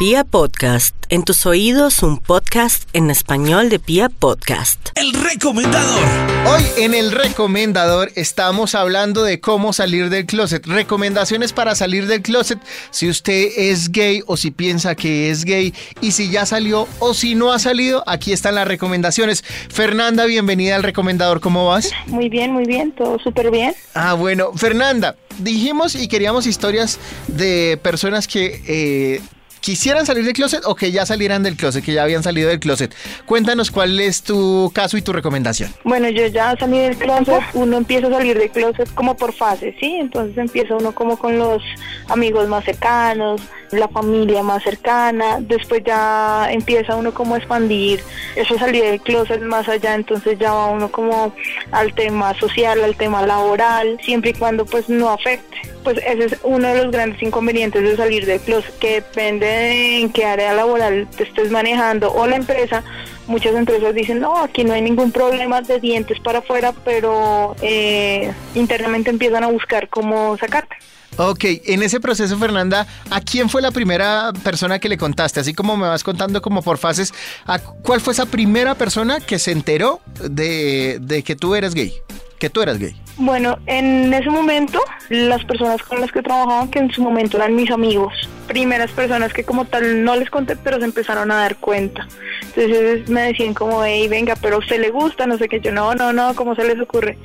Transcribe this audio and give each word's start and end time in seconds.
Pia 0.00 0.24
Podcast, 0.24 0.96
en 1.10 1.24
tus 1.24 1.44
oídos 1.44 2.02
un 2.02 2.16
podcast 2.16 2.88
en 2.94 3.10
español 3.10 3.68
de 3.68 3.78
Pia 3.78 4.08
Podcast. 4.08 4.88
El 4.94 5.12
recomendador. 5.12 6.02
Hoy 6.46 6.62
en 6.78 6.94
el 6.94 7.12
recomendador 7.12 8.10
estamos 8.14 8.74
hablando 8.74 9.22
de 9.24 9.40
cómo 9.40 9.74
salir 9.74 10.08
del 10.08 10.24
closet. 10.24 10.64
Recomendaciones 10.64 11.52
para 11.52 11.74
salir 11.74 12.06
del 12.06 12.22
closet 12.22 12.58
si 12.90 13.10
usted 13.10 13.48
es 13.58 13.92
gay 13.92 14.22
o 14.26 14.38
si 14.38 14.50
piensa 14.50 14.94
que 14.94 15.28
es 15.28 15.44
gay 15.44 15.74
y 16.00 16.12
si 16.12 16.30
ya 16.30 16.46
salió 16.46 16.88
o 16.98 17.12
si 17.12 17.34
no 17.34 17.52
ha 17.52 17.58
salido, 17.58 18.02
aquí 18.06 18.32
están 18.32 18.54
las 18.54 18.66
recomendaciones. 18.66 19.44
Fernanda, 19.68 20.24
bienvenida 20.24 20.76
al 20.76 20.82
recomendador, 20.82 21.42
¿cómo 21.42 21.66
vas? 21.66 21.90
Muy 22.06 22.30
bien, 22.30 22.54
muy 22.54 22.64
bien, 22.64 22.92
todo 22.92 23.18
súper 23.18 23.50
bien. 23.50 23.74
Ah, 23.92 24.14
bueno, 24.14 24.54
Fernanda, 24.54 25.16
dijimos 25.40 25.94
y 25.94 26.08
queríamos 26.08 26.46
historias 26.46 26.98
de 27.28 27.78
personas 27.82 28.26
que... 28.26 28.62
Eh, 28.66 29.20
quisieran 29.60 30.06
salir 30.06 30.24
del 30.24 30.34
closet 30.34 30.62
o 30.64 30.74
que 30.74 30.92
ya 30.92 31.06
salieran 31.06 31.42
del 31.42 31.56
closet, 31.56 31.84
que 31.84 31.92
ya 31.92 32.02
habían 32.02 32.22
salido 32.22 32.48
del 32.48 32.60
closet. 32.60 32.94
Cuéntanos 33.26 33.70
cuál 33.70 34.00
es 34.00 34.22
tu 34.22 34.70
caso 34.74 34.96
y 34.96 35.02
tu 35.02 35.12
recomendación. 35.12 35.72
Bueno, 35.84 36.08
yo 36.08 36.26
ya 36.26 36.56
salí 36.58 36.78
del 36.78 36.96
closet, 36.96 37.42
uno 37.54 37.76
empieza 37.76 38.08
a 38.08 38.10
salir 38.10 38.38
del 38.38 38.50
closet 38.50 38.92
como 38.94 39.16
por 39.16 39.32
fases, 39.32 39.74
¿sí? 39.78 39.96
Entonces 40.00 40.36
empieza 40.38 40.74
uno 40.74 40.92
como 40.92 41.16
con 41.16 41.38
los 41.38 41.62
amigos 42.08 42.48
más 42.48 42.64
cercanos, 42.64 43.40
la 43.72 43.88
familia 43.88 44.42
más 44.42 44.62
cercana, 44.62 45.38
después 45.40 45.82
ya 45.84 46.48
empieza 46.50 46.96
uno 46.96 47.12
como 47.12 47.34
a 47.34 47.38
expandir 47.38 48.00
eso 48.36 48.58
salir 48.58 48.84
del 48.84 49.00
closet 49.00 49.40
más 49.42 49.68
allá, 49.68 49.94
entonces 49.94 50.38
ya 50.38 50.52
va 50.52 50.66
uno 50.66 50.90
como 50.90 51.32
al 51.72 51.94
tema 51.94 52.34
social, 52.34 52.82
al 52.82 52.96
tema 52.96 53.26
laboral, 53.26 53.98
siempre 54.02 54.30
y 54.30 54.34
cuando 54.34 54.64
pues 54.64 54.88
no 54.88 55.10
afecte. 55.10 55.56
Pues 55.84 55.98
ese 55.98 56.26
es 56.26 56.36
uno 56.42 56.68
de 56.68 56.84
los 56.84 56.92
grandes 56.92 57.22
inconvenientes 57.22 57.82
de 57.82 57.96
salir 57.96 58.26
del 58.26 58.40
closet, 58.40 58.78
que 58.78 58.94
depende 58.94 59.46
de 59.46 60.00
en 60.00 60.12
qué 60.12 60.24
área 60.24 60.52
laboral 60.52 61.08
te 61.16 61.24
estés 61.24 61.50
manejando 61.50 62.12
o 62.12 62.26
la 62.26 62.36
empresa, 62.36 62.82
muchas 63.26 63.54
empresas 63.54 63.94
dicen, 63.94 64.20
no, 64.20 64.38
aquí 64.38 64.64
no 64.64 64.74
hay 64.74 64.82
ningún 64.82 65.12
problema 65.12 65.62
de 65.62 65.80
dientes 65.80 66.18
para 66.20 66.40
afuera, 66.40 66.72
pero 66.84 67.56
eh, 67.62 68.32
internamente 68.54 69.10
empiezan 69.10 69.44
a 69.44 69.48
buscar 69.48 69.88
cómo 69.88 70.36
sacarte. 70.36 70.76
Ok, 71.16 71.44
en 71.66 71.82
ese 71.82 72.00
proceso, 72.00 72.38
Fernanda, 72.38 72.86
¿a 73.10 73.20
quién 73.20 73.50
fue 73.50 73.62
la 73.62 73.70
primera 73.70 74.32
persona 74.44 74.78
que 74.78 74.88
le 74.88 74.96
contaste? 74.96 75.40
Así 75.40 75.52
como 75.54 75.76
me 75.76 75.88
vas 75.88 76.02
contando 76.02 76.40
como 76.40 76.62
por 76.62 76.78
fases, 76.78 77.12
¿a 77.46 77.58
¿cuál 77.58 78.00
fue 78.00 78.12
esa 78.12 78.26
primera 78.26 78.74
persona 78.74 79.20
que 79.20 79.38
se 79.38 79.52
enteró 79.52 80.00
de, 80.22 80.98
de 81.00 81.22
que 81.22 81.36
tú 81.36 81.54
eres 81.54 81.74
gay? 81.74 81.92
Que 82.40 82.48
tú 82.48 82.62
eras 82.62 82.78
gay. 82.78 82.96
Bueno, 83.18 83.58
en 83.66 84.14
ese 84.14 84.30
momento, 84.30 84.80
las 85.10 85.44
personas 85.44 85.82
con 85.82 86.00
las 86.00 86.10
que 86.10 86.22
trabajaban, 86.22 86.70
que 86.70 86.78
en 86.78 86.90
su 86.90 87.02
momento 87.02 87.36
eran 87.36 87.54
mis 87.54 87.70
amigos, 87.70 88.14
primeras 88.48 88.90
personas 88.92 89.34
que 89.34 89.44
como 89.44 89.66
tal 89.66 90.04
no 90.04 90.16
les 90.16 90.30
conté, 90.30 90.56
pero 90.56 90.78
se 90.78 90.86
empezaron 90.86 91.30
a 91.30 91.36
dar 91.36 91.56
cuenta. 91.56 92.08
Entonces 92.40 93.10
me 93.10 93.20
decían 93.24 93.52
como, 93.52 93.84
hey, 93.84 94.08
venga, 94.08 94.36
pero 94.40 94.56
a 94.56 94.58
usted 94.60 94.80
le 94.80 94.88
gusta, 94.88 95.26
no 95.26 95.36
sé 95.36 95.50
qué, 95.50 95.60
yo 95.60 95.70
no, 95.70 95.94
no, 95.94 96.14
no, 96.14 96.34
¿cómo 96.34 96.54
se 96.54 96.64
les 96.64 96.80
ocurre? 96.80 97.18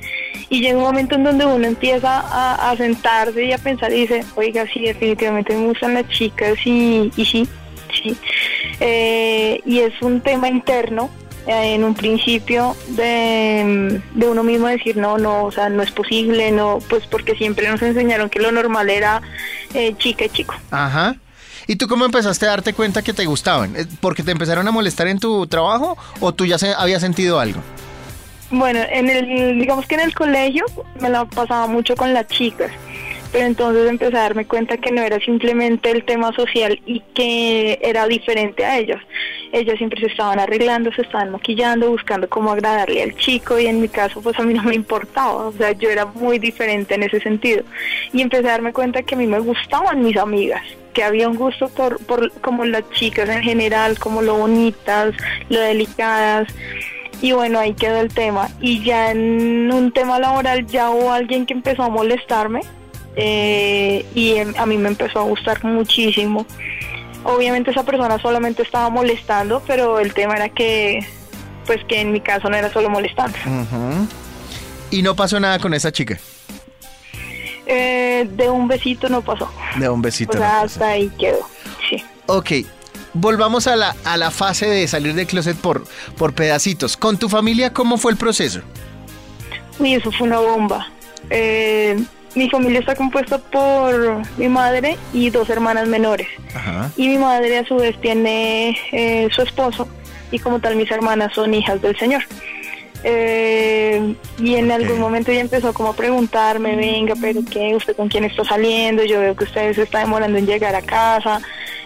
Y 0.50 0.60
llega 0.60 0.76
un 0.76 0.84
momento 0.84 1.14
en 1.14 1.24
donde 1.24 1.46
uno 1.46 1.66
empieza 1.66 2.20
a, 2.70 2.76
sentarse 2.76 3.42
y 3.42 3.52
a 3.52 3.58
pensar 3.58 3.90
y 3.90 4.02
dice, 4.02 4.22
oiga, 4.34 4.66
sí, 4.70 4.80
definitivamente 4.80 5.56
me 5.56 5.68
gustan 5.68 5.94
las 5.94 6.06
chicas 6.10 6.58
y, 6.66 7.10
y 7.16 7.24
sí, 7.24 7.48
sí. 8.02 8.14
Eh, 8.80 9.62
y 9.64 9.78
es 9.78 9.94
un 10.02 10.20
tema 10.20 10.50
interno 10.50 11.08
en 11.46 11.84
un 11.84 11.94
principio 11.94 12.76
de, 12.88 14.00
uno 14.14 14.42
mismo 14.42 14.66
decir 14.66 14.96
no, 14.96 15.18
no, 15.18 15.44
o 15.44 15.52
sea, 15.52 15.68
no 15.68 15.82
es 15.82 15.90
posible, 15.92 16.50
no, 16.50 16.78
pues 16.88 17.06
porque 17.06 17.34
siempre 17.36 17.68
nos 17.68 17.80
enseñaron 17.82 18.28
que 18.28 18.40
lo 18.40 18.50
normal 18.50 18.90
era 18.90 19.22
eh, 19.74 19.94
chica 19.98 20.24
y 20.24 20.28
chico. 20.30 20.54
Ajá. 20.70 21.16
¿Y 21.68 21.76
tú 21.76 21.88
cómo 21.88 22.04
empezaste 22.04 22.46
a 22.46 22.50
darte 22.50 22.72
cuenta 22.72 23.02
que 23.02 23.12
te 23.12 23.24
gustaban? 23.26 23.74
¿Porque 24.00 24.22
te 24.22 24.30
empezaron 24.30 24.66
a 24.68 24.70
molestar 24.70 25.08
en 25.08 25.18
tu 25.18 25.46
trabajo 25.46 25.96
o 26.20 26.32
tú 26.32 26.46
ya 26.46 26.58
se, 26.58 26.72
habías 26.74 27.00
sentido 27.00 27.40
algo? 27.40 27.60
Bueno, 28.50 28.80
en 28.88 29.08
el, 29.10 29.58
digamos 29.58 29.86
que 29.86 29.96
en 29.96 30.02
el 30.02 30.14
colegio 30.14 30.64
me 31.00 31.10
la 31.10 31.24
pasaba 31.24 31.66
mucho 31.66 31.96
con 31.96 32.12
las 32.12 32.28
chicas 32.28 32.70
pero 33.36 33.48
entonces 33.48 33.86
empecé 33.86 34.16
a 34.16 34.22
darme 34.22 34.46
cuenta 34.46 34.78
que 34.78 34.90
no 34.90 35.02
era 35.02 35.20
simplemente 35.20 35.90
el 35.90 36.06
tema 36.06 36.32
social 36.32 36.80
y 36.86 37.00
que 37.12 37.78
era 37.82 38.06
diferente 38.06 38.64
a 38.64 38.78
ellos. 38.78 38.98
Ellas 39.52 39.76
siempre 39.76 40.00
se 40.00 40.06
estaban 40.06 40.38
arreglando, 40.38 40.90
se 40.92 41.02
estaban 41.02 41.32
maquillando, 41.32 41.90
buscando 41.90 42.30
cómo 42.30 42.50
agradarle 42.50 43.02
al 43.02 43.14
chico 43.16 43.58
y 43.58 43.66
en 43.66 43.82
mi 43.82 43.88
caso 43.88 44.22
pues 44.22 44.38
a 44.38 44.42
mí 44.42 44.54
no 44.54 44.62
me 44.62 44.74
importaba, 44.74 45.48
o 45.48 45.52
sea, 45.52 45.72
yo 45.72 45.90
era 45.90 46.06
muy 46.06 46.38
diferente 46.38 46.94
en 46.94 47.02
ese 47.02 47.20
sentido. 47.20 47.62
Y 48.10 48.22
empecé 48.22 48.48
a 48.48 48.52
darme 48.52 48.72
cuenta 48.72 49.02
que 49.02 49.16
a 49.16 49.18
mí 49.18 49.26
me 49.26 49.40
gustaban 49.40 50.02
mis 50.02 50.16
amigas 50.16 50.62
que 50.94 51.04
había 51.04 51.28
un 51.28 51.36
gusto 51.36 51.68
por, 51.68 52.02
por 52.06 52.32
como 52.40 52.64
las 52.64 52.88
chicas 52.92 53.28
en 53.28 53.42
general, 53.42 53.98
como 53.98 54.22
lo 54.22 54.38
bonitas, 54.38 55.14
lo 55.50 55.60
delicadas. 55.60 56.48
Y 57.20 57.32
bueno, 57.32 57.58
ahí 57.58 57.74
quedó 57.74 58.00
el 58.00 58.08
tema. 58.08 58.48
Y 58.62 58.82
ya 58.82 59.10
en 59.10 59.70
un 59.70 59.92
tema 59.92 60.18
laboral 60.18 60.66
ya 60.66 60.88
hubo 60.88 61.12
alguien 61.12 61.44
que 61.44 61.52
empezó 61.52 61.82
a 61.82 61.90
molestarme 61.90 62.62
eh, 63.16 64.04
y 64.14 64.34
em, 64.34 64.54
a 64.58 64.66
mí 64.66 64.76
me 64.76 64.88
empezó 64.88 65.20
a 65.20 65.22
gustar 65.22 65.64
muchísimo. 65.64 66.46
Obviamente 67.24 67.70
esa 67.70 67.82
persona 67.82 68.20
solamente 68.20 68.62
estaba 68.62 68.88
molestando, 68.90 69.62
pero 69.66 69.98
el 69.98 70.14
tema 70.14 70.36
era 70.36 70.48
que, 70.50 71.00
pues 71.66 71.82
que 71.84 72.00
en 72.00 72.12
mi 72.12 72.20
caso 72.20 72.48
no 72.48 72.56
era 72.56 72.72
solo 72.72 72.88
molestando. 72.90 73.36
¿Y 74.90 75.02
no 75.02 75.16
pasó 75.16 75.40
nada 75.40 75.58
con 75.58 75.74
esa 75.74 75.90
chica? 75.90 76.18
Eh, 77.66 78.28
de 78.30 78.48
un 78.48 78.68
besito 78.68 79.08
no 79.08 79.22
pasó. 79.22 79.50
De 79.76 79.88
un 79.88 80.00
besito. 80.00 80.40
hasta 80.40 80.88
ahí 80.90 81.10
quedó, 81.18 81.48
sí. 81.90 82.04
Ok, 82.26 82.50
volvamos 83.12 83.66
a 83.66 83.74
la, 83.74 83.96
a 84.04 84.16
la 84.16 84.30
fase 84.30 84.66
de 84.68 84.86
salir 84.86 85.14
del 85.14 85.26
closet 85.26 85.56
por, 85.56 85.84
por 86.16 86.32
pedacitos. 86.32 86.96
¿Con 86.96 87.18
tu 87.18 87.28
familia 87.28 87.72
cómo 87.72 87.98
fue 87.98 88.12
el 88.12 88.18
proceso? 88.18 88.60
Uy, 89.80 89.94
eso 89.94 90.12
fue 90.12 90.28
una 90.28 90.38
bomba. 90.38 90.88
Eh, 91.30 91.98
mi 92.36 92.50
familia 92.50 92.80
está 92.80 92.94
compuesta 92.94 93.38
por 93.38 94.22
mi 94.36 94.48
madre 94.48 94.96
y 95.12 95.30
dos 95.30 95.48
hermanas 95.48 95.88
menores. 95.88 96.28
Y 96.96 97.08
mi 97.08 97.18
madre 97.18 97.58
a 97.58 97.64
su 97.66 97.76
vez 97.76 97.98
tiene 98.00 98.76
eh, 98.92 99.28
su 99.32 99.42
esposo 99.42 99.88
y 100.30 100.38
como 100.38 100.60
tal 100.60 100.76
mis 100.76 100.90
hermanas 100.90 101.32
son 101.34 101.54
hijas 101.54 101.80
del 101.80 101.96
Señor. 101.98 102.22
Eh, 103.04 104.14
y 104.38 104.56
en 104.56 104.70
algún 104.70 104.98
momento 104.98 105.30
ella 105.30 105.40
empezó 105.40 105.72
como 105.72 105.90
a 105.90 105.96
preguntarme, 105.96 106.76
venga, 106.76 107.14
pero 107.20 107.40
¿qué? 107.50 107.74
¿Usted 107.74 107.96
con 107.96 108.08
quién 108.08 108.24
está 108.24 108.44
saliendo? 108.44 109.04
Yo 109.04 109.20
veo 109.20 109.34
que 109.34 109.44
usted 109.44 109.74
se 109.74 109.82
está 109.82 110.00
demorando 110.00 110.38
en 110.38 110.46
llegar 110.46 110.74
a 110.74 110.82
casa, 110.82 111.40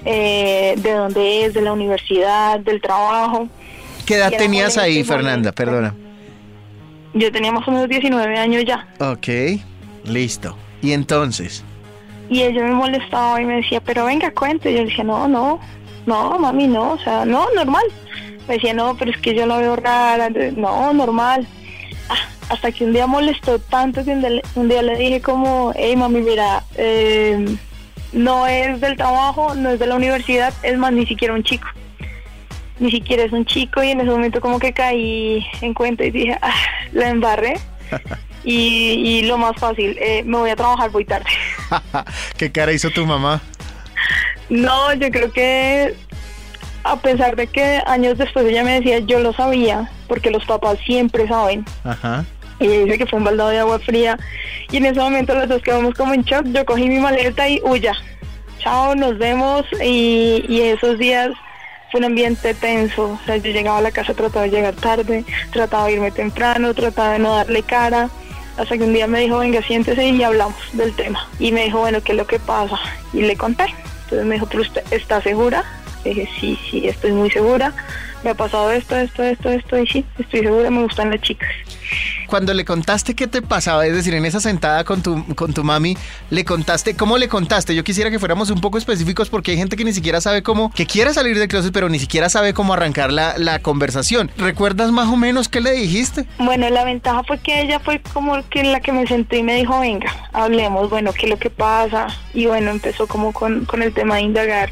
eh, 0.05 0.75
de 0.79 0.93
dónde 0.93 1.45
es, 1.45 1.55
de 1.55 1.63
la 1.63 1.73
universidad, 1.73 2.59
del 2.59 2.81
trabajo. 2.81 3.49
¿Qué 4.05 4.17
edad 4.17 4.33
tenías 4.37 4.79
ahí, 4.79 5.05
Fernanda? 5.05 5.53
Perdona. 5.53 5.95
Yo 7.15 7.31
tenía 7.31 7.53
más 7.53 7.67
o 7.69 7.71
menos 7.71 7.89
19 7.89 8.39
años 8.39 8.65
ya. 8.65 8.89
Ok. 8.99 9.29
Listo. 10.05 10.57
¿Y 10.83 10.93
entonces? 10.93 11.65
Y 12.29 12.43
ella 12.43 12.65
me 12.65 12.73
molestaba 12.73 13.41
y 13.41 13.45
me 13.45 13.57
decía, 13.57 13.81
pero 13.81 14.07
venga, 14.07 14.31
cuente. 14.31 14.71
Y 14.71 14.77
yo 14.77 14.85
decía, 14.85 15.05
no, 15.05 15.29
no, 15.29 15.61
no, 16.07 16.39
mami, 16.39 16.67
no, 16.69 16.93
o 16.93 16.99
sea, 16.99 17.25
no, 17.25 17.47
normal. 17.55 17.85
Me 18.49 18.55
decía, 18.55 18.73
no, 18.73 18.97
pero 18.97 19.11
es 19.11 19.19
que 19.19 19.35
yo 19.35 19.47
la 19.47 19.59
veo 19.59 19.77
rara. 19.77 20.31
No, 20.57 20.93
normal. 20.93 21.47
Ah, 22.09 22.29
hasta 22.49 22.73
que 22.73 22.85
un 22.85 22.93
día 22.93 23.07
molestó 23.07 23.59
tanto 23.59 24.05
que 24.05 24.13
un 24.55 24.69
día, 24.69 24.83
le 24.83 24.97
dije 24.97 25.21
como, 25.21 25.73
hey, 25.75 25.97
mami, 25.97 26.21
mira, 26.21 26.65
eh, 26.77 27.57
no 28.13 28.47
es 28.47 28.81
del 28.81 28.97
trabajo, 28.97 29.55
no 29.55 29.71
es 29.71 29.79
de 29.79 29.87
la 29.87 29.97
universidad, 29.97 30.53
es 30.63 30.79
más, 30.79 30.93
ni 30.93 31.07
siquiera 31.07 31.35
un 31.35 31.43
chico. 31.43 31.69
Ni 32.79 32.91
siquiera 32.91 33.25
es 33.25 33.33
un 33.33 33.45
chico 33.45 33.83
y 33.83 33.91
en 33.91 34.01
ese 34.01 34.11
momento 34.11 34.41
como 34.41 34.59
que 34.59 34.73
caí 34.73 35.45
en 35.61 35.75
cuenta 35.75 36.05
y 36.05 36.11
dije, 36.11 36.39
ah, 36.41 36.55
la 36.93 37.11
embarré. 37.11 37.55
Y, 38.43 39.23
lo 39.23 39.37
más 39.37 39.57
fácil, 39.57 39.97
eh, 40.01 40.23
me 40.25 40.39
voy 40.39 40.51
a 40.51 40.57
trabajar, 40.57 40.91
voy 40.91 41.05
tarde. 41.05 41.27
¿Qué 42.37 42.51
cara 42.51 42.73
hizo 42.73 42.91
tu 42.91 43.07
mamá? 43.07 43.41
No, 44.49 44.93
yo 44.95 45.11
creo 45.11 45.33
que 45.33 45.95
a 46.85 46.97
pesar 46.97 47.37
de 47.37 47.47
que 47.47 47.83
años 47.87 48.19
después 48.19 48.47
ella 48.47 48.65
me 48.65 48.81
decía, 48.81 48.99
yo 49.01 49.21
lo 49.21 49.33
sabía, 49.33 49.91
porque 50.09 50.31
los 50.31 50.45
papás 50.45 50.79
siempre 50.85 51.29
saben. 51.29 51.65
Ajá. 51.85 52.25
Y 52.59 52.67
ella 52.67 52.85
dice 52.85 52.99
que 52.99 53.07
fue 53.07 53.19
un 53.19 53.25
baldado 53.25 53.51
de 53.51 53.59
agua 53.59 53.79
fría. 53.79 54.19
Y 54.71 54.79
en 54.79 54.87
ese 54.87 55.01
momento 55.01 55.35
los 55.35 55.49
dos 55.49 55.63
quedamos 55.63 55.95
como 55.95 56.15
en 56.15 56.23
shock. 56.23 56.47
Yo 56.47 56.65
cogí 56.67 56.89
mi 56.89 56.99
maleta 56.99 57.49
y 57.49 57.61
huya. 57.65 57.95
Chao, 58.59 58.95
nos 58.95 59.17
vemos. 59.19 59.65
Y, 59.83 60.45
y 60.47 60.61
esos 60.63 60.99
días 60.99 61.31
fue 61.91 62.01
un 62.01 62.07
ambiente 62.07 62.53
tenso. 62.55 63.13
O 63.13 63.21
sea, 63.25 63.39
yo 63.39 63.51
llegaba 63.51 63.79
a 63.79 63.83
la 63.83 63.91
casa, 63.91 64.13
trataba 64.13 64.45
de 64.45 64.51
llegar 64.51 64.75
tarde, 64.75 65.25
trataba 65.53 65.87
de 65.87 65.93
irme 65.93 66.11
temprano, 66.11 66.75
trataba 66.75 67.15
de 67.15 67.19
no 67.21 67.35
darle 67.35 67.63
cara. 67.63 68.11
Hasta 68.61 68.77
que 68.77 68.85
un 68.85 68.93
día 68.93 69.07
me 69.07 69.21
dijo, 69.21 69.39
venga, 69.39 69.63
siéntese 69.63 70.07
y 70.07 70.23
hablamos 70.23 70.55
del 70.75 70.93
tema. 70.93 71.27
Y 71.39 71.51
me 71.51 71.65
dijo, 71.65 71.79
bueno, 71.79 72.03
¿qué 72.03 72.13
es 72.13 72.19
lo 72.19 72.27
que 72.27 72.39
pasa? 72.39 72.79
Y 73.15 73.23
le 73.23 73.35
conté. 73.35 73.65
Entonces 74.05 74.27
me 74.27 74.35
dijo, 74.35 74.47
¿pero 74.47 74.61
usted 74.61 74.83
está 74.91 75.23
segura? 75.23 75.65
Le 76.05 76.11
dije, 76.11 76.29
sí, 76.39 76.59
sí, 76.71 76.87
estoy 76.87 77.13
muy 77.13 77.31
segura. 77.31 77.73
Me 78.23 78.31
ha 78.31 78.35
pasado 78.35 78.71
esto, 78.71 78.97
esto, 78.97 79.23
esto, 79.23 79.49
esto, 79.49 79.79
y 79.79 79.87
sí, 79.87 80.05
estoy 80.19 80.43
segura, 80.43 80.69
me 80.69 80.83
gustan 80.83 81.09
las 81.11 81.23
chicas. 81.23 81.49
Cuando 82.31 82.55
le 82.55 82.65
contaste 82.65 83.15
qué 83.15 83.27
te 83.27 83.43
pasaba, 83.43 83.85
es 83.85 83.93
decir, 83.93 84.15
en 84.15 84.25
esa 84.25 84.41
sentada 84.41 84.85
con 84.85 85.03
tu, 85.03 85.35
con 85.35 85.53
tu 85.53 85.65
mami, 85.65 85.97
le 86.31 86.45
contaste, 86.45 86.95
¿cómo 86.95 87.19
le 87.19 87.29
contaste? 87.29 87.75
Yo 87.75 87.85
quisiera 87.85 88.11
que 88.11 88.19
fuéramos 88.19 88.51
un 88.51 88.61
poco 88.61 88.79
específicos 88.79 89.29
porque 89.29 89.51
hay 89.51 89.57
gente 89.59 89.77
que 89.77 89.85
ni 89.85 89.93
siquiera 89.93 90.21
sabe 90.21 90.43
cómo, 90.43 90.71
que 90.73 90.87
quiere 90.87 91.13
salir 91.13 91.39
del 91.39 91.49
closet, 91.49 91.73
pero 91.73 91.89
ni 91.89 91.99
siquiera 91.99 92.31
sabe 92.31 92.55
cómo 92.55 92.73
arrancar 92.73 93.13
la, 93.13 93.37
la 93.37 93.59
conversación. 93.59 94.31
¿Recuerdas 94.39 94.93
más 94.93 95.09
o 95.09 95.17
menos 95.17 95.49
qué 95.49 95.61
le 95.61 95.73
dijiste? 95.73 96.25
Bueno, 96.39 96.71
la 96.71 96.85
ventaja 96.85 97.23
fue 97.25 97.39
que 97.39 97.61
ella 97.61 97.81
fue 97.81 98.01
como 98.15 98.49
que 98.49 98.63
la 98.63 98.81
que 98.81 98.93
me 98.93 99.07
sentó 99.07 99.37
y 99.37 99.43
me 99.43 99.57
dijo, 99.57 99.81
venga, 99.81 100.11
hablemos, 100.33 100.89
bueno, 100.89 101.13
qué 101.13 101.27
es 101.27 101.31
lo 101.31 101.39
que 101.39 101.51
pasa. 101.51 102.07
Y 102.33 102.47
bueno, 102.47 102.71
empezó 102.71 103.07
como 103.07 103.33
con, 103.33 103.65
con 103.65 103.83
el 103.83 103.93
tema 103.93 104.17
de 104.17 104.23
indagar. 104.23 104.71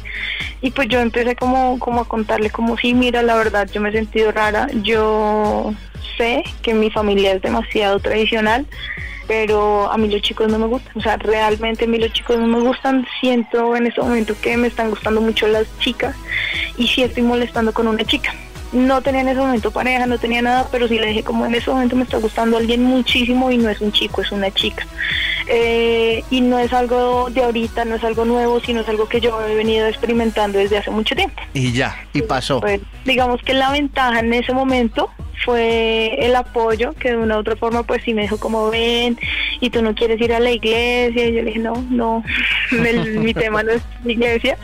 Y 0.61 0.71
pues 0.71 0.87
yo 0.87 0.99
empecé 0.99 1.35
como, 1.35 1.77
como 1.79 2.01
a 2.01 2.05
contarle 2.05 2.49
como, 2.49 2.77
sí, 2.77 2.93
mira, 2.93 3.21
la 3.21 3.35
verdad, 3.35 3.69
yo 3.71 3.81
me 3.81 3.89
he 3.89 3.91
sentido 3.91 4.31
rara. 4.31 4.67
Yo 4.81 5.73
sé 6.19 6.43
que 6.61 6.73
mi 6.73 6.91
familia 6.91 7.31
es 7.31 7.41
demasiado 7.41 7.99
tradicional, 7.99 8.67
pero 9.27 9.89
a 9.89 9.97
mí 9.97 10.09
los 10.09 10.21
chicos 10.21 10.51
no 10.51 10.59
me 10.59 10.67
gustan. 10.67 10.91
O 10.97 11.01
sea, 11.01 11.17
realmente 11.17 11.85
a 11.85 11.87
mí 11.87 11.97
los 11.97 12.11
chicos 12.11 12.37
no 12.37 12.47
me 12.47 12.59
gustan. 12.59 13.07
Siento 13.21 13.75
en 13.75 13.87
este 13.87 14.01
momento 14.01 14.35
que 14.41 14.57
me 14.57 14.67
están 14.67 14.89
gustando 14.89 15.21
mucho 15.21 15.47
las 15.47 15.65
chicas 15.79 16.15
y 16.77 16.87
sí 16.87 17.03
estoy 17.03 17.23
molestando 17.23 17.73
con 17.73 17.87
una 17.87 18.03
chica. 18.03 18.33
No 18.71 19.01
tenía 19.01 19.21
en 19.21 19.29
ese 19.29 19.39
momento 19.39 19.71
pareja, 19.71 20.05
no 20.05 20.17
tenía 20.19 20.41
nada, 20.41 20.67
pero 20.71 20.87
sí 20.87 20.99
le 20.99 21.07
dije 21.07 21.23
como 21.23 21.45
en 21.45 21.55
ese 21.55 21.69
momento 21.71 21.95
me 21.95 22.03
está 22.03 22.17
gustando 22.17 22.57
alguien 22.57 22.83
muchísimo 22.83 23.49
y 23.51 23.57
no 23.57 23.69
es 23.69 23.81
un 23.81 23.91
chico, 23.91 24.21
es 24.21 24.31
una 24.31 24.51
chica. 24.51 24.85
Eh, 25.47 26.23
y 26.29 26.41
no 26.41 26.59
es 26.59 26.71
algo 26.73 27.29
de 27.31 27.43
ahorita, 27.43 27.83
no 27.85 27.95
es 27.95 28.03
algo 28.03 28.25
nuevo, 28.25 28.59
sino 28.59 28.81
es 28.81 28.89
algo 28.89 29.07
que 29.09 29.19
yo 29.19 29.39
he 29.47 29.55
venido 29.55 29.87
experimentando 29.87 30.59
desde 30.59 30.77
hace 30.77 30.91
mucho 30.91 31.15
tiempo. 31.15 31.41
Y 31.53 31.71
ya, 31.71 31.95
y 32.13 32.21
pasó. 32.21 32.59
Pues, 32.61 32.81
digamos 33.05 33.41
que 33.41 33.53
la 33.55 33.71
ventaja 33.71 34.19
en 34.19 34.31
ese 34.33 34.53
momento 34.53 35.09
fue 35.45 36.15
el 36.25 36.35
apoyo, 36.35 36.93
que 36.93 37.11
de 37.11 37.17
una 37.17 37.37
u 37.37 37.39
otra 37.39 37.55
forma 37.55 37.83
pues 37.83 38.03
sí 38.03 38.13
me 38.13 38.23
dijo 38.23 38.37
como 38.39 38.69
ven 38.69 39.17
y 39.61 39.69
tú 39.69 39.81
no 39.81 39.95
quieres 39.95 40.19
ir 40.21 40.33
a 40.33 40.39
la 40.39 40.51
iglesia 40.51 41.25
y 41.27 41.33
yo 41.33 41.41
le 41.41 41.45
dije 41.45 41.59
no, 41.59 41.73
no, 41.89 42.23
el- 42.71 43.19
mi 43.19 43.33
tema 43.33 43.63
no 43.63 43.71
es 43.71 43.81
la 44.03 44.11
iglesia. 44.11 44.57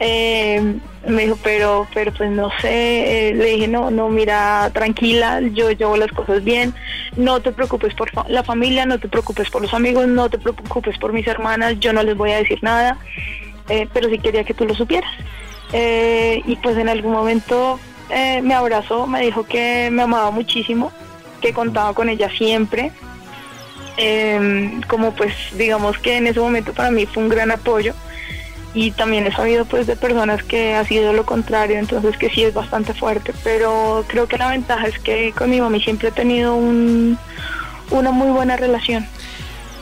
Eh, 0.00 0.76
me 1.08 1.22
dijo 1.24 1.36
pero, 1.42 1.86
pero 1.92 2.12
pues 2.12 2.30
no 2.30 2.50
sé, 2.60 3.28
Eh, 3.30 3.34
le 3.34 3.44
dije 3.46 3.66
no, 3.68 3.90
no, 3.90 4.08
mira, 4.08 4.70
tranquila, 4.72 5.40
yo 5.52 5.70
llevo 5.72 5.96
las 5.96 6.12
cosas 6.12 6.44
bien, 6.44 6.72
no 7.16 7.40
te 7.40 7.50
preocupes 7.50 7.94
por 7.94 8.08
fa- 8.10 8.26
la 8.28 8.44
familia, 8.44 8.86
no 8.86 8.98
te 9.00 9.08
preocupes 9.08 9.50
por 9.50 9.62
los 9.62 9.74
amigos, 9.74 10.06
no 10.06 10.28
te 10.30 10.38
preocupes 10.38 10.96
por 10.98 11.12
mis 11.12 11.26
hermanas, 11.26 11.80
yo 11.80 11.92
no 11.92 12.02
les 12.04 12.16
voy 12.16 12.30
a 12.30 12.36
decir 12.38 12.58
nada, 12.62 12.96
eh, 13.68 13.88
pero 13.92 14.08
sí 14.08 14.18
quería 14.20 14.44
que 14.44 14.54
tú 14.54 14.64
lo 14.66 14.74
supieras. 14.74 15.10
Eh, 15.72 16.42
y 16.46 16.56
pues 16.56 16.76
en 16.78 16.88
algún 16.88 17.12
momento 17.12 17.78
me 18.42 18.54
abrazó, 18.54 19.06
me 19.06 19.20
dijo 19.20 19.44
que 19.44 19.90
me 19.92 20.02
amaba 20.02 20.30
muchísimo, 20.30 20.92
que 21.42 21.52
contaba 21.52 21.92
con 21.92 22.08
ella 22.08 22.30
siempre. 22.30 22.90
Eh, 23.96 24.80
como 24.86 25.12
pues 25.14 25.32
digamos 25.56 25.98
que 25.98 26.16
en 26.18 26.28
ese 26.28 26.38
momento 26.40 26.72
para 26.72 26.90
mí 26.92 27.04
fue 27.06 27.22
un 27.24 27.28
gran 27.28 27.50
apoyo 27.50 27.94
y 28.74 28.90
también 28.92 29.26
he 29.26 29.32
sabido 29.32 29.64
pues 29.64 29.86
de 29.86 29.96
personas 29.96 30.42
que 30.42 30.74
ha 30.74 30.84
sido 30.84 31.12
lo 31.12 31.24
contrario, 31.24 31.78
entonces 31.78 32.16
que 32.16 32.30
sí 32.30 32.44
es 32.44 32.54
bastante 32.54 32.92
fuerte, 32.94 33.32
pero 33.42 34.04
creo 34.08 34.26
que 34.28 34.38
la 34.38 34.50
ventaja 34.50 34.86
es 34.86 34.98
que 34.98 35.32
con 35.36 35.50
mi 35.50 35.60
mami 35.60 35.80
siempre 35.80 36.08
he 36.08 36.12
tenido 36.12 36.54
un, 36.54 37.18
una 37.90 38.10
muy 38.10 38.28
buena 38.30 38.56
relación. 38.56 39.06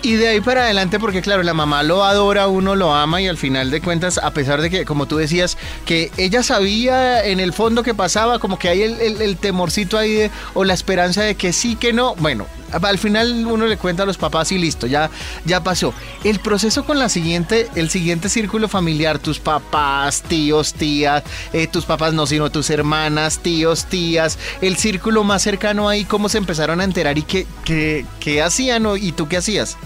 Y 0.03 0.15
de 0.15 0.29
ahí 0.29 0.41
para 0.41 0.63
adelante, 0.65 1.01
porque 1.01 1.21
claro, 1.21 1.43
la 1.43 1.55
mamá 1.55 1.83
lo 1.83 2.05
adora, 2.05 2.47
uno 2.47 2.77
lo 2.77 2.95
ama 2.95 3.21
y 3.21 3.27
al 3.27 3.37
final 3.39 3.73
de 3.73 3.81
cuentas, 3.81 4.19
a 4.23 4.31
pesar 4.31 4.61
de 4.63 4.71
que, 4.71 4.85
como 4.85 5.07
tú 5.07 5.17
decías, 5.17 5.59
que 5.85 6.13
ella 6.17 6.45
sabía 6.45 7.25
en 7.25 7.41
el 7.41 7.53
fondo 7.53 7.83
que 7.83 7.93
pasaba, 7.93 8.39
como 8.39 8.57
que 8.57 8.69
hay 8.69 8.83
el, 8.83 9.01
el- 9.01 9.21
el 9.21 9.37
temorcito 9.37 9.99
ahí 9.99 10.13
de- 10.13 10.31
o 10.55 10.63
la 10.65 10.75
esperanza 10.75 11.23
de 11.23 11.35
que 11.35 11.53
sí, 11.53 11.75
que 11.75 11.93
no, 11.93 12.15
bueno, 12.17 12.47
al 12.71 12.99
final 12.99 13.47
uno 13.47 13.67
le 13.67 13.77
cuenta 13.77 14.05
a 14.05 14.07
los 14.07 14.19
papás 14.19 14.53
y 14.53 14.59
listo, 14.59 14.87
ya, 14.87 15.11
ya 15.45 15.63
pasó. 15.63 15.95
El 16.25 16.41
proceso 16.41 16.85
con 16.85 16.99
la 16.99 17.09
siguiente, 17.09 17.69
el 17.75 17.91
siguiente 17.91 18.29
círculo 18.29 18.69
familiar, 18.69 19.19
tus 19.19 19.39
papás, 19.39 20.23
tíos, 20.23 20.75
tías, 20.75 21.23
eh, 21.53 21.67
tus 21.67 21.85
papás 21.85 22.13
no, 22.13 22.27
sino 22.27 22.51
tus 22.51 22.71
hermanas, 22.71 23.39
tíos, 23.41 23.87
tías, 23.87 24.39
el 24.61 24.77
círculo 24.77 25.25
más 25.25 25.43
cercano 25.43 25.89
ahí, 25.89 26.05
cómo 26.05 26.29
se 26.29 26.39
empezaron 26.39 26.81
a 26.81 26.85
enterar 26.85 27.19
y 27.19 27.23
qué, 27.23 27.47
qué, 27.65 28.05
qué 28.21 28.43
hacían 28.43 28.87
y 29.01 29.13
tú 29.13 29.29
qué 29.29 29.39
hacías. 29.39 29.77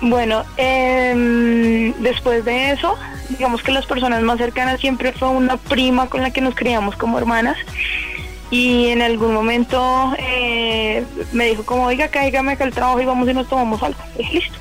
Bueno, 0.00 0.44
em, 0.56 1.92
después 2.02 2.44
de 2.44 2.72
eso, 2.72 2.96
digamos 3.30 3.62
que 3.62 3.72
las 3.72 3.86
personas 3.86 4.22
más 4.22 4.38
cercanas 4.38 4.80
siempre 4.80 5.12
fue 5.12 5.28
una 5.28 5.56
prima 5.56 6.08
con 6.08 6.22
la 6.22 6.30
que 6.30 6.40
nos 6.40 6.54
criamos 6.54 6.96
como 6.96 7.18
hermanas. 7.18 7.56
Y 8.50 8.88
en 8.88 9.02
algún 9.02 9.32
momento 9.32 10.14
eh, 10.18 11.04
me 11.32 11.46
dijo 11.46 11.64
como, 11.64 11.86
oiga, 11.86 12.08
cáigame 12.08 12.52
acá 12.52 12.64
al 12.64 12.72
trabajo 12.72 13.00
y 13.00 13.04
vamos 13.04 13.28
y 13.28 13.34
nos 13.34 13.48
tomamos 13.48 13.82
algo. 13.82 13.98
Y 14.18 14.24
listo. 14.34 14.58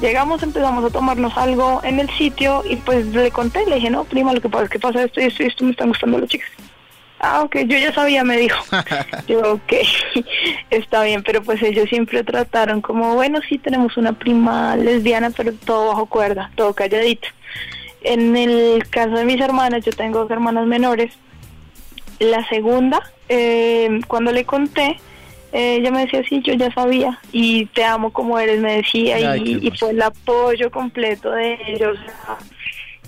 Llegamos, 0.00 0.42
empezamos 0.44 0.84
a 0.84 0.90
tomarnos 0.90 1.36
algo 1.36 1.80
en 1.82 1.98
el 1.98 2.08
sitio 2.10 2.62
y 2.68 2.76
pues 2.76 3.06
le 3.06 3.32
conté, 3.32 3.66
le 3.66 3.76
dije, 3.76 3.90
no, 3.90 4.04
prima, 4.04 4.32
lo 4.32 4.40
que 4.40 4.48
pasa 4.48 4.64
es 4.64 4.70
que 4.70 4.78
pasa 4.78 5.02
esto 5.02 5.20
y 5.20 5.24
esto 5.24 5.42
y 5.42 5.46
esto, 5.46 5.64
me 5.64 5.72
están 5.72 5.88
gustando 5.88 6.18
las 6.18 6.28
chicas. 6.28 6.48
Ah, 7.20 7.42
ok, 7.42 7.56
yo 7.66 7.76
ya 7.76 7.92
sabía, 7.92 8.22
me 8.22 8.36
dijo. 8.36 8.64
Yo, 9.26 9.40
ok, 9.54 9.72
está 10.70 11.02
bien, 11.02 11.24
pero 11.24 11.42
pues 11.42 11.60
ellos 11.62 11.88
siempre 11.88 12.22
trataron 12.22 12.80
como, 12.80 13.14
bueno, 13.14 13.40
sí, 13.48 13.58
tenemos 13.58 13.96
una 13.96 14.12
prima 14.12 14.76
lesbiana, 14.76 15.30
pero 15.30 15.52
todo 15.52 15.88
bajo 15.88 16.06
cuerda, 16.06 16.52
todo 16.54 16.74
calladito. 16.74 17.26
En 18.02 18.36
el 18.36 18.88
caso 18.88 19.10
de 19.16 19.24
mis 19.24 19.40
hermanas, 19.40 19.84
yo 19.84 19.90
tengo 19.90 20.20
dos 20.20 20.30
hermanas 20.30 20.66
menores. 20.66 21.12
La 22.18 22.46
segunda, 22.48 23.00
eh, 23.28 24.00
cuando 24.08 24.32
le 24.32 24.44
conté, 24.44 24.96
eh, 25.52 25.76
ella 25.76 25.90
me 25.90 26.02
decía, 26.02 26.22
sí, 26.28 26.42
yo 26.44 26.54
ya 26.54 26.72
sabía, 26.72 27.18
y 27.32 27.66
te 27.66 27.84
amo 27.84 28.12
como 28.12 28.38
eres, 28.38 28.60
me 28.60 28.76
decía, 28.76 29.16
Ay, 29.16 29.42
y, 29.62 29.68
y 29.68 29.70
fue 29.70 29.90
el 29.90 30.02
apoyo 30.02 30.70
completo 30.70 31.30
de 31.30 31.58
ellos 31.68 31.96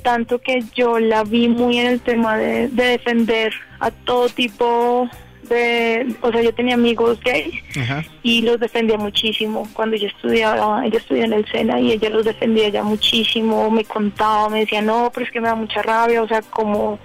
tanto 0.00 0.38
que 0.40 0.62
yo 0.74 0.98
la 0.98 1.24
vi 1.24 1.48
muy 1.48 1.78
en 1.78 1.86
el 1.86 2.00
tema 2.00 2.36
de, 2.36 2.68
de 2.68 2.84
defender 2.84 3.52
a 3.78 3.90
todo 3.90 4.28
tipo 4.28 5.08
de, 5.48 6.14
o 6.22 6.30
sea, 6.30 6.42
yo 6.42 6.54
tenía 6.54 6.74
amigos 6.74 7.18
gays 7.20 7.54
Ajá. 7.76 8.04
y 8.22 8.42
los 8.42 8.60
defendía 8.60 8.96
muchísimo. 8.96 9.68
Cuando 9.72 9.96
yo 9.96 10.06
estudiaba, 10.06 10.86
ella 10.86 10.98
estudió 10.98 11.24
en 11.24 11.32
el 11.32 11.46
SENA 11.50 11.80
y 11.80 11.92
ella 11.92 12.08
los 12.10 12.24
defendía 12.24 12.68
ya 12.68 12.84
muchísimo, 12.84 13.70
me 13.70 13.84
contaba, 13.84 14.48
me 14.48 14.60
decía, 14.60 14.80
no, 14.80 15.10
pero 15.12 15.26
es 15.26 15.32
que 15.32 15.40
me 15.40 15.48
da 15.48 15.56
mucha 15.56 15.82
rabia, 15.82 16.22
o 16.22 16.28
sea, 16.28 16.42
cómo, 16.42 16.98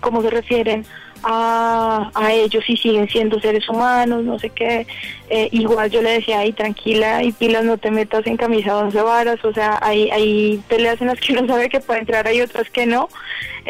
cómo 0.00 0.22
se 0.22 0.30
refieren 0.30 0.86
a, 1.22 2.10
a 2.14 2.32
ellos 2.32 2.64
y 2.68 2.76
siguen 2.76 3.08
siendo 3.08 3.40
seres 3.40 3.68
humanos, 3.68 4.24
no 4.24 4.38
sé 4.38 4.50
qué. 4.50 4.86
Eh, 5.30 5.48
igual 5.52 5.90
yo 5.90 6.00
le 6.02 6.10
decía, 6.12 6.40
ay, 6.40 6.52
tranquila 6.52 7.22
y 7.22 7.32
pilas, 7.32 7.64
no 7.64 7.76
te 7.78 7.90
metas 7.90 8.26
en 8.26 8.36
camisa 8.36 8.74
de 8.74 8.82
once 8.84 9.00
varas, 9.02 9.44
o 9.44 9.52
sea, 9.52 9.78
hay, 9.82 10.10
hay 10.10 10.62
peleas 10.68 11.00
en 11.00 11.08
las 11.08 11.20
que 11.20 11.32
uno 11.34 11.46
sabe 11.46 11.68
que 11.68 11.80
puede 11.80 12.00
entrar, 12.00 12.26
hay 12.26 12.40
otras 12.40 12.68
que 12.70 12.86
no. 12.86 13.08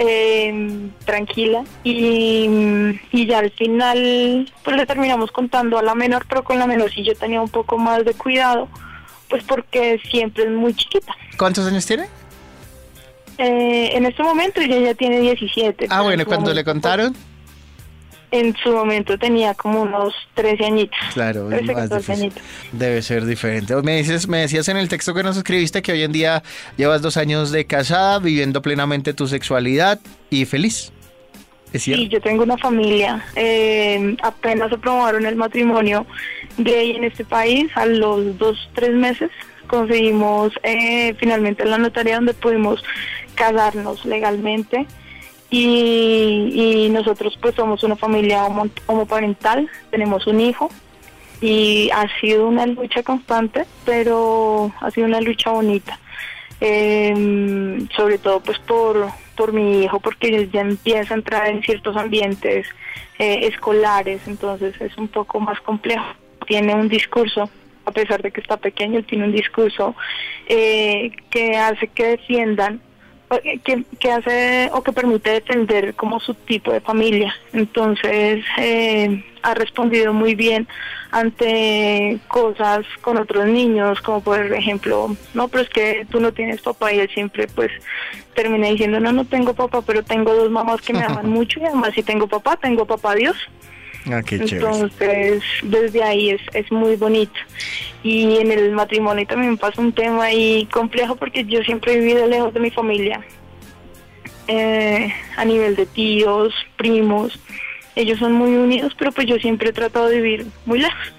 Eh, 0.00 0.88
tranquila 1.04 1.64
y, 1.82 2.46
y 3.10 3.26
ya 3.26 3.40
al 3.40 3.50
final 3.50 4.48
pues 4.62 4.76
le 4.76 4.86
terminamos 4.86 5.32
contando 5.32 5.76
a 5.76 5.82
la 5.82 5.96
menor 5.96 6.24
pero 6.28 6.44
con 6.44 6.56
la 6.56 6.68
menor 6.68 6.92
sí 6.92 7.02
yo 7.02 7.16
tenía 7.16 7.40
un 7.42 7.48
poco 7.48 7.78
más 7.78 8.04
de 8.04 8.14
cuidado 8.14 8.68
pues 9.28 9.42
porque 9.42 10.00
siempre 10.08 10.44
es 10.44 10.50
muy 10.50 10.72
chiquita 10.72 11.16
¿Cuántos 11.36 11.66
años 11.66 11.84
tiene? 11.84 12.04
Eh, 13.38 13.90
en 13.96 14.06
este 14.06 14.22
momento 14.22 14.60
ella 14.60 14.78
ya 14.78 14.94
tiene 14.94 15.18
17 15.20 15.86
Ah, 15.90 16.02
bueno, 16.02 16.22
en 16.22 16.26
su 16.26 16.26
cuando 16.26 16.50
le 16.54 16.62
momento- 16.62 16.72
contaron. 16.72 17.16
En 18.30 18.54
su 18.56 18.72
momento 18.72 19.16
tenía 19.18 19.54
como 19.54 19.82
unos 19.82 20.14
13 20.34 20.64
añitos 20.66 20.98
Claro, 21.14 21.50
es 21.50 21.58
13, 21.58 21.72
más 21.72 21.82
14 21.88 21.96
difícil. 22.12 22.22
añitos 22.22 22.42
Debe 22.72 23.02
ser 23.02 23.24
diferente. 23.24 23.74
Me 23.82 23.96
dices, 23.96 24.28
me 24.28 24.38
decías 24.38 24.68
en 24.68 24.76
el 24.76 24.88
texto 24.88 25.14
que 25.14 25.22
nos 25.22 25.36
escribiste 25.36 25.82
que 25.82 25.92
hoy 25.92 26.02
en 26.02 26.12
día 26.12 26.42
llevas 26.76 27.00
dos 27.02 27.16
años 27.16 27.50
de 27.50 27.66
casada, 27.66 28.18
viviendo 28.18 28.60
plenamente 28.62 29.14
tu 29.14 29.26
sexualidad 29.26 29.98
y 30.30 30.44
feliz. 30.44 30.92
¿Es 31.72 31.82
cierto? 31.82 32.02
Sí, 32.02 32.08
yo 32.08 32.20
tengo 32.20 32.42
una 32.44 32.56
familia. 32.56 33.24
Eh, 33.36 34.16
apenas 34.22 34.72
aprobaron 34.72 35.26
el 35.26 35.36
matrimonio 35.36 36.06
gay 36.56 36.92
en 36.92 37.04
este 37.04 37.24
país. 37.24 37.70
A 37.74 37.84
los 37.86 38.38
dos, 38.38 38.70
tres 38.74 38.94
meses 38.94 39.30
conseguimos 39.66 40.52
eh, 40.62 41.14
finalmente 41.18 41.64
la 41.66 41.76
notaría 41.78 42.16
donde 42.16 42.32
pudimos 42.34 42.82
casarnos 43.34 44.04
legalmente. 44.04 44.86
Y, 45.50 46.84
y 46.86 46.90
nosotros 46.90 47.38
pues 47.40 47.54
somos 47.54 47.82
una 47.82 47.96
familia 47.96 48.44
homo- 48.44 48.68
homoparental, 48.86 49.68
tenemos 49.90 50.26
un 50.26 50.40
hijo 50.40 50.68
y 51.40 51.88
ha 51.94 52.06
sido 52.20 52.46
una 52.48 52.66
lucha 52.66 53.02
constante, 53.02 53.64
pero 53.86 54.70
ha 54.80 54.90
sido 54.90 55.06
una 55.06 55.20
lucha 55.20 55.50
bonita. 55.50 55.98
Eh, 56.60 57.86
sobre 57.96 58.18
todo 58.18 58.40
pues 58.40 58.58
por, 58.58 59.08
por 59.36 59.52
mi 59.52 59.84
hijo, 59.84 60.00
porque 60.00 60.48
ya 60.52 60.60
empieza 60.62 61.14
a 61.14 61.16
entrar 61.16 61.48
en 61.48 61.62
ciertos 61.62 61.96
ambientes 61.96 62.66
eh, 63.18 63.46
escolares, 63.46 64.20
entonces 64.26 64.78
es 64.80 64.96
un 64.98 65.08
poco 65.08 65.38
más 65.40 65.60
complejo. 65.60 66.04
Tiene 66.46 66.74
un 66.74 66.88
discurso, 66.88 67.48
a 67.86 67.90
pesar 67.92 68.22
de 68.22 68.32
que 68.32 68.40
está 68.40 68.56
pequeño, 68.56 69.02
tiene 69.04 69.24
un 69.24 69.32
discurso 69.32 69.94
eh, 70.48 71.12
que 71.30 71.56
hace 71.56 71.86
que 71.88 72.04
defiendan 72.04 72.80
que, 73.64 73.84
que, 73.98 74.10
hace 74.10 74.70
o 74.72 74.82
que 74.82 74.92
permite 74.92 75.30
defender 75.30 75.94
como 75.94 76.20
su 76.20 76.34
tipo 76.34 76.72
de 76.72 76.80
familia. 76.80 77.34
Entonces 77.52 78.44
eh, 78.58 79.24
ha 79.42 79.54
respondido 79.54 80.12
muy 80.12 80.34
bien 80.34 80.66
ante 81.10 82.18
cosas 82.28 82.84
con 83.00 83.16
otros 83.16 83.46
niños, 83.46 84.00
como 84.02 84.22
por 84.22 84.40
ejemplo, 84.52 85.16
no, 85.34 85.48
pero 85.48 85.62
es 85.62 85.70
que 85.70 86.06
tú 86.10 86.20
no 86.20 86.32
tienes 86.32 86.60
papá 86.60 86.92
y 86.92 87.00
él 87.00 87.10
siempre 87.12 87.46
pues 87.48 87.70
termina 88.34 88.68
diciendo, 88.68 89.00
no, 89.00 89.12
no 89.12 89.24
tengo 89.24 89.54
papá, 89.54 89.82
pero 89.82 90.02
tengo 90.02 90.34
dos 90.34 90.50
mamás 90.50 90.80
que 90.82 90.92
me 90.92 91.02
aman 91.02 91.28
mucho 91.30 91.60
y 91.60 91.64
además 91.64 91.92
si 91.94 92.02
tengo 92.02 92.26
papá, 92.26 92.56
tengo 92.56 92.84
papá 92.84 93.14
Dios. 93.14 93.36
Ah, 94.10 94.22
Entonces, 94.30 95.42
desde 95.62 96.02
ahí 96.02 96.30
es, 96.30 96.40
es 96.54 96.70
muy 96.72 96.96
bonito. 96.96 97.38
Y 98.02 98.38
en 98.38 98.52
el 98.52 98.72
matrimonio 98.72 99.26
también 99.26 99.56
pasa 99.56 99.80
un 99.80 99.92
tema 99.92 100.24
ahí 100.24 100.66
complejo 100.66 101.16
porque 101.16 101.44
yo 101.44 101.62
siempre 101.62 101.94
he 101.94 101.98
vivido 101.98 102.26
lejos 102.26 102.54
de 102.54 102.60
mi 102.60 102.70
familia. 102.70 103.20
Eh, 104.46 105.12
a 105.36 105.44
nivel 105.44 105.76
de 105.76 105.86
tíos, 105.86 106.54
primos. 106.76 107.38
Ellos 107.96 108.18
son 108.18 108.32
muy 108.32 108.50
unidos, 108.50 108.94
pero 108.98 109.12
pues 109.12 109.26
yo 109.26 109.36
siempre 109.36 109.70
he 109.70 109.72
tratado 109.72 110.08
de 110.08 110.20
vivir 110.20 110.46
muy 110.64 110.78
lejos. 110.78 111.12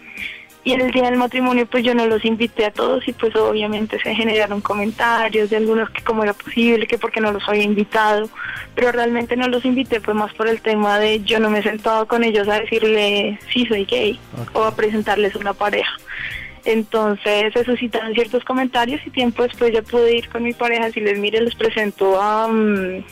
Y 0.64 0.74
en 0.74 0.82
el 0.82 0.92
día 0.92 1.06
del 1.06 1.18
matrimonio 1.18 1.66
pues 1.66 1.84
yo 1.84 1.94
no 1.94 2.06
los 2.06 2.26
invité 2.26 2.66
a 2.66 2.72
todos 2.72 3.08
y 3.08 3.14
pues 3.14 3.34
obviamente 3.36 3.98
se 4.00 4.14
generaron 4.14 4.60
comentarios 4.60 5.50
de 5.50 5.58
algunos 5.58 5.90
que 5.90 6.04
cómo 6.04 6.24
era 6.24 6.34
posible, 6.34 6.86
que 6.86 6.98
porque 6.98 7.22
no 7.22 7.32
los 7.32 7.48
había 7.48 7.64
invitado, 7.64 8.30
pero 8.76 8.92
realmente 8.92 9.38
no 9.38 9.48
los 9.48 9.64
invité 9.64 10.02
fue 10.02 10.14
más 10.14 10.34
por 10.34 10.48
el 10.48 10.62
tema 10.62 11.00
de 11.00 11.22
yo 11.24 11.40
no 11.40 11.50
me 11.50 11.60
he 11.60 11.64
sentado 11.64 12.08
con 12.08 12.24
ellos 12.24 12.48
a 12.50 12.60
decirle 12.60 13.40
sí 13.52 13.66
soy 13.68 13.86
gay 13.86 14.20
o 14.54 14.64
a 14.64 14.76
presentarles 14.76 15.36
una 15.36 15.54
pareja. 15.54 15.94
Entonces 16.66 17.54
se 17.54 17.64
suscitaron 17.64 18.14
ciertos 18.14 18.44
comentarios 18.44 19.02
y 19.06 19.10
tiempo 19.12 19.44
después 19.44 19.74
ya 19.74 19.82
pude 19.82 20.18
ir 20.18 20.30
con 20.30 20.44
mi 20.44 20.54
pareja, 20.54 20.92
si 20.92 21.00
les 21.00 21.18
mire 21.18 21.42
les 21.42 21.56
presento 21.56 22.22
a, 22.22 22.50
mm, 22.50 23.04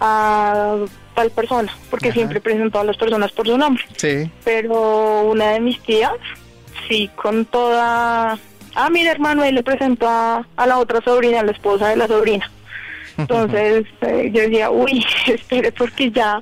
a 0.00 0.76
tal 1.14 1.30
persona, 1.30 1.74
porque 1.90 2.12
siempre 2.12 2.40
presento 2.40 2.78
a 2.78 2.84
las 2.84 2.98
personas 2.98 3.32
por 3.32 3.46
su 3.46 3.56
nombre. 3.56 3.82
Sí. 3.96 4.30
Pero 4.44 5.22
una 5.22 5.52
de 5.52 5.60
mis 5.60 5.80
tías 5.80 6.12
sí, 6.88 7.10
con 7.14 7.44
toda... 7.44 8.38
Ah, 8.74 8.90
mira 8.90 9.10
hermano, 9.10 9.42
ahí 9.42 9.52
le 9.52 9.62
presentó 9.62 10.06
a, 10.08 10.44
la 10.66 10.78
otra 10.78 11.00
sobrina, 11.00 11.40
a 11.40 11.44
la 11.44 11.52
esposa 11.52 11.88
de 11.88 11.96
la 11.96 12.06
sobrina. 12.06 12.50
Entonces 13.18 13.86
eh, 14.02 14.30
yo 14.32 14.42
decía, 14.42 14.70
uy, 14.70 15.04
espere, 15.26 15.72
porque 15.72 16.10
ya, 16.10 16.40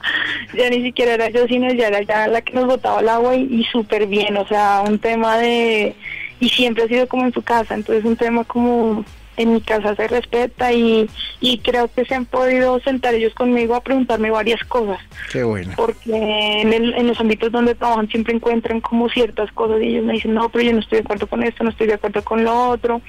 ya 0.53 0.69
ni 0.71 0.83
siquiera 0.83 1.15
era 1.15 1.29
yo, 1.31 1.47
sino 1.47 1.73
ya 1.73 1.89
era 1.89 2.03
ya 2.03 2.27
la 2.27 2.43
que 2.43 2.53
nos 2.53 2.67
botaba 2.67 3.01
el 3.01 3.09
agua 3.09 3.37
y, 3.37 3.43
y 3.43 3.65
súper 3.65 4.07
bien, 4.07 4.37
o 4.37 4.47
sea, 4.49 4.83
un 4.85 4.99
tema 4.99 5.39
de, 5.39 5.95
y 6.41 6.49
siempre 6.49 6.85
ha 6.85 6.89
sido 6.89 7.07
como 7.07 7.25
en 7.25 7.33
su 7.33 7.43
casa, 7.43 7.75
entonces 7.75 8.05
un 8.05 8.17
tema 8.17 8.43
como 8.43 9.05
en 9.37 9.55
mi 9.55 9.61
casa 9.61 9.95
se 9.97 10.09
respeta 10.09 10.73
y, 10.73 11.09
y 11.41 11.59
creo 11.59 11.88
que 11.88 12.05
se 12.05 12.14
han 12.14 12.26
podido 12.26 12.79
sentar 12.81 13.14
ellos 13.14 13.35
conmigo 13.35 13.75
a 13.75 13.83
preguntarme 13.83 14.31
varias 14.31 14.62
cosas. 14.64 14.99
Qué 15.33 15.43
bueno. 15.43 15.73
Porque 15.76 16.61
en, 16.61 16.73
el, 16.73 16.95
en 16.95 17.07
los 17.07 17.21
ámbitos 17.21 17.50
donde 17.50 17.75
trabajan 17.75 18.09
siempre 18.09 18.35
encuentran 18.35 18.81
como 18.81 19.09
ciertas 19.09 19.50
cosas 19.53 19.83
y 19.83 19.88
ellos 19.88 20.05
me 20.05 20.14
dicen, 20.14 20.35
no, 20.35 20.49
pero 20.49 20.64
yo 20.64 20.73
no 20.73 20.81
estoy 20.81 20.99
de 20.99 21.05
acuerdo 21.05 21.26
con 21.26 21.43
esto, 21.43 21.64
no 21.64 21.71
estoy 21.71 21.87
de 21.87 21.95
acuerdo 21.95 22.23
con 22.23 22.45
lo 22.45 22.69
otro. 22.71 23.00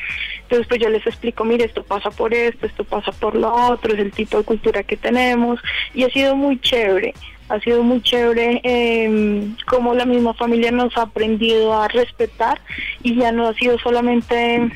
Entonces 0.43 0.67
pues 0.67 0.79
yo 0.79 0.89
les 0.89 1.05
explico, 1.05 1.43
mire, 1.43 1.65
esto 1.65 1.83
pasa 1.83 2.09
por 2.11 2.33
esto, 2.33 2.65
esto 2.65 2.83
pasa 2.83 3.11
por 3.11 3.35
lo 3.35 3.53
otro, 3.53 3.93
es 3.93 3.99
el 3.99 4.11
tipo 4.11 4.37
de 4.37 4.43
cultura 4.43 4.83
que 4.83 4.97
tenemos 4.97 5.59
y 5.93 6.03
ha 6.03 6.09
sido 6.09 6.35
muy 6.35 6.59
chévere 6.59 7.13
ha 7.49 7.59
sido 7.59 7.83
muy 7.83 8.01
chévere 8.01 8.59
eh, 8.63 9.47
como 9.67 9.93
la 9.93 10.05
misma 10.05 10.33
familia 10.33 10.71
nos 10.71 10.97
ha 10.97 11.03
aprendido 11.03 11.73
a 11.79 11.87
respetar 11.87 12.59
y 13.03 13.15
ya 13.15 13.31
no 13.31 13.47
ha 13.47 13.53
sido 13.53 13.77
solamente 13.79 14.67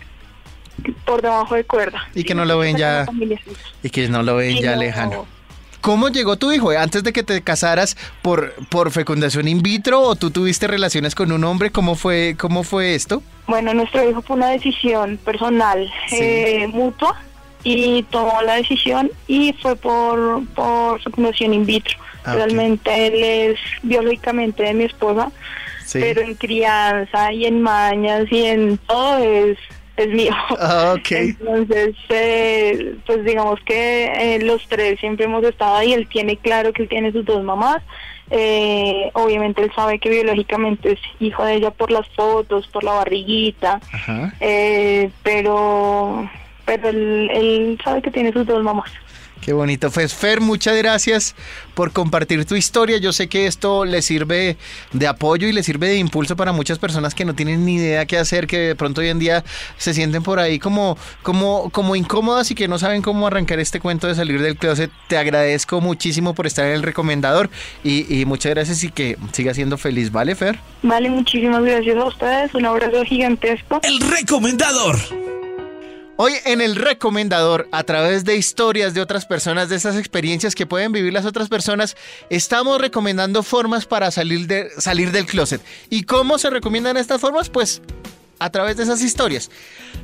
por 1.06 1.22
debajo 1.22 1.56
de 1.56 1.64
cuerda. 1.64 2.08
Y 2.16 2.24
que 2.24 2.36
no 2.36 2.46
lo 2.46 2.58
ven 2.58 2.78
ya. 2.78 3.06
Y 3.84 3.90
que 3.90 4.08
no 4.10 4.24
lo 4.24 4.36
ven 4.36 4.58
ya 4.58 4.76
lejano. 4.76 5.26
¿Cómo 5.82 6.10
llegó 6.10 6.36
tu 6.36 6.52
hijo? 6.52 6.72
¿Antes 6.72 7.04
de 7.04 7.14
que 7.14 7.24
te 7.24 7.42
casaras 7.42 7.96
por, 8.22 8.54
por 8.70 8.92
fecundación 8.92 9.48
in 9.48 9.62
vitro 9.62 10.02
o 10.02 10.16
tú 10.16 10.30
tuviste 10.30 10.68
relaciones 10.68 11.16
con 11.16 11.32
un 11.32 11.44
hombre? 11.46 11.72
¿Cómo 11.72 11.96
fue, 11.96 12.36
cómo 12.38 12.64
fue 12.64 12.96
esto? 12.96 13.24
Bueno, 13.48 13.74
nuestro 13.74 14.08
hijo 14.08 14.22
fue 14.22 14.36
una 14.36 14.50
decisión 14.50 15.18
personal, 15.24 15.90
eh, 16.12 16.68
mutua, 16.68 17.16
y 17.64 18.04
tomó 18.04 18.42
la 18.42 18.56
decisión 18.56 19.12
y 19.28 19.54
fue 19.54 19.76
por, 19.76 20.46
por 20.50 21.02
fecundación 21.02 21.54
in 21.54 21.66
vitro. 21.66 21.98
Ah, 22.26 22.36
Realmente 22.36 23.08
él 23.08 23.24
es 23.24 23.60
biológicamente 23.82 24.64
de 24.64 24.74
mi 24.74 24.84
esposa, 24.84 25.32
pero 25.94 26.22
en 26.22 26.36
crianza 26.36 27.32
y 27.32 27.46
en 27.46 27.62
mañas 27.62 28.26
y 28.30 28.46
en 28.46 28.78
todo 28.80 29.18
es 29.18 29.58
es 30.00 30.08
mío. 30.10 30.34
Ah, 30.60 30.96
Entonces, 31.10 31.96
eh, 32.10 32.96
pues 33.06 33.26
digamos 33.26 33.60
que 33.66 34.06
eh, 34.06 34.40
los 34.42 34.66
tres 34.68 35.00
siempre 35.00 35.26
hemos 35.26 35.44
estado 35.44 35.76
ahí. 35.76 35.94
Él 35.94 36.08
tiene 36.08 36.38
claro 36.38 36.72
que 36.74 36.84
él 36.84 36.90
tiene 36.90 37.12
sus 37.12 37.26
dos 37.26 37.44
mamás. 37.44 37.82
Eh, 38.32 39.10
obviamente 39.14 39.62
él 39.62 39.72
sabe 39.76 40.00
que 40.00 40.10
biológicamente 40.10 40.94
es 40.94 41.00
hijo 41.20 41.44
de 41.44 41.56
ella 41.56 41.72
por 41.72 41.92
las 41.92 42.08
fotos, 42.10 42.68
por 42.68 42.84
la 42.84 42.94
barriguita, 42.94 43.80
pero 45.24 46.30
pero 46.66 46.90
él, 46.90 47.30
él 47.34 47.80
sabe 47.84 48.04
que 48.04 48.12
tiene 48.12 48.32
sus 48.32 48.46
dos 48.46 48.64
mamás. 48.64 48.92
Qué 49.42 49.54
bonito. 49.54 49.90
Pues 49.90 50.14
Fer, 50.14 50.42
muchas 50.42 50.78
gracias 50.78 51.36
por 51.74 51.92
compartir 51.92 52.46
tu 52.46 52.56
historia. 52.56 52.98
Yo 52.98 53.14
sé 53.14 53.30
que 53.30 53.48
esto 53.48 53.86
le 53.86 54.02
sirve 54.02 54.58
de 54.92 55.08
apoyo 55.08 55.48
y 55.48 55.54
le 55.54 55.64
sirve 55.64 55.88
de 55.88 55.98
impulso 55.98 56.36
para 56.36 56.52
muchas 56.52 56.78
personas 56.78 57.16
que 57.16 57.26
no 57.26 57.34
tienen 57.34 57.66
ni 57.66 57.76
idea 57.76 58.06
qué 58.06 58.18
hacer, 58.18 58.48
que 58.48 58.60
de 58.60 58.76
pronto 58.76 59.02
hoy 59.02 59.08
en 59.08 59.20
día 59.20 59.44
se 59.78 59.94
sienten 59.94 60.24
por 60.24 60.40
ahí 60.40 60.60
como, 60.60 60.98
como, 61.24 61.70
como 61.70 61.96
incómodas 61.96 62.52
y 62.52 62.56
que 62.56 62.68
no 62.68 62.78
saben 62.80 63.02
cómo 63.02 63.28
arrancar 63.28 63.60
este 63.60 63.80
cuento 63.80 64.08
de 64.08 64.16
salir 64.16 64.42
del 64.42 64.58
closet. 64.58 64.92
Te 65.08 65.18
agradezco 65.18 65.80
muchísimo 65.82 66.36
por 66.36 66.46
estar 66.46 66.66
en 66.66 66.74
el 66.74 66.84
recomendador 66.84 67.50
y, 67.84 68.14
y 68.14 68.26
muchas 68.26 68.52
gracias 68.52 68.84
y 68.84 68.92
que 68.92 69.18
siga 69.32 69.54
siendo 69.54 69.78
feliz. 69.78 70.12
¿Vale, 70.12 70.36
Fer? 70.36 70.60
Vale, 70.84 71.10
muchísimas 71.10 71.64
gracias 71.64 71.98
a 71.98 72.06
ustedes. 72.06 72.54
Un 72.54 72.66
abrazo 72.66 73.04
gigantesco. 73.04 73.80
El 73.84 74.00
recomendador. 74.00 74.98
Hoy 76.22 76.34
en 76.44 76.60
el 76.60 76.76
recomendador, 76.76 77.70
a 77.72 77.84
través 77.84 78.26
de 78.26 78.36
historias 78.36 78.94
de 78.94 79.00
otras 79.00 79.26
personas, 79.26 79.70
de 79.70 79.78
esas 79.78 79.96
experiencias 79.96 80.54
que 80.54 80.66
pueden 80.66 80.92
vivir 80.92 81.14
las 81.14 81.26
otras 81.26 81.48
personas, 81.48 81.96
estamos 82.30 82.82
recomendando 82.82 83.42
formas 83.42 83.86
para 83.86 84.12
salir, 84.12 84.46
de, 84.46 84.68
salir 84.80 85.14
del 85.14 85.26
closet. 85.26 85.62
¿Y 85.90 86.04
cómo 86.04 86.38
se 86.38 86.50
recomiendan 86.50 86.98
estas 86.98 87.22
formas? 87.22 87.50
Pues 87.50 87.82
a 88.38 88.50
través 88.50 88.76
de 88.76 88.84
esas 88.84 89.02
historias. 89.02 89.50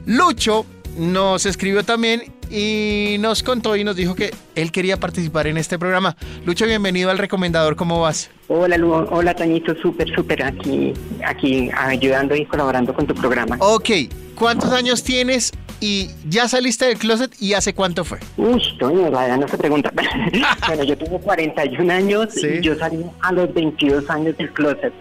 Lucho 0.05 0.65
nos 0.97 1.45
escribió 1.45 1.83
también 1.83 2.31
y 2.49 3.17
nos 3.19 3.43
contó 3.43 3.75
y 3.75 3.83
nos 3.83 3.97
dijo 3.97 4.15
que 4.15 4.33
él 4.55 4.71
quería 4.71 4.97
participar 4.97 5.47
en 5.47 5.57
este 5.57 5.77
programa. 5.77 6.15
Lucho, 6.45 6.65
bienvenido 6.65 7.11
al 7.11 7.17
recomendador, 7.17 7.75
¿cómo 7.75 7.99
vas? 7.99 8.29
Hola, 8.47 8.77
Lu 8.77 8.93
hola, 8.93 9.35
Tañito, 9.35 9.75
súper, 9.81 10.07
súper 10.15 10.43
aquí, 10.43 10.93
aquí 11.25 11.69
ayudando 11.75 12.37
y 12.37 12.45
colaborando 12.45 12.93
con 12.93 13.05
tu 13.05 13.13
programa. 13.13 13.57
Ok, 13.59 13.89
¿cuántos 14.33 14.71
años 14.71 15.03
tienes 15.03 15.51
y 15.79 16.09
ya 16.29 16.47
saliste 16.47 16.85
del 16.85 16.97
closet 16.97 17.31
y 17.39 17.53
hace 17.53 17.73
cuánto 17.73 18.03
fue? 18.03 18.19
Uy, 18.37 18.61
Toño, 18.79 19.09
la 19.09 19.37
no 19.37 19.47
se 19.47 19.57
pregunta. 19.57 19.91
bueno, 20.67 20.83
yo 20.83 20.97
tengo 20.97 21.19
41 21.19 21.93
años 21.93 22.43
y 22.43 22.61
yo 22.61 22.75
salí 22.75 23.05
a 23.21 23.31
los 23.31 23.53
22 23.53 24.09
años 24.09 24.37
del 24.37 24.51
closet. 24.51 24.93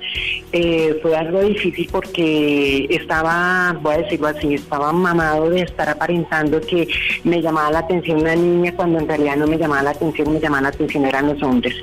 Eh, 0.53 0.99
fue 1.03 1.17
algo 1.17 1.43
difícil 1.43 1.89
porque 1.91 2.87
estaba, 2.91 3.77
voy 3.83 3.95
a 3.95 3.99
decirlo 3.99 4.29
así, 4.29 4.55
estaba 4.55 4.93
mamado 4.93 5.51
de 5.51 5.63
estar 5.63 5.89
aparentando 5.89 6.61
que 6.61 6.89
me 7.25 7.41
llamaba 7.41 7.71
la 7.71 7.79
atención 7.81 8.21
una 8.21 8.35
niña 8.35 8.73
cuando 8.75 8.99
en 8.99 9.09
realidad 9.09 9.37
no 9.37 9.47
me 9.47 9.59
llamaba 9.59 9.83
la 9.83 9.91
atención, 9.91 10.33
me 10.33 10.41
llamaba 10.41 10.63
la 10.63 10.69
atención 10.69 11.05
eran 11.05 11.29
los 11.29 11.43
hombres. 11.43 11.75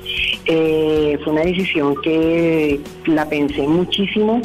Eh, 0.46 1.18
fue 1.22 1.32
una 1.32 1.42
decisión 1.42 1.94
que 2.02 2.80
la 3.06 3.28
pensé 3.28 3.62
muchísimo 3.62 4.40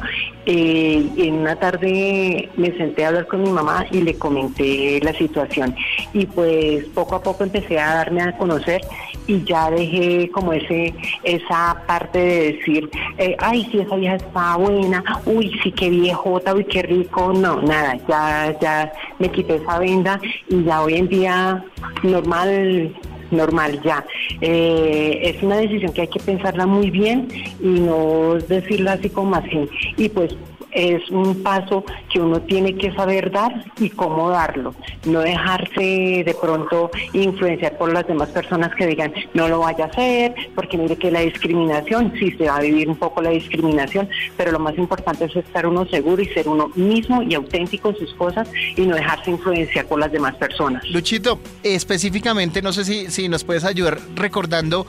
eh, 0.47 1.09
en 1.17 1.33
una 1.35 1.57
tarde 1.57 2.49
me 2.55 2.71
senté 2.77 3.03
a 3.03 3.09
hablar 3.09 3.27
con 3.27 3.43
mi 3.43 3.49
mamá 3.49 3.85
y 3.91 4.01
le 4.01 4.17
comenté 4.17 4.99
la 5.03 5.13
situación. 5.13 5.75
Y 6.13 6.25
pues 6.25 6.85
poco 6.85 7.15
a 7.15 7.21
poco 7.21 7.43
empecé 7.43 7.77
a 7.77 7.95
darme 7.95 8.21
a 8.21 8.37
conocer 8.37 8.81
y 9.27 9.43
ya 9.43 9.69
dejé 9.69 10.31
como 10.31 10.53
ese 10.53 10.93
esa 11.23 11.83
parte 11.85 12.17
de 12.17 12.53
decir, 12.53 12.89
eh, 13.17 13.35
ay, 13.39 13.67
si 13.71 13.79
esa 13.79 13.97
vieja 13.97 14.15
está 14.15 14.55
buena, 14.55 15.03
uy, 15.25 15.51
sí, 15.61 15.71
qué 15.73 15.89
viejota, 15.89 16.53
uy, 16.53 16.63
qué 16.63 16.81
rico, 16.81 17.33
no, 17.33 17.61
nada, 17.61 17.97
ya, 18.07 18.57
ya 18.61 18.93
me 19.19 19.29
quité 19.29 19.55
esa 19.55 19.79
venda 19.79 20.19
y 20.47 20.63
ya 20.63 20.81
hoy 20.81 20.95
en 20.95 21.09
día 21.09 21.63
normal 22.03 22.95
normal 23.31 23.79
ya. 23.84 24.05
Eh, 24.41 25.19
es 25.24 25.43
una 25.43 25.57
decisión 25.57 25.93
que 25.93 26.01
hay 26.01 26.07
que 26.07 26.19
pensarla 26.19 26.65
muy 26.65 26.89
bien 26.89 27.27
y 27.60 27.79
no 27.79 28.36
decirla 28.48 28.93
así 28.93 29.10
como 29.10 29.36
así. 29.36 29.69
Y 29.98 30.10
pues 30.10 30.36
es 30.77 31.10
un 31.10 31.41
paso 31.41 31.84
que 32.13 32.19
uno 32.19 32.39
tiene 32.41 32.75
que 32.75 32.93
saber 32.93 33.31
dar 33.31 33.65
y 33.79 33.89
cómo 33.89 34.29
darlo, 34.29 34.75
no 35.05 35.22
dejarse 35.22 36.24
de 36.24 36.38
pronto 36.39 36.91
influenciar 37.13 37.79
por 37.79 37.91
las 37.91 38.05
demás 38.05 38.29
personas 38.29 38.75
que 38.75 38.86
digan 38.86 39.12
no 39.34 39.48
lo 39.48 39.60
vaya 39.60 39.86
a 39.86 39.88
hacer, 39.88 40.36
porque 40.53 40.77
mire 40.77 40.96
que 40.96 41.10
la 41.10 41.22
discriminación, 41.22 42.13
sí 42.19 42.31
se 42.38 42.46
va 42.46 42.57
a 42.57 42.62
vivir 42.62 42.88
un 42.89 42.96
poco 42.96 43.24
la 43.24 43.31
discriminación, 43.31 44.07
pero 44.38 44.51
lo 44.51 44.60
más 44.60 44.77
importante 44.77 45.25
es 45.25 45.36
estar 45.36 45.65
uno 45.65 45.88
seguro 45.88 46.22
y 46.22 46.27
ser 46.27 46.48
uno 46.48 46.69
mismo 46.75 47.24
y 47.24 47.34
auténtico 47.34 47.89
en 47.89 47.98
sus 47.98 48.13
cosas 48.13 48.48
y 48.75 48.81
no 48.81 48.96
dejarse 48.96 49.31
influenciar 49.31 49.88
por 49.88 50.00
las 50.00 50.12
demás 50.12 50.36
personas. 50.36 50.88
Luchito, 50.91 51.39
específicamente, 51.63 52.62
no 52.62 52.72
sé 52.72 52.86
si, 52.86 53.10
si 53.10 53.29
nos 53.29 53.43
puedes 53.43 53.63
ayudar 53.63 53.98
recordando 54.15 54.86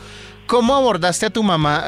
¿Cómo 0.48 0.74
abordaste 0.74 1.26
a 1.26 1.30
tu 1.30 1.42
mamá, 1.42 1.84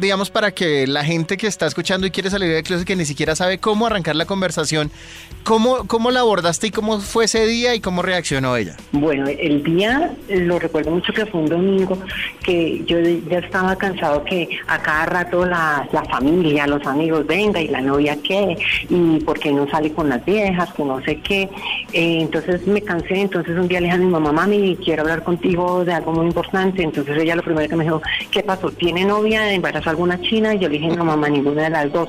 digamos, 0.00 0.28
para 0.28 0.50
que 0.50 0.88
la 0.88 1.04
gente 1.04 1.36
que 1.36 1.46
está 1.46 1.66
escuchando 1.66 2.04
y 2.04 2.10
quiere 2.10 2.30
salir 2.30 2.52
del 2.52 2.64
closet 2.64 2.84
que 2.84 2.96
ni 2.96 3.04
siquiera 3.04 3.36
sabe 3.36 3.58
cómo 3.58 3.86
arrancar 3.86 4.16
la 4.16 4.26
conversación, 4.26 4.90
¿cómo, 5.44 5.86
cómo 5.86 6.10
la 6.10 6.18
abordaste 6.18 6.66
y 6.66 6.70
cómo 6.72 6.98
fue 6.98 7.26
ese 7.26 7.46
día 7.46 7.76
y 7.76 7.80
cómo 7.80 8.02
reaccionó 8.02 8.56
ella? 8.56 8.76
Bueno, 8.90 9.26
el 9.28 9.62
día 9.62 10.16
lo 10.28 10.58
recuerdo 10.58 10.90
mucho 10.90 11.12
que 11.12 11.26
fue 11.26 11.42
un 11.42 11.48
domingo, 11.48 11.96
que 12.42 12.82
yo 12.86 12.98
ya 13.30 13.38
estaba 13.38 13.76
cansado 13.76 14.24
que 14.24 14.48
a 14.66 14.82
cada 14.82 15.06
rato 15.06 15.44
la, 15.46 15.88
familia, 16.10 16.66
los 16.66 16.84
amigos, 16.84 17.24
venga, 17.24 17.60
y 17.60 17.68
la 17.68 17.80
novia 17.80 18.18
qué, 18.20 18.56
y 18.88 19.20
por 19.20 19.38
qué 19.38 19.52
no 19.52 19.70
sale 19.70 19.92
con 19.92 20.08
las 20.08 20.24
viejas, 20.24 20.72
que 20.74 20.82
no 20.82 21.00
sé 21.04 21.20
qué. 21.20 21.42
Eh, 21.92 22.18
entonces 22.22 22.66
me 22.66 22.82
cansé, 22.82 23.20
entonces 23.20 23.56
un 23.56 23.68
día 23.68 23.78
le 23.78 23.86
dije 23.86 23.96
a 23.96 24.00
mi 24.00 24.10
mamá, 24.10 24.32
mami, 24.32 24.76
quiero 24.82 25.02
hablar 25.02 25.22
contigo 25.22 25.84
de 25.84 25.92
algo 25.92 26.12
muy 26.12 26.26
importante. 26.26 26.82
Entonces 26.82 27.16
ella 27.16 27.36
lo 27.36 27.42
primero 27.42 27.68
que 27.68 27.76
me 27.76 27.84
dijo, 27.84 27.91
¿qué 28.30 28.42
pasó? 28.42 28.70
¿Tiene 28.70 29.04
novia? 29.04 29.52
¿Embarazó 29.52 29.90
alguna 29.90 30.20
china? 30.20 30.54
Y 30.54 30.60
yo 30.60 30.68
le 30.68 30.78
dije, 30.78 30.96
no, 30.96 31.04
mamá, 31.04 31.28
ninguna 31.28 31.64
de 31.64 31.70
las 31.70 31.92
dos. 31.92 32.08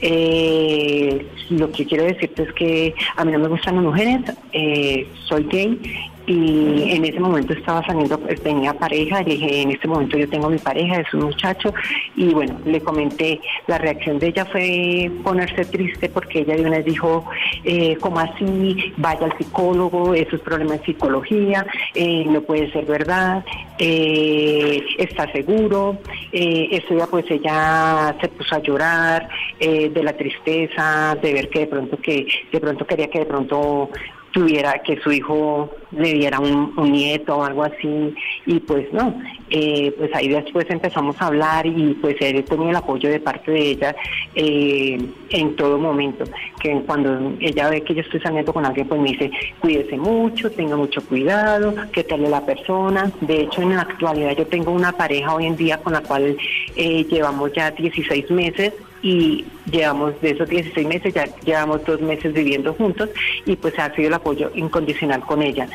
Eh, 0.00 1.26
lo 1.50 1.70
que 1.70 1.84
quiero 1.84 2.04
decirte 2.04 2.42
es 2.42 2.52
que 2.54 2.94
a 3.16 3.24
mí 3.24 3.32
no 3.32 3.38
me 3.38 3.48
gustan 3.48 3.76
las 3.76 3.84
mujeres, 3.84 4.20
eh, 4.52 5.06
soy 5.26 5.44
gay 5.44 5.78
y 6.26 6.92
en 6.92 7.04
ese 7.04 7.20
momento 7.20 7.52
estaba 7.52 7.84
saliendo, 7.84 8.18
pues, 8.18 8.42
tenía 8.42 8.72
pareja, 8.74 9.22
le 9.22 9.34
dije, 9.34 9.62
en 9.62 9.70
este 9.72 9.88
momento 9.88 10.16
yo 10.16 10.28
tengo 10.28 10.48
mi 10.48 10.58
pareja, 10.58 11.00
es 11.00 11.12
un 11.14 11.24
muchacho, 11.24 11.72
y 12.16 12.32
bueno, 12.32 12.58
le 12.64 12.80
comenté, 12.80 13.40
la 13.66 13.78
reacción 13.78 14.18
de 14.18 14.28
ella 14.28 14.44
fue 14.46 15.10
ponerse 15.22 15.64
triste 15.64 16.08
porque 16.08 16.40
ella 16.40 16.56
de 16.56 16.62
una 16.62 16.76
vez 16.78 16.84
dijo, 16.86 17.24
eh, 17.64 17.96
como 17.96 18.20
así, 18.20 18.92
vaya 18.96 19.26
al 19.26 19.36
psicólogo, 19.36 20.14
eso 20.14 20.36
es 20.36 20.42
problema 20.42 20.76
de 20.76 20.84
psicología, 20.84 21.66
eh, 21.94 22.24
no 22.26 22.40
puede 22.42 22.70
ser 22.72 22.84
verdad, 22.86 23.44
eh, 23.78 24.82
está 24.98 25.30
seguro, 25.32 25.98
eh, 26.32 26.68
eso 26.70 26.96
ya 26.96 27.06
pues 27.06 27.30
ella 27.30 28.16
se 28.20 28.28
puso 28.28 28.54
a 28.54 28.60
llorar 28.60 29.28
de 29.58 30.02
la 30.02 30.12
tristeza, 30.12 31.16
de 31.20 31.32
ver 31.32 31.48
que 31.48 31.60
de 31.60 31.66
pronto 31.66 31.96
que 31.96 32.26
de 32.52 32.60
pronto 32.60 32.86
quería 32.86 33.08
que 33.08 33.20
de 33.20 33.26
pronto 33.26 33.90
tuviera 34.34 34.80
que 34.80 35.00
su 35.00 35.12
hijo 35.12 35.70
le 35.92 36.12
diera 36.12 36.40
un, 36.40 36.74
nieto 36.90 37.36
o 37.36 37.44
algo 37.44 37.62
así 37.62 38.14
y 38.46 38.58
pues 38.58 38.92
no 38.92 39.14
eh, 39.48 39.94
pues 39.96 40.12
ahí 40.12 40.28
después 40.28 40.66
empezamos 40.68 41.14
a 41.22 41.26
hablar 41.26 41.66
y 41.66 41.94
pues 41.94 42.16
él 42.20 42.44
tenía 42.44 42.70
el 42.70 42.76
apoyo 42.76 43.08
de 43.08 43.20
parte 43.20 43.52
de 43.52 43.70
ella 43.70 43.96
eh, 44.34 44.98
en 45.30 45.56
todo 45.56 45.78
momento 45.78 46.24
que 46.60 46.82
cuando 46.84 47.34
ella 47.40 47.70
ve 47.70 47.82
que 47.82 47.94
yo 47.94 48.00
estoy 48.00 48.20
saliendo 48.20 48.52
con 48.52 48.66
alguien 48.66 48.88
pues 48.88 49.00
me 49.00 49.10
dice 49.12 49.30
cuídese 49.60 49.96
mucho 49.96 50.50
tenga 50.50 50.76
mucho 50.76 51.00
cuidado 51.06 51.72
que 51.92 52.02
tal 52.02 52.24
es 52.24 52.30
la 52.30 52.44
persona 52.44 53.12
de 53.20 53.42
hecho 53.42 53.62
en 53.62 53.76
la 53.76 53.82
actualidad 53.82 54.36
yo 54.36 54.46
tengo 54.48 54.72
una 54.72 54.90
pareja 54.90 55.32
hoy 55.32 55.46
en 55.46 55.56
día 55.56 55.78
con 55.78 55.92
la 55.92 56.00
cual 56.00 56.36
eh, 56.74 57.04
llevamos 57.08 57.52
ya 57.52 57.70
16 57.70 58.30
meses 58.32 58.72
y 59.04 59.44
llevamos 59.70 60.18
de 60.22 60.30
esos 60.30 60.48
16 60.48 60.88
meses, 60.88 61.12
ya 61.12 61.26
llevamos 61.44 61.84
dos 61.84 62.00
meses 62.00 62.32
viviendo 62.32 62.72
juntos 62.72 63.10
y 63.44 63.54
pues 63.54 63.78
ha 63.78 63.94
sido 63.94 64.08
el 64.08 64.14
apoyo 64.14 64.50
incondicional 64.54 65.20
con 65.20 65.42
ella. 65.42 65.68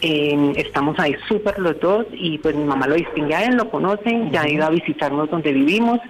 estamos 0.00 0.98
ahí 0.98 1.14
súper 1.28 1.58
los 1.58 1.78
dos 1.78 2.06
y 2.12 2.38
pues 2.38 2.56
mi 2.56 2.64
mamá 2.64 2.86
lo 2.86 2.94
distingue 2.94 3.34
a 3.34 3.44
él, 3.44 3.56
lo 3.56 3.70
conoce, 3.70 4.28
ya 4.32 4.42
ha 4.42 4.48
ido 4.48 4.64
a 4.64 4.70
visitarnos 4.70 5.30
donde 5.30 5.52
vivimos. 5.52 6.00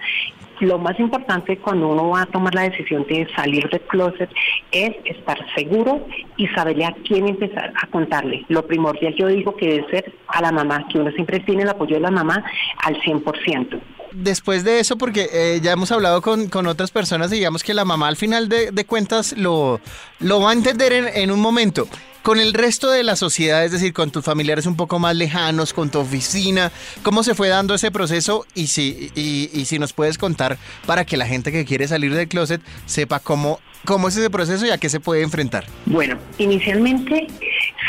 Lo 0.61 0.79
más 0.79 1.00
importante 1.00 1.57
cuando 1.57 1.89
uno 1.89 2.11
va 2.11 2.23
a 2.23 2.27
tomar 2.27 2.55
la 2.55 2.69
decisión 2.69 3.05
de 3.09 3.27
salir 3.35 3.69
del 3.71 3.81
closet 3.81 4.31
es 4.71 4.95
estar 5.07 5.39
seguro 5.57 6.07
y 6.37 6.47
saberle 6.49 6.85
a 6.85 6.95
quién 7.05 7.27
empezar 7.27 7.73
a 7.83 7.87
contarle. 7.89 8.45
Lo 8.49 8.65
primordial 8.65 9.15
yo 9.17 9.27
digo 9.27 9.57
que 9.57 9.69
debe 9.69 9.91
ser 9.91 10.12
a 10.29 10.41
la 10.41 10.53
mamá, 10.53 10.87
que 10.89 10.99
uno 10.99 11.11
siempre 11.12 11.41
tiene 11.41 11.62
el 11.62 11.71
apoyo 11.71 11.97
de 11.97 12.03
la 12.03 12.11
mamá 12.12 12.45
al 12.85 12.95
100% 13.00 13.81
después 14.12 14.64
de 14.64 14.81
eso, 14.81 14.97
porque 14.97 15.29
eh, 15.33 15.61
ya 15.62 15.73
hemos 15.73 15.90
hablado 15.93 16.23
con, 16.23 16.49
con, 16.49 16.67
otras 16.67 16.90
personas, 16.90 17.31
digamos 17.31 17.62
que 17.62 17.75
la 17.75 17.85
mamá 17.85 18.09
al 18.09 18.17
final 18.17 18.49
de, 18.49 18.71
de 18.71 18.85
cuentas 18.85 19.35
lo, 19.37 19.81
lo 20.19 20.40
va 20.40 20.50
a 20.50 20.52
entender 20.52 20.93
en, 20.93 21.09
en, 21.09 21.31
un 21.31 21.40
momento. 21.40 21.88
Con 22.23 22.38
el 22.38 22.52
resto 22.52 22.90
de 22.90 23.02
la 23.02 23.17
sociedad, 23.17 23.64
es 23.64 23.73
decir, 23.73 23.95
con 23.95 24.11
tus 24.11 24.25
familiares 24.25 24.67
un 24.67 24.76
poco 24.76 24.99
más 24.99 25.17
lejanos, 25.17 25.73
con 25.73 25.90
tu 25.90 26.00
oficina, 26.00 26.71
¿cómo 27.02 27.23
se 27.23 27.35
fue 27.35 27.49
dando 27.49 27.75
ese 27.75 27.90
proceso? 27.90 28.47
Y 28.55 28.67
si, 28.67 29.11
y, 29.14 29.50
y 29.55 29.64
si 29.64 29.79
nos 29.79 29.95
puedes 29.95 30.19
contar 30.19 30.59
para 30.87 31.06
que 31.06 31.17
la 31.17 31.26
gente 31.26 31.50
que 31.50 31.65
quiere 31.65 31.89
salir 31.89 32.15
del 32.15 32.28
closet 32.28 32.61
sepa 32.85 33.21
cómo, 33.21 33.58
cómo 33.87 34.08
es 34.08 34.17
ese 34.17 34.28
proceso 34.28 34.67
y 34.67 34.71
a 34.71 34.78
qué 34.78 34.91
se 34.91 35.00
puede 35.00 35.23
enfrentar. 35.23 35.65
Bueno, 35.87 36.19
inicialmente 36.37 37.26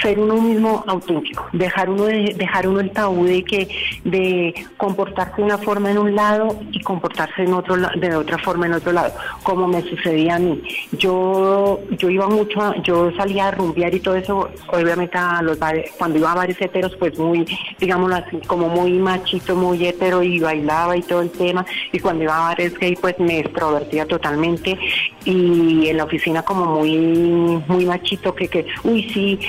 ser 0.02 0.20
uno 0.20 0.36
mismo 0.36 0.84
auténtico, 0.88 1.46
dejar 1.54 1.90
uno 1.90 2.06
de, 2.06 2.36
dejar 2.38 2.68
uno 2.68 2.80
el 2.80 2.92
tabú 2.92 3.26
de 3.26 3.44
que 3.44 3.68
de 4.04 4.54
comportarse 4.78 5.38
de 5.38 5.44
una 5.44 5.58
forma 5.58 5.92
en 5.92 5.98
un 5.98 6.16
lado 6.16 6.60
y 6.72 6.82
comportarse 6.82 7.44
en 7.44 7.54
otro 7.54 7.76
de 7.78 8.16
otra 8.16 8.38
forma 8.38 8.66
en 8.66 8.74
otro 8.74 8.92
lado, 8.92 9.14
como 9.44 9.68
me 9.68 9.82
sucedía 9.82 10.36
a 10.36 10.40
mí. 10.40 10.62
Yo 10.94 11.80
yo 11.98 12.10
iba 12.10 12.28
mucho, 12.28 12.74
yo 12.84 13.12
salía 13.16 13.48
a 13.48 13.52
rumbear 13.52 13.94
y 13.94 14.00
todo 14.00 14.16
eso, 14.16 14.50
obviamente 14.68 15.18
a 15.18 15.42
los 15.42 15.58
cuando 15.98 16.18
iba 16.18 16.32
a 16.32 16.36
bares 16.36 16.60
heteros, 16.60 16.96
pues 16.98 17.18
muy, 17.18 17.46
digámoslo 17.80 18.16
así, 18.16 18.38
como 18.48 18.68
muy 18.68 18.94
machito, 18.94 19.56
muy 19.56 19.86
hetero 19.86 20.24
y 20.24 20.40
bailaba 20.40 20.98
y 20.98 21.02
todo 21.02 21.22
el 21.22 21.30
tema, 21.30 21.66
y 21.92 22.00
cuando 22.00 22.24
iba 22.24 22.36
a 22.36 22.50
bares 22.50 22.78
gay, 22.78 22.96
pues 22.96 23.18
me 23.20 23.40
extrovertía 23.40 24.06
totalmente 24.06 24.78
y 25.24 25.88
en 25.88 25.98
la 25.98 26.06
oficina 26.06 26.42
como 26.42 26.66
muy 26.66 27.62
muy 27.68 27.86
machito 27.86 28.34
que 28.34 28.48
que 28.48 28.66
uy 28.84 29.08
sí 29.14 29.40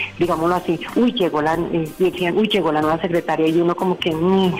digámoslo 0.43 0.55
así 0.57 0.81
uy 0.97 1.13
llegó 1.13 1.43
la 1.43 1.57
decían 1.99 2.37
uy 2.37 2.49
llegó 2.49 2.73
la 2.73 2.81
nueva 2.81 3.01
secretaria 3.01 3.47
y 3.47 3.61
uno 3.61 3.75
como 3.75 3.99
que 3.99 4.15
mmm, 4.15 4.53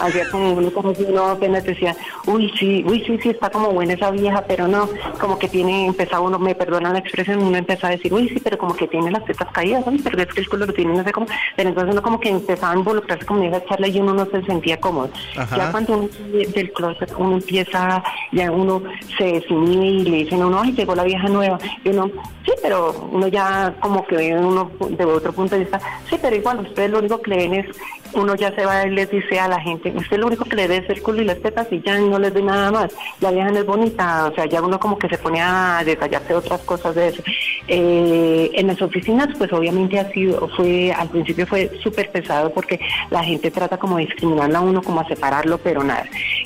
hacía 0.00 0.28
como 0.30 0.52
uno 0.52 0.70
como 0.72 0.94
si 0.94 1.04
uno 1.04 1.24
apenas 1.26 1.64
decía 1.64 1.96
uy 2.26 2.52
sí 2.58 2.84
uy 2.86 3.02
sí 3.06 3.18
sí 3.22 3.30
está 3.30 3.50
como 3.50 3.70
buena 3.70 3.94
esa 3.94 4.10
vieja 4.10 4.44
pero 4.46 4.68
no 4.68 4.88
como 5.20 5.38
que 5.38 5.48
tiene 5.48 5.86
empezaba 5.86 6.20
uno 6.20 6.38
me 6.38 6.54
perdona 6.54 6.92
la 6.92 6.98
expresión 6.98 7.42
uno 7.42 7.56
empezaba 7.56 7.88
a 7.88 7.96
decir 7.96 8.12
uy 8.12 8.28
sí 8.28 8.40
pero 8.42 8.58
como 8.58 8.74
que 8.74 8.88
tiene 8.88 9.10
las 9.10 9.24
tetas 9.24 9.48
caídas 9.52 9.84
pero 10.04 10.22
es 10.22 10.28
que 10.28 10.40
el 10.40 10.48
culo 10.48 10.66
lo 10.66 10.72
tiene 10.72 10.94
no 10.94 11.04
sé 11.04 11.12
cómo 11.12 11.26
pero 11.56 11.68
entonces 11.68 11.92
uno 11.92 12.02
como 12.02 12.20
que 12.20 12.28
empezaba 12.28 12.72
a 12.72 12.76
involucrarse 12.76 13.26
con 13.26 13.42
esa 13.42 13.64
charla 13.64 13.88
y 13.88 14.00
uno 14.00 14.14
no 14.14 14.26
se 14.26 14.42
sentía 14.42 14.78
cómodo. 14.78 15.10
Ya 15.34 15.70
cuando 15.70 15.98
uno 15.98 16.08
del 16.30 16.72
closet 16.72 17.12
uno 17.16 17.36
empieza 17.36 18.02
ya 18.32 18.50
uno 18.50 18.82
se 19.16 19.24
desinhibe 19.24 19.86
y 19.86 20.02
le 20.04 20.16
dicen 20.18 20.40
no, 20.40 20.60
ay, 20.60 20.72
llegó 20.72 20.94
la 20.94 21.04
vieja 21.04 21.28
nueva. 21.28 21.58
Y 21.84 21.90
uno, 21.90 22.10
sí, 22.44 22.52
pero 22.62 23.08
uno 23.12 23.28
ya 23.28 23.74
como 23.80 24.04
que 24.06 24.34
uno 24.34 24.70
de 24.90 25.04
otro 25.22 25.32
punto 25.32 25.54
de 25.54 25.62
vista, 25.62 25.80
sí, 26.08 26.16
pero 26.20 26.36
igual 26.36 26.60
ustedes 26.60 26.90
lo 26.90 26.98
único 26.98 27.20
que 27.20 27.30
le 27.30 27.36
ven 27.36 27.54
es, 27.54 27.66
uno 28.14 28.34
ya 28.34 28.54
se 28.54 28.66
va 28.66 28.86
y 28.86 28.90
les 28.90 29.10
dice 29.10 29.40
a 29.40 29.48
la 29.48 29.60
gente, 29.60 29.92
usted 29.96 30.18
lo 30.18 30.26
único 30.26 30.44
que 30.44 30.56
le 30.56 30.68
ve 30.68 30.78
es 30.78 30.90
el 30.90 31.02
culo 31.02 31.22
y 31.22 31.24
las 31.24 31.40
tetas 31.40 31.66
y 31.70 31.80
ya 31.80 31.98
no 31.98 32.18
les 32.18 32.34
ve 32.34 32.42
nada 32.42 32.70
más. 32.70 32.92
La 33.20 33.30
vieja 33.30 33.50
no 33.50 33.58
es 33.58 33.66
bonita, 33.66 34.26
o 34.26 34.34
sea, 34.34 34.44
ya 34.46 34.60
uno 34.60 34.78
como 34.78 34.98
que 34.98 35.08
se 35.08 35.16
pone 35.16 35.40
a 35.40 35.82
detallarse 35.84 36.34
otras 36.34 36.60
cosas 36.60 36.94
de 36.94 37.08
eso. 37.08 37.22
Eh, 37.68 38.50
en 38.52 38.66
las 38.66 38.82
oficinas, 38.82 39.28
pues 39.38 39.52
obviamente 39.52 39.98
ha 39.98 40.10
sido, 40.12 40.48
fue, 40.56 40.92
al 40.92 41.08
principio 41.08 41.46
fue 41.46 41.70
súper 41.82 42.10
pesado 42.10 42.52
porque 42.52 42.78
la 43.10 43.24
gente 43.24 43.50
trata 43.50 43.78
como 43.78 43.96
de 43.96 44.06
discriminarla 44.06 44.58
a 44.58 44.62
uno, 44.62 44.82
como 44.82 45.00
a 45.00 45.08
separarlo, 45.08 45.58
pero 45.58 45.82
nada. 45.82 46.04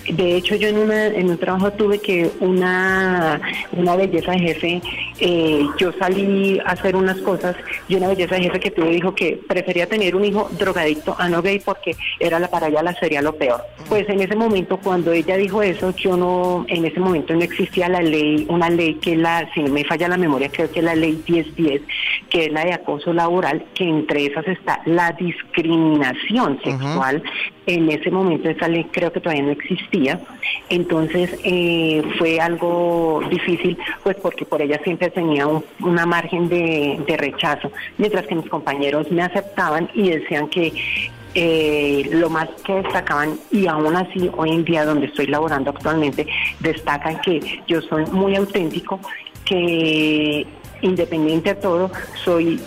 De 0.08 0.36
hecho, 0.36 0.54
yo 0.54 0.68
en, 0.68 0.78
una, 0.78 1.06
en 1.06 1.30
un 1.30 1.38
trabajo 1.38 1.72
tuve 1.72 1.98
que 1.98 2.30
una 2.40 3.40
una 3.72 3.96
belleza 3.96 4.32
de 4.32 4.38
jefe, 4.38 4.82
eh, 5.20 5.66
yo 5.78 5.92
salí 5.98 6.58
a 6.60 6.72
hacer 6.72 6.96
unas 6.96 7.18
cosas 7.18 7.56
y 7.88 7.96
una 7.96 8.08
belleza 8.08 8.36
de 8.36 8.42
jefe 8.42 8.60
que 8.60 8.65
tuve 8.70 8.90
dijo 8.90 9.14
que 9.14 9.40
prefería 9.48 9.86
tener 9.86 10.16
un 10.16 10.24
hijo 10.24 10.48
drogadicto 10.58 11.14
a 11.18 11.28
no 11.28 11.42
gay 11.42 11.60
porque 11.60 11.96
era 12.20 12.38
la 12.38 12.48
para 12.48 12.68
ella 12.68 12.82
la 12.82 12.94
sería 12.94 13.22
lo 13.22 13.34
peor. 13.34 13.62
Pues 13.88 14.08
en 14.08 14.20
ese 14.20 14.36
momento 14.36 14.78
cuando 14.78 15.12
ella 15.12 15.36
dijo 15.36 15.62
eso, 15.62 15.94
yo 15.96 16.16
no, 16.16 16.64
en 16.68 16.84
ese 16.84 17.00
momento 17.00 17.34
no 17.34 17.42
existía 17.42 17.88
la 17.88 18.02
ley, 18.02 18.46
una 18.48 18.70
ley 18.70 18.94
que 18.94 19.16
la, 19.16 19.48
si 19.54 19.62
no 19.62 19.72
me 19.72 19.84
falla 19.84 20.08
la 20.08 20.16
memoria, 20.16 20.50
creo 20.50 20.70
que 20.70 20.82
la 20.82 20.94
ley 20.94 21.22
1010, 21.28 21.82
que 22.30 22.46
es 22.46 22.52
la 22.52 22.64
de 22.64 22.72
acoso 22.72 23.12
laboral, 23.12 23.64
que 23.74 23.84
entre 23.84 24.26
esas 24.26 24.46
está 24.48 24.80
la 24.84 25.12
discriminación 25.12 26.60
sexual. 26.62 27.22
En 27.66 27.90
ese 27.90 28.10
momento 28.10 28.48
esa 28.48 28.68
ley 28.68 28.86
creo 28.92 29.12
que 29.12 29.20
todavía 29.20 29.42
no 29.42 29.50
existía, 29.50 30.20
entonces 30.68 31.36
eh, 31.42 32.02
fue 32.16 32.38
algo 32.40 33.22
difícil, 33.28 33.76
pues 34.04 34.16
porque 34.16 34.44
por 34.44 34.62
ella 34.62 34.80
siempre 34.84 35.10
tenía 35.10 35.48
una 35.80 36.06
margen 36.06 36.48
de, 36.48 37.00
de 37.06 37.16
rechazo, 37.16 37.72
mientras 37.98 38.26
que 38.26 38.36
mis 38.36 38.48
compañeros 38.56 39.10
me 39.10 39.22
aceptaban 39.22 39.90
y 39.92 40.10
decían 40.10 40.48
que 40.48 40.72
eh, 41.34 42.08
lo 42.12 42.30
más 42.30 42.48
que 42.64 42.72
destacaban, 42.82 43.38
y 43.50 43.66
aún 43.66 43.94
así 43.94 44.30
hoy 44.38 44.50
en 44.52 44.64
día 44.64 44.86
donde 44.86 45.06
estoy 45.06 45.26
laborando 45.26 45.68
actualmente, 45.70 46.26
destacan 46.60 47.20
que 47.20 47.34
yo 47.66 47.82
soy 47.82 48.06
muy 48.06 48.34
auténtico 48.34 48.98
que 49.44 50.46
independiente 50.80 51.54
de 51.54 51.60
todo, 51.60 51.90
soy 52.24 52.58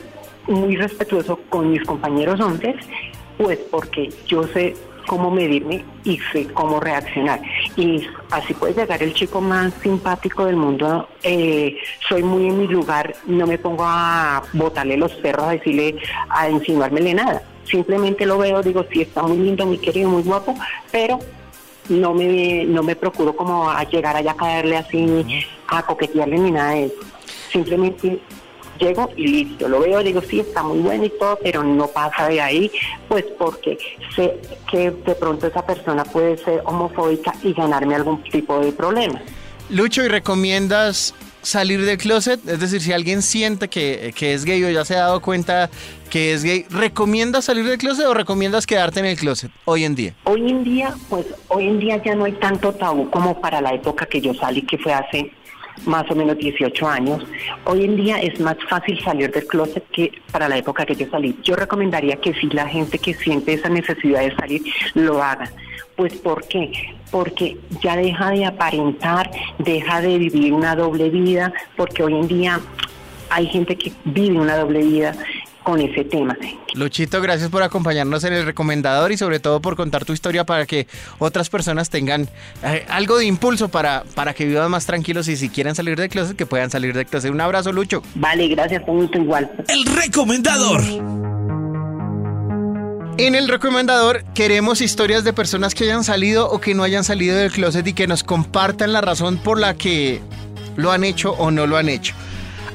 muy 0.47 0.75
respetuoso 0.75 1.39
con 1.49 1.71
mis 1.71 1.83
compañeros 1.83 2.39
hombres, 2.39 2.75
pues 3.39 3.57
porque 3.71 4.09
yo 4.27 4.43
sé 4.43 4.75
cómo 5.07 5.31
medirme 5.31 5.83
y 6.03 6.19
sé 6.31 6.45
cómo 6.53 6.79
reaccionar. 6.79 7.41
Y 7.75 8.05
así 8.31 8.53
puede 8.53 8.73
llegar 8.73 9.01
el 9.01 9.13
chico 9.13 9.39
más 9.41 9.73
simpático 9.81 10.45
del 10.45 10.55
mundo. 10.55 11.07
Eh, 11.23 11.77
soy 12.07 12.23
muy 12.23 12.47
en 12.47 12.59
mi 12.59 12.67
lugar, 12.67 13.15
no 13.25 13.47
me 13.47 13.57
pongo 13.57 13.83
a 13.85 14.43
botarle 14.53 14.97
los 14.97 15.13
perros, 15.13 15.47
a 15.47 15.51
decirle, 15.51 15.95
a 16.29 16.49
insinuármele 16.49 17.13
nada. 17.13 17.41
Simplemente 17.63 18.25
lo 18.25 18.37
veo, 18.37 18.61
digo, 18.61 18.85
sí, 18.91 19.01
está 19.01 19.21
muy 19.23 19.37
lindo, 19.37 19.65
muy 19.65 19.77
querido, 19.77 20.09
muy 20.09 20.23
guapo, 20.23 20.55
pero 20.91 21.19
no 21.87 22.13
me, 22.13 22.65
no 22.65 22.83
me 22.83 22.95
procuro 22.95 23.35
como 23.35 23.69
a 23.69 23.83
llegar 23.83 24.15
allá 24.15 24.31
a 24.31 24.37
caerle 24.37 24.77
así, 24.77 25.25
a 25.67 25.83
coquetearle 25.83 26.37
ni 26.37 26.51
nada 26.51 26.71
de 26.71 26.85
eso. 26.85 26.99
Simplemente 27.51 28.19
llego 28.79 29.09
y 29.15 29.27
listo, 29.27 29.67
lo 29.67 29.81
veo, 29.81 30.01
digo, 30.03 30.21
sí, 30.21 30.39
está 30.39 30.63
muy 30.63 30.79
bueno 30.79 31.05
y 31.05 31.09
todo, 31.09 31.37
pero 31.43 31.63
no 31.63 31.87
pasa 31.87 32.27
de 32.27 32.41
ahí, 32.41 32.71
pues 33.07 33.25
porque 33.37 33.77
sé 34.15 34.37
que 34.71 34.91
de 34.91 35.15
pronto 35.15 35.47
esa 35.47 35.65
persona 35.65 36.03
puede 36.03 36.37
ser 36.37 36.61
homofóbica 36.65 37.33
y 37.43 37.53
ganarme 37.53 37.95
algún 37.95 38.23
tipo 38.23 38.59
de 38.59 38.71
problema. 38.71 39.21
Lucho, 39.69 40.03
¿y 40.03 40.07
recomiendas 40.07 41.13
salir 41.41 41.85
del 41.85 41.97
closet? 41.97 42.39
Es 42.47 42.59
decir, 42.59 42.81
si 42.81 42.91
alguien 42.91 43.21
siente 43.21 43.67
que, 43.67 44.13
que, 44.15 44.33
es 44.33 44.45
gay 44.45 44.63
o 44.63 44.69
ya 44.69 44.83
se 44.83 44.95
ha 44.95 45.01
dado 45.01 45.21
cuenta 45.21 45.69
que 46.09 46.33
es 46.33 46.43
gay, 46.43 46.65
¿recomiendas 46.69 47.45
salir 47.45 47.65
del 47.65 47.77
closet 47.77 48.05
o 48.07 48.13
recomiendas 48.13 48.65
quedarte 48.65 48.99
en 48.99 49.05
el 49.05 49.17
closet 49.17 49.51
hoy 49.65 49.83
en 49.83 49.95
día? 49.95 50.15
Hoy 50.23 50.49
en 50.49 50.63
día, 50.63 50.95
pues 51.07 51.27
hoy 51.49 51.67
en 51.67 51.79
día 51.79 52.01
ya 52.03 52.15
no 52.15 52.25
hay 52.25 52.33
tanto 52.33 52.73
tabú 52.73 53.09
como 53.11 53.39
para 53.39 53.61
la 53.61 53.73
época 53.73 54.05
que 54.07 54.21
yo 54.21 54.33
salí, 54.33 54.63
que 54.63 54.77
fue 54.77 54.93
hace 54.93 55.31
más 55.85 56.09
o 56.09 56.15
menos 56.15 56.37
18 56.37 56.87
años. 56.87 57.23
Hoy 57.65 57.85
en 57.85 57.95
día 57.95 58.21
es 58.21 58.39
más 58.39 58.57
fácil 58.69 58.99
salir 59.03 59.31
del 59.31 59.45
closet 59.45 59.83
que 59.91 60.11
para 60.31 60.47
la 60.47 60.57
época 60.57 60.85
que 60.85 60.95
yo 60.95 61.07
salí. 61.09 61.37
Yo 61.43 61.55
recomendaría 61.55 62.17
que 62.17 62.33
si 62.33 62.47
la 62.47 62.67
gente 62.67 62.99
que 62.99 63.13
siente 63.13 63.53
esa 63.53 63.69
necesidad 63.69 64.21
de 64.21 64.35
salir 64.35 64.61
lo 64.93 65.21
haga. 65.23 65.49
Pues 65.95 66.13
¿por 66.15 66.47
qué? 66.47 66.71
Porque 67.11 67.57
ya 67.81 67.97
deja 67.97 68.31
de 68.31 68.45
aparentar, 68.45 69.29
deja 69.57 70.01
de 70.01 70.17
vivir 70.17 70.53
una 70.53 70.75
doble 70.75 71.09
vida, 71.09 71.51
porque 71.75 72.03
hoy 72.03 72.13
en 72.13 72.27
día 72.27 72.59
hay 73.29 73.47
gente 73.47 73.75
que 73.75 73.91
vive 74.05 74.39
una 74.39 74.57
doble 74.57 74.79
vida 74.79 75.13
con 75.63 75.79
ese 75.81 76.03
tema. 76.03 76.37
Luchito, 76.73 77.21
gracias 77.21 77.49
por 77.49 77.63
acompañarnos 77.63 78.23
en 78.23 78.33
el 78.33 78.45
recomendador 78.45 79.11
y 79.11 79.17
sobre 79.17 79.39
todo 79.39 79.61
por 79.61 79.75
contar 79.75 80.05
tu 80.05 80.13
historia 80.13 80.45
para 80.45 80.65
que 80.65 80.87
otras 81.17 81.49
personas 81.49 81.89
tengan 81.89 82.29
eh, 82.63 82.85
algo 82.89 83.17
de 83.17 83.25
impulso 83.25 83.69
para, 83.69 84.03
para 84.15 84.33
que 84.33 84.45
vivan 84.45 84.71
más 84.71 84.85
tranquilos 84.85 85.27
y 85.27 85.35
si 85.35 85.49
quieren 85.49 85.75
salir 85.75 85.99
de 85.99 86.09
closet, 86.09 86.35
que 86.35 86.45
puedan 86.45 86.69
salir 86.69 86.95
de 86.95 87.05
closet. 87.05 87.31
Un 87.31 87.41
abrazo, 87.41 87.71
Lucho. 87.71 88.01
Vale, 88.15 88.47
gracias, 88.47 88.87
mucho 88.87 89.19
igual. 89.19 89.49
El 89.67 89.85
recomendador. 89.85 90.81
En 93.17 93.35
el 93.35 93.49
recomendador 93.49 94.23
queremos 94.33 94.79
historias 94.79 95.25
de 95.25 95.33
personas 95.33 95.75
que 95.75 95.83
hayan 95.83 96.05
salido 96.05 96.49
o 96.49 96.61
que 96.61 96.73
no 96.73 96.83
hayan 96.83 97.03
salido 97.03 97.35
del 97.35 97.51
closet 97.51 97.85
y 97.85 97.93
que 97.93 98.07
nos 98.07 98.23
compartan 98.23 98.93
la 98.93 99.01
razón 99.01 99.37
por 99.37 99.59
la 99.59 99.73
que 99.73 100.21
lo 100.77 100.91
han 100.93 101.03
hecho 101.03 101.33
o 101.33 101.51
no 101.51 101.67
lo 101.67 101.75
han 101.75 101.89
hecho. 101.89 102.15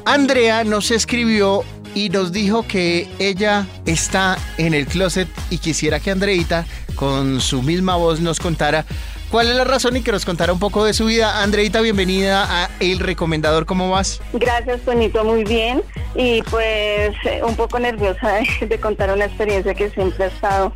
Andrea 0.05 0.63
nos 0.65 0.91
escribió 0.91 1.65
y 1.95 2.09
nos 2.09 2.33
dijo 2.33 2.67
que 2.67 3.09
ella 3.19 3.67
está 3.87 4.37
en 4.59 4.75
el 4.75 4.87
closet 4.87 5.29
y 5.51 5.59
quisiera 5.59 6.01
que 6.01 6.11
Andreita 6.11 6.67
con 6.95 7.41
su 7.41 7.63
misma 7.63 7.97
voz 7.97 8.21
nos 8.21 8.41
contara 8.41 8.85
cuál 9.31 9.49
es 9.49 9.57
la 9.57 9.65
razón 9.65 9.97
y 9.97 10.03
que 10.03 10.13
nos 10.13 10.25
contara 10.25 10.53
un 10.53 10.59
poco 10.59 10.85
de 10.85 10.93
su 10.93 11.07
vida. 11.07 11.43
Andreita, 11.43 11.81
bienvenida 11.81 12.45
a 12.49 12.71
El 12.81 13.01
Recomendador, 13.01 13.67
¿cómo 13.67 13.91
vas? 13.91 14.21
Gracias, 14.33 14.81
Tonito, 14.83 15.25
muy 15.25 15.45
bien. 15.45 15.83
Y 16.15 16.43
pues 16.43 17.15
eh, 17.25 17.43
un 17.47 17.57
poco 17.57 17.79
nerviosa 17.79 18.41
de, 18.61 18.79
contar 18.79 19.13
una 19.13 19.25
experiencia 19.25 19.75
que 19.75 19.91
siempre 19.91 20.25
ha 20.25 20.29
estado 20.29 20.73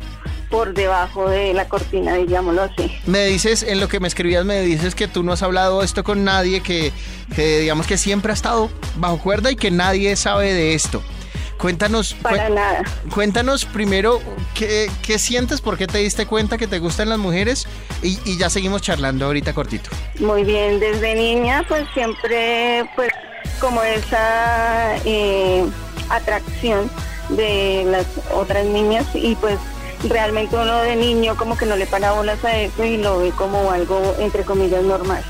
por 0.49 0.73
debajo 0.73 1.29
de 1.29 1.53
la 1.53 1.67
cortina, 1.67 2.15
digámoslo 2.15 2.63
así. 2.63 2.91
Me 3.05 3.25
dices, 3.25 3.63
en 3.63 3.79
lo 3.79 3.87
que 3.87 3.99
me 3.99 4.07
escribías, 4.07 4.45
me 4.45 4.61
dices 4.61 4.95
que 4.95 5.07
tú 5.07 5.23
no 5.23 5.33
has 5.33 5.43
hablado 5.43 5.83
esto 5.83 6.03
con 6.03 6.23
nadie, 6.23 6.61
que, 6.61 6.91
que 7.35 7.59
digamos 7.59 7.87
que 7.87 7.97
siempre 7.97 8.31
ha 8.31 8.35
estado 8.35 8.69
bajo 8.95 9.19
cuerda 9.19 9.51
y 9.51 9.55
que 9.55 9.71
nadie 9.71 10.15
sabe 10.15 10.53
de 10.53 10.73
esto. 10.73 11.03
Cuéntanos. 11.59 12.13
Para 12.21 12.49
nada. 12.49 12.83
Cuéntanos 13.13 13.65
primero 13.65 14.21
qué, 14.55 14.89
qué, 15.05 15.19
sientes, 15.19 15.59
por 15.59 15.77
qué 15.77 15.87
te 15.87 15.97
diste 15.97 16.25
cuenta 16.25 16.57
que 16.57 16.67
te 16.67 16.79
gustan 16.79 17.09
las 17.09 17.19
mujeres 17.19 17.67
y, 18.01 18.17
y, 18.23 18.37
ya 18.37 18.49
seguimos 18.49 18.81
charlando 18.81 19.25
ahorita 19.25 19.53
cortito. 19.53 19.89
Muy 20.19 20.45
bien, 20.45 20.79
desde 20.79 21.15
niña 21.15 21.65
pues 21.67 21.85
siempre 21.93 22.89
pues 22.95 23.11
como 23.59 23.83
esa 23.83 24.95
eh, 25.03 25.65
atracción 26.09 26.89
de 27.27 27.83
las 27.87 28.05
otras 28.33 28.65
niñas 28.65 29.05
y 29.13 29.35
pues 29.35 29.59
realmente 30.07 30.55
uno 30.55 30.81
de 30.81 30.95
niño 30.95 31.35
como 31.35 31.57
que 31.57 31.65
no 31.65 31.75
le 31.75 31.85
para 31.85 32.11
bolas 32.11 32.43
a 32.45 32.57
eso 32.57 32.85
y 32.85 32.97
lo 32.97 33.19
ve 33.19 33.31
como 33.31 33.71
algo 33.71 34.15
entre 34.19 34.43
comillas 34.43 34.83
normal. 34.83 35.23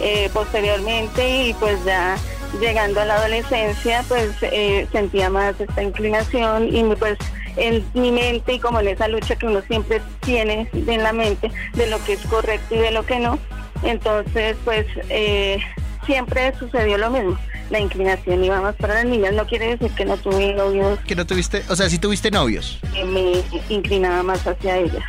Eh, 0.00 0.30
posteriormente 0.32 1.46
y 1.46 1.54
pues 1.54 1.84
ya 1.84 2.16
llegando 2.60 3.00
a 3.00 3.04
la 3.04 3.16
adolescencia 3.16 4.04
pues 4.08 4.30
eh, 4.42 4.86
sentía 4.92 5.28
más 5.28 5.60
esta 5.60 5.82
inclinación 5.82 6.74
y 6.74 6.82
pues 6.94 7.18
en 7.56 7.84
mi 7.94 8.12
mente 8.12 8.54
y 8.54 8.58
como 8.60 8.80
en 8.80 8.88
esa 8.88 9.08
lucha 9.08 9.36
que 9.36 9.46
uno 9.46 9.60
siempre 9.62 10.00
tiene 10.20 10.68
en 10.72 11.02
la 11.02 11.12
mente 11.12 11.50
de 11.74 11.86
lo 11.88 12.02
que 12.04 12.12
es 12.12 12.20
correcto 12.26 12.76
y 12.76 12.78
de 12.78 12.92
lo 12.92 13.04
que 13.04 13.18
no, 13.18 13.38
entonces 13.82 14.56
pues 14.64 14.86
eh, 15.08 15.58
siempre 16.06 16.54
sucedió 16.58 16.96
lo 16.96 17.10
mismo 17.10 17.36
la 17.70 17.80
inclinación 17.80 18.44
iba 18.44 18.60
más 18.60 18.74
para 18.76 18.94
las 18.94 19.04
niñas. 19.04 19.34
No 19.34 19.46
quiere 19.46 19.76
decir 19.76 19.90
que 19.92 20.04
no 20.04 20.16
tuve 20.16 20.54
novios. 20.54 20.98
Que 21.06 21.14
no 21.14 21.26
tuviste, 21.26 21.62
o 21.68 21.76
sea, 21.76 21.88
sí 21.88 21.98
tuviste 21.98 22.30
novios. 22.30 22.78
Que 22.92 23.04
me 23.04 23.42
inclinaba 23.68 24.22
más 24.22 24.46
hacia 24.46 24.78
ellas. 24.78 25.04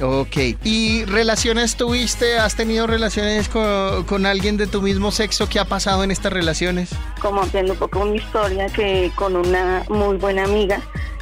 ok. 0.00 0.36
¿Y 0.64 1.04
relaciones 1.04 1.76
tuviste? 1.76 2.38
¿Has 2.38 2.54
tenido 2.56 2.86
relaciones 2.86 3.48
con, 3.48 4.26
alguien 4.26 4.56
de 4.56 4.66
tu 4.66 4.82
mismo 4.82 5.10
sexo? 5.10 5.48
¿Qué 5.48 5.58
ha 5.58 5.64
pasado 5.64 6.04
en 6.04 6.10
estas 6.10 6.32
relaciones? 6.32 6.90
Como 7.20 7.42
entiendo 7.42 7.72
un 7.72 7.78
poco 7.78 8.04
mi 8.04 8.18
historia, 8.18 8.66
que 8.68 9.10
con 9.14 9.36
una 9.36 9.84
muy 9.88 10.16
buena 10.16 10.44
amiga, 10.44 10.80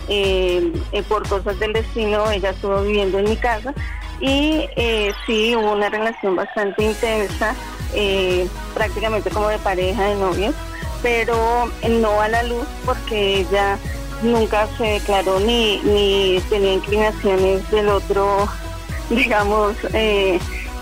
eh, 0.09 0.73
eh, 0.93 1.03
por 1.09 1.29
cosas 1.29 1.59
del 1.59 1.73
destino, 1.73 2.31
ella 2.31 2.51
estuvo 2.51 2.83
viviendo 2.83 3.19
en 3.19 3.29
mi 3.29 3.37
casa 3.37 3.75
y 4.21 4.67
eh, 4.77 5.13
sí 5.27 5.55
hubo 5.57 5.73
una 5.73 5.91
relación 5.91 6.37
bastante 6.37 6.85
intensa 6.85 7.55
eh, 7.95 8.49
prácticamente 8.75 9.31
como 9.31 9.49
de 9.49 9.59
pareja, 9.59 10.05
de 10.05 10.17
novios, 10.17 10.55
pero 11.03 11.71
no 11.89 12.21
a 12.21 12.29
la 12.29 12.43
luz 12.45 12.67
porque 12.85 13.41
ella 13.41 13.79
nunca 14.23 14.67
se 14.77 14.85
declaró 14.85 15.41
ni, 15.41 15.79
ni 15.83 16.41
tenía 16.49 16.75
inclinaciones 16.75 17.71
del 17.71 17.89
otro, 17.89 18.49
digamos, 19.11 19.77
eh, 19.93 20.39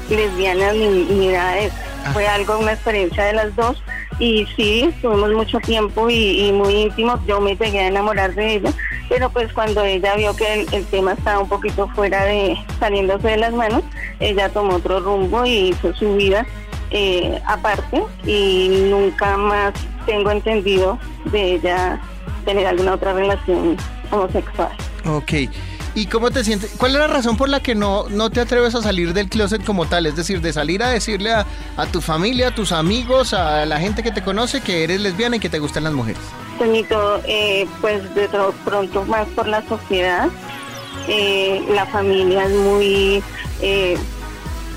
lesbiana 0.09 0.73
ni, 0.73 0.89
ni 0.89 1.29
nada 1.29 1.55
de 1.55 1.67
eso. 1.67 1.77
Ah. 2.05 2.11
Fue 2.13 2.27
algo, 2.27 2.59
una 2.59 2.73
experiencia 2.73 3.25
de 3.25 3.33
las 3.33 3.57
dos 3.57 3.83
y 4.19 4.47
sí, 4.55 4.83
estuvimos 4.83 5.33
mucho 5.33 5.59
tiempo 5.59 6.09
y, 6.09 6.53
muy 6.53 6.75
íntimos, 6.75 7.19
yo 7.27 7.41
me 7.41 7.57
pegué 7.57 7.81
a 7.81 7.89
enamorar 7.89 8.35
de 8.35 8.55
ella, 8.57 8.73
pero 9.09 9.29
pues 9.31 9.53
cuando 9.53 9.83
ella 9.83 10.15
vio 10.15 10.37
que 10.37 10.61
el, 10.61 10.73
el, 10.73 10.85
tema 10.87 11.15
estaba 11.15 11.41
un 11.41 11.49
poquito 11.49 11.89
fuera 11.89 12.25
de, 12.25 12.57
saliéndose 12.79 13.29
de 13.29 13.37
las 13.39 13.53
manos, 13.53 13.83
ella 14.21 14.49
tomó 14.51 14.77
otro 14.77 15.01
rumbo 15.01 15.45
y 15.45 15.71
hizo 15.71 15.93
su 15.95 16.15
vida 16.15 16.47
eh, 16.95 17.43
aparte 17.45 18.05
y 18.25 18.69
nunca 18.89 19.37
más 19.37 19.75
tengo 20.07 20.31
entendido 20.31 20.97
de 21.25 21.55
ella 21.55 22.01
tener 22.45 22.67
alguna 22.69 22.95
otra 22.95 23.13
relación 23.13 23.77
homosexual. 24.13 24.71
Ok. 25.05 25.33
¿Y 25.97 26.07
cómo 26.07 26.31
te 26.31 26.45
sientes? 26.45 26.75
¿Cuál 26.79 26.93
es 26.93 26.99
la 26.99 27.07
razón 27.09 27.37
por 27.37 27.49
la 27.49 27.61
que 27.61 27.75
no, 27.75 28.09
no 28.09 28.31
te 28.31 28.41
atreves 28.41 28.77
a 28.77 28.83
salir 28.83 29.13
del 29.13 29.29
closet 29.29 29.65
como 29.65 29.87
tal? 29.87 30.07
Es 30.07 30.15
decir, 30.15 30.41
de 30.41 30.53
salir 30.53 30.83
a 30.85 30.91
decirle 30.91 31.33
a, 31.33 31.47
tu 31.93 32.01
familia, 32.01 32.49
a 32.49 32.55
tus 32.55 32.71
amigos, 32.71 33.35
a 33.35 33.67
la 33.67 33.81
gente 33.81 34.05
que 34.05 34.13
te 34.13 34.23
conoce 34.23 34.61
que 34.61 34.85
eres 34.85 35.01
lesbiana 35.01 35.37
y 35.37 35.41
que 35.41 35.49
te 35.49 35.59
gustan 35.59 35.85
las 35.85 35.93
mujeres. 35.93 36.23
Toñito, 36.59 37.21
eh, 37.27 37.67
pues 37.81 38.15
de 38.15 38.29
pronto 38.65 39.05
más 39.05 39.27
por 39.29 39.49
la 39.49 39.67
sociedad. 39.69 40.29
Eh, 41.09 41.65
la 41.71 41.87
familia 41.87 42.45
es 42.45 42.53
muy 42.53 43.23
eh, 43.61 43.97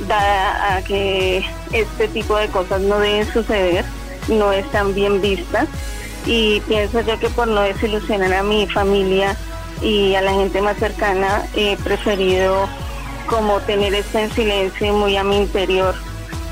dada 0.08 0.76
a 0.76 0.82
que 0.82 1.46
este 1.72 2.08
tipo 2.08 2.38
de 2.38 2.48
cosas 2.48 2.82
no 2.82 3.00
deben 3.00 3.32
suceder, 3.32 3.86
no 4.28 4.52
están 4.52 4.94
bien 4.94 5.22
vistas. 5.22 5.68
Y 6.26 6.60
pienso 6.62 7.02
yo 7.02 7.20
que 7.20 7.30
por 7.30 7.48
no 7.48 7.62
desilusionar 7.62 8.34
a 8.34 8.44
mi 8.44 8.68
familia 8.68 9.38
y 9.82 10.16
a 10.16 10.22
la 10.22 10.34
gente 10.34 10.62
más 10.62 10.78
cercana 10.78 11.48
he 11.56 11.78
preferido 11.78 12.68
como 13.28 13.60
tener 13.62 13.94
esto 13.94 14.20
en 14.20 14.32
silencio 14.32 14.94
muy 14.94 15.16
a 15.18 15.24
mi 15.24 15.38
interior 15.38 15.96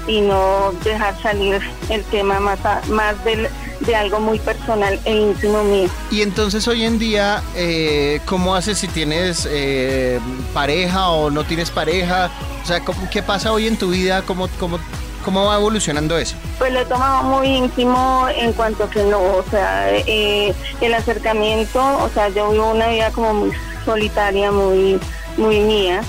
y 0.08 0.22
no 0.22 0.72
dejar 0.84 1.20
salir 1.22 1.60
el 1.90 2.04
tema 2.06 2.40
más, 2.40 2.60
más 2.90 3.24
del, 3.24 3.48
de 3.82 3.96
algo 3.96 4.20
muy 4.20 4.40
personal 4.40 5.00
e 5.06 5.16
íntimo 5.16 5.64
mío. 5.64 5.90
Y 6.12 6.22
entonces 6.22 6.68
hoy 6.68 6.84
en 6.84 7.00
día, 7.00 7.44
eh, 7.56 8.22
¿cómo 8.26 8.56
haces 8.56 8.78
si 8.78 8.88
tienes 8.88 9.48
eh, 9.50 10.20
pareja 10.54 11.10
o 11.10 11.30
no 11.30 11.44
tienes 11.44 11.72
pareja? 11.72 12.30
O 12.64 12.68
sea, 12.68 12.82
¿qué 13.12 13.22
pasa 13.24 13.52
hoy 13.52 13.68
en 13.68 13.78
tu 13.78 13.90
vida? 13.90 14.24
¿Cómo, 14.24 14.48
cómo, 14.60 14.80
¿Cómo 15.26 15.46
va 15.46 15.56
evolucionando 15.56 16.20
eso? 16.20 16.36
Pues 16.60 16.72
lo 16.72 16.82
he 16.82 16.86
tomado 16.86 17.24
muy 17.24 17.48
íntimo 17.48 18.28
en 18.36 18.54
cuanto 18.54 18.88
que 18.92 19.04
no, 19.04 19.20
o 19.20 19.44
sea, 19.50 19.90
eh, 19.92 20.54
el 20.82 20.94
acercamiento, 20.94 21.80
o 21.80 22.10
sea, 22.14 22.30
yo 22.30 22.52
vivo 22.52 22.72
una 22.72 22.88
vida 22.90 23.10
como 23.10 23.34
muy 23.34 23.52
solitaria, 23.84 24.52
muy, 24.52 25.00
muy 25.36 25.62
mía. 25.62 26.02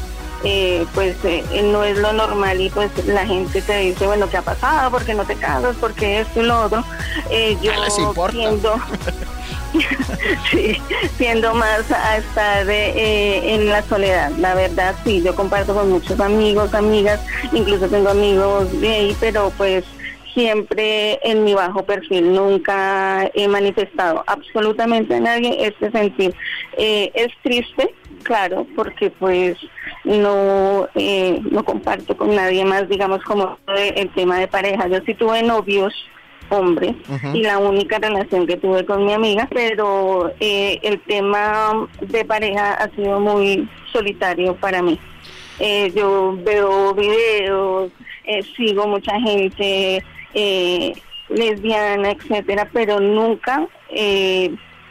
Eh, 0.44 0.86
pues 0.94 1.16
eh, 1.24 1.42
no 1.64 1.82
es 1.82 1.98
lo 1.98 2.12
normal 2.12 2.60
y 2.60 2.68
pues 2.70 2.90
la 3.06 3.26
gente 3.26 3.62
te 3.62 3.78
dice, 3.78 4.06
bueno, 4.06 4.28
¿qué 4.28 4.36
ha 4.36 4.42
pasado? 4.42 4.90
¿Por 4.90 5.04
qué 5.04 5.14
no 5.14 5.24
te 5.24 5.34
casas? 5.34 5.76
¿Por 5.76 5.94
qué 5.94 6.20
esto 6.20 6.40
y 6.40 6.46
lo 6.46 6.64
otro? 6.64 6.84
Eh, 7.30 7.56
yo 7.62 7.72
tiendo, 8.30 8.76
sí, 10.50 10.76
tiendo 11.16 11.54
más 11.54 11.90
a 11.90 12.18
estar 12.18 12.68
en 12.68 13.68
la 13.70 13.82
soledad, 13.82 14.30
la 14.38 14.54
verdad, 14.54 14.94
sí, 15.04 15.22
yo 15.22 15.34
comparto 15.34 15.74
con 15.74 15.90
muchos 15.90 16.20
amigos, 16.20 16.74
amigas, 16.74 17.20
incluso 17.52 17.88
tengo 17.88 18.10
amigos 18.10 18.68
gay, 18.80 19.16
pero 19.18 19.50
pues 19.56 19.84
siempre 20.34 21.18
en 21.22 21.44
mi 21.44 21.54
bajo 21.54 21.82
perfil, 21.82 22.34
nunca 22.34 23.30
he 23.32 23.48
manifestado 23.48 24.22
absolutamente 24.26 25.14
a 25.14 25.20
nadie 25.20 25.66
este 25.66 25.90
sentir. 25.90 26.34
es 26.76 27.32
triste, 27.42 27.92
claro, 28.22 28.66
porque 28.76 29.10
pues 29.10 29.56
no 30.06 30.88
eh, 30.94 31.40
no 31.50 31.64
comparto 31.64 32.16
con 32.16 32.34
nadie 32.34 32.64
más, 32.64 32.88
digamos, 32.88 33.22
como 33.24 33.58
el 33.66 34.08
tema 34.10 34.38
de 34.38 34.46
pareja. 34.48 34.86
Yo 34.86 35.00
sí 35.04 35.14
tuve 35.14 35.42
novios 35.42 35.92
hombres 36.48 36.94
y 37.34 37.42
la 37.42 37.58
única 37.58 37.98
relación 37.98 38.46
que 38.46 38.56
tuve 38.56 38.86
con 38.86 39.04
mi 39.04 39.12
amiga, 39.12 39.48
pero 39.52 40.32
eh, 40.38 40.78
el 40.82 41.00
tema 41.00 41.88
de 42.00 42.24
pareja 42.24 42.74
ha 42.74 42.88
sido 42.90 43.18
muy 43.18 43.68
solitario 43.92 44.54
para 44.54 44.80
mí. 44.80 44.98
Eh, 45.58 45.90
yo 45.94 46.38
veo 46.44 46.94
videos, 46.94 47.90
sigo 48.56 48.86
mucha 48.86 49.18
gente 49.20 50.04
lesbiana, 51.28 52.12
etcétera, 52.12 52.68
pero 52.72 53.00
nunca, 53.00 53.66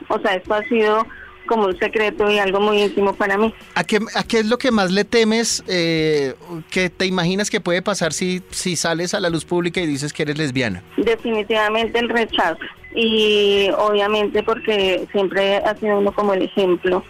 o 0.09 0.19
sea, 0.19 0.35
esto 0.35 0.53
ha 0.53 0.63
sido 0.63 1.05
como 1.45 1.65
un 1.65 1.77
secreto 1.77 2.29
y 2.29 2.39
algo 2.39 2.59
muy 2.59 2.81
íntimo 2.81 3.13
para 3.13 3.37
mí. 3.37 3.53
¿A 3.75 3.83
qué, 3.83 3.99
a 4.15 4.23
qué 4.23 4.39
es 4.39 4.45
lo 4.47 4.57
que 4.57 4.71
más 4.71 4.91
le 4.91 5.03
temes 5.03 5.63
eh, 5.67 6.33
que 6.71 6.89
te 6.89 7.05
imaginas 7.05 7.49
que 7.49 7.61
puede 7.61 7.81
pasar 7.81 8.13
si, 8.13 8.41
si 8.51 8.75
sales 8.75 9.13
a 9.13 9.19
la 9.19 9.29
luz 9.29 9.45
pública 9.45 9.81
y 9.81 9.87
dices 9.87 10.13
que 10.13 10.23
eres 10.23 10.37
lesbiana? 10.37 10.83
Definitivamente 10.97 11.99
el 11.99 12.09
rechazo 12.09 12.59
y 12.95 13.69
obviamente 13.77 14.41
porque 14.43 15.05
siempre 15.11 15.57
ha 15.57 15.75
sido 15.75 15.99
uno 15.99 16.11
como 16.13 16.33
el 16.33 16.43
ejemplo. 16.43 17.03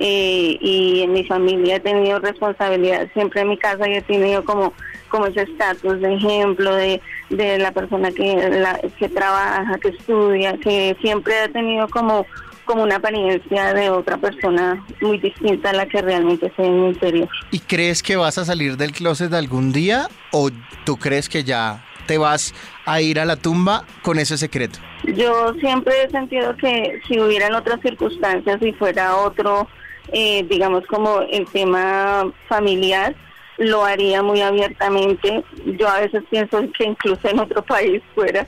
Eh, 0.00 0.58
y 0.60 1.02
en 1.02 1.12
mi 1.12 1.22
familia 1.24 1.76
he 1.76 1.80
tenido 1.80 2.18
responsabilidad 2.18 3.08
siempre 3.12 3.42
en 3.42 3.50
mi 3.50 3.56
casa 3.56 3.88
y 3.88 3.94
he 3.94 4.02
tenido 4.02 4.44
como 4.44 4.72
como 5.08 5.26
ese 5.26 5.42
estatus 5.42 6.00
de 6.00 6.14
ejemplo 6.16 6.74
de, 6.74 7.00
de 7.30 7.58
la 7.58 7.70
persona 7.70 8.10
que 8.10 8.34
la, 8.50 8.80
que 8.98 9.08
trabaja 9.08 9.78
que 9.78 9.90
estudia 9.90 10.58
que 10.58 10.96
siempre 11.00 11.38
ha 11.38 11.48
tenido 11.48 11.86
como 11.88 12.26
como 12.64 12.82
una 12.82 12.96
apariencia 12.96 13.74
de 13.74 13.90
otra 13.90 14.16
persona 14.16 14.84
muy 15.00 15.18
distinta 15.18 15.70
a 15.70 15.72
la 15.72 15.86
que 15.86 16.02
realmente 16.02 16.52
soy 16.56 16.66
en 16.66 16.80
mi 16.80 16.88
interior. 16.88 17.28
¿Y 17.50 17.60
crees 17.60 18.02
que 18.02 18.16
vas 18.16 18.38
a 18.38 18.44
salir 18.44 18.76
del 18.76 18.92
closet 18.92 19.32
algún 19.32 19.72
día 19.72 20.08
o 20.32 20.50
tú 20.84 20.96
crees 20.96 21.28
que 21.28 21.44
ya 21.44 21.84
te 22.06 22.18
vas 22.18 22.54
a 22.84 23.00
ir 23.00 23.18
a 23.18 23.24
la 23.24 23.36
tumba 23.36 23.84
con 24.02 24.18
ese 24.18 24.36
secreto? 24.36 24.78
Yo 25.14 25.54
siempre 25.60 26.04
he 26.04 26.10
sentido 26.10 26.56
que 26.56 27.00
si 27.06 27.18
hubieran 27.20 27.54
otras 27.54 27.80
circunstancias 27.80 28.60
y 28.62 28.72
fuera 28.72 29.16
otro, 29.16 29.68
eh, 30.12 30.44
digamos 30.48 30.86
como 30.86 31.20
el 31.20 31.46
tema 31.46 32.30
familiar, 32.48 33.14
lo 33.58 33.84
haría 33.84 34.22
muy 34.22 34.40
abiertamente. 34.40 35.44
Yo 35.78 35.88
a 35.88 36.00
veces 36.00 36.22
pienso 36.30 36.60
que 36.76 36.84
incluso 36.84 37.28
en 37.28 37.38
otro 37.38 37.62
país 37.62 38.02
fuera 38.14 38.46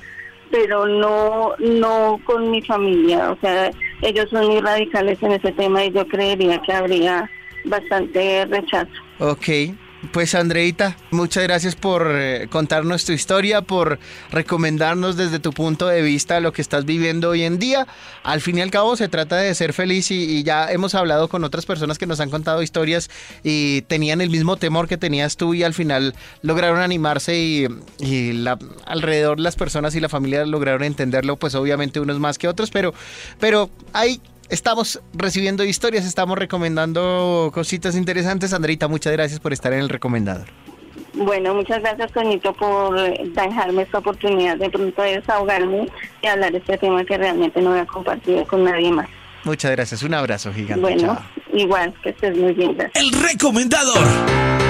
pero 0.50 0.86
no 0.86 1.54
no 1.58 2.20
con 2.24 2.50
mi 2.50 2.62
familia, 2.62 3.30
o 3.30 3.38
sea, 3.40 3.70
ellos 4.02 4.28
son 4.30 4.46
muy 4.46 4.60
radicales 4.60 5.22
en 5.22 5.32
ese 5.32 5.52
tema 5.52 5.84
y 5.84 5.92
yo 5.92 6.06
creería 6.06 6.60
que 6.62 6.72
habría 6.72 7.30
bastante 7.64 8.46
rechazo. 8.46 8.92
Ok, 9.18 9.48
pues 10.12 10.34
Andreita, 10.34 10.96
muchas 11.10 11.42
gracias 11.44 11.74
por 11.74 12.08
eh, 12.10 12.48
contarnos 12.50 13.04
tu 13.04 13.12
historia, 13.12 13.62
por 13.62 13.98
recomendarnos 14.30 15.16
desde 15.16 15.38
tu 15.38 15.52
punto 15.52 15.86
de 15.86 16.02
vista 16.02 16.40
lo 16.40 16.52
que 16.52 16.62
estás 16.62 16.84
viviendo 16.84 17.30
hoy 17.30 17.42
en 17.42 17.58
día. 17.58 17.86
Al 18.22 18.40
fin 18.40 18.58
y 18.58 18.62
al 18.62 18.70
cabo 18.70 18.96
se 18.96 19.08
trata 19.08 19.36
de 19.36 19.54
ser 19.54 19.72
feliz 19.72 20.10
y, 20.10 20.42
ya 20.42 20.70
hemos 20.70 20.94
hablado 20.94 21.28
con 21.28 21.44
otras 21.44 21.66
personas 21.66 21.98
que 21.98 22.06
nos 22.06 22.20
han 22.20 22.30
contado 22.30 22.62
historias 22.62 23.10
y 23.42 23.82
tenían 23.82 24.20
el 24.20 24.30
mismo 24.30 24.56
temor 24.56 24.88
que 24.88 24.96
tenías 24.96 25.36
tú 25.36 25.54
y 25.54 25.62
al 25.62 25.74
final 25.74 26.14
lograron 26.42 26.80
animarse 26.80 27.36
y, 27.36 27.66
alrededor 28.84 29.40
las 29.40 29.56
personas 29.56 29.94
y 29.94 30.00
la 30.00 30.08
familia 30.08 30.44
lograron 30.44 30.84
entenderlo, 30.84 31.36
pues 31.36 31.54
obviamente 31.54 32.00
unos 32.00 32.18
más 32.18 32.38
que 32.38 32.48
otros, 32.48 32.70
pero, 32.70 32.94
pero 33.40 33.70
hay 33.92 34.20
estamos 34.48 35.00
recibiendo 35.12 35.64
historias, 35.64 36.04
estamos 36.04 36.38
recomendando 36.38 37.50
cositas 37.52 37.96
interesantes. 37.96 38.52
Andreita, 38.52 38.88
muchas 38.88 39.12
gracias 39.12 39.40
por 39.40 39.52
estar 39.52 39.72
en 39.72 39.80
el 39.80 39.88
recomendador. 39.88 40.46
Bueno, 41.14 41.54
muchas 41.54 41.80
gracias, 41.80 42.12
Toñito, 42.12 42.52
por 42.52 42.94
dejarme 42.94 43.82
esta 43.82 43.98
oportunidad 43.98 44.58
de 44.58 44.68
pronto 44.68 45.02
de 45.02 45.16
desahogarme 45.16 45.88
y 46.22 46.26
hablar 46.26 46.52
de 46.52 46.58
este 46.58 46.76
tema 46.76 47.04
que 47.04 47.16
realmente 47.16 47.60
no 47.62 47.70
había 47.70 47.86
compartido 47.86 48.46
con 48.46 48.64
nadie 48.64 48.92
más. 48.92 49.08
Muchas 49.44 49.70
gracias, 49.70 50.02
un 50.02 50.12
abrazo 50.12 50.52
gigante. 50.52 50.80
Bueno, 50.80 51.18
igual, 51.52 51.94
que 52.02 52.10
estés 52.10 52.36
muy 52.36 52.52
bien. 52.52 52.76
El 52.94 53.12
recomendador. 53.12 54.65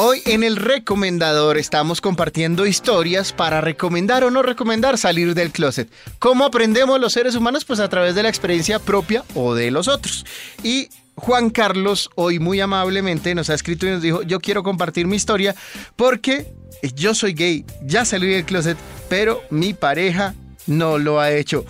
Hoy 0.00 0.22
en 0.26 0.44
el 0.44 0.54
recomendador 0.54 1.58
estamos 1.58 2.00
compartiendo 2.00 2.66
historias 2.66 3.32
para 3.32 3.60
recomendar 3.60 4.22
o 4.22 4.30
no 4.30 4.42
recomendar 4.42 4.96
salir 4.96 5.34
del 5.34 5.50
closet. 5.50 5.90
¿Cómo 6.20 6.44
aprendemos 6.44 7.00
los 7.00 7.12
seres 7.12 7.34
humanos? 7.34 7.64
Pues 7.64 7.80
a 7.80 7.88
través 7.88 8.14
de 8.14 8.22
la 8.22 8.28
experiencia 8.28 8.78
propia 8.78 9.24
o 9.34 9.56
de 9.56 9.72
los 9.72 9.88
otros. 9.88 10.24
Y 10.62 10.88
Juan 11.16 11.50
Carlos 11.50 12.10
hoy 12.14 12.38
muy 12.38 12.60
amablemente 12.60 13.34
nos 13.34 13.50
ha 13.50 13.54
escrito 13.54 13.88
y 13.88 13.90
nos 13.90 14.00
dijo, 14.00 14.22
yo 14.22 14.38
quiero 14.38 14.62
compartir 14.62 15.08
mi 15.08 15.16
historia 15.16 15.56
porque 15.96 16.46
yo 16.94 17.12
soy 17.12 17.32
gay, 17.32 17.64
ya 17.82 18.04
salí 18.04 18.28
del 18.28 18.44
closet, 18.44 18.78
pero 19.08 19.42
mi 19.50 19.74
pareja 19.74 20.36
no 20.68 20.98
lo 20.98 21.18
ha 21.18 21.32
hecho. 21.32 21.64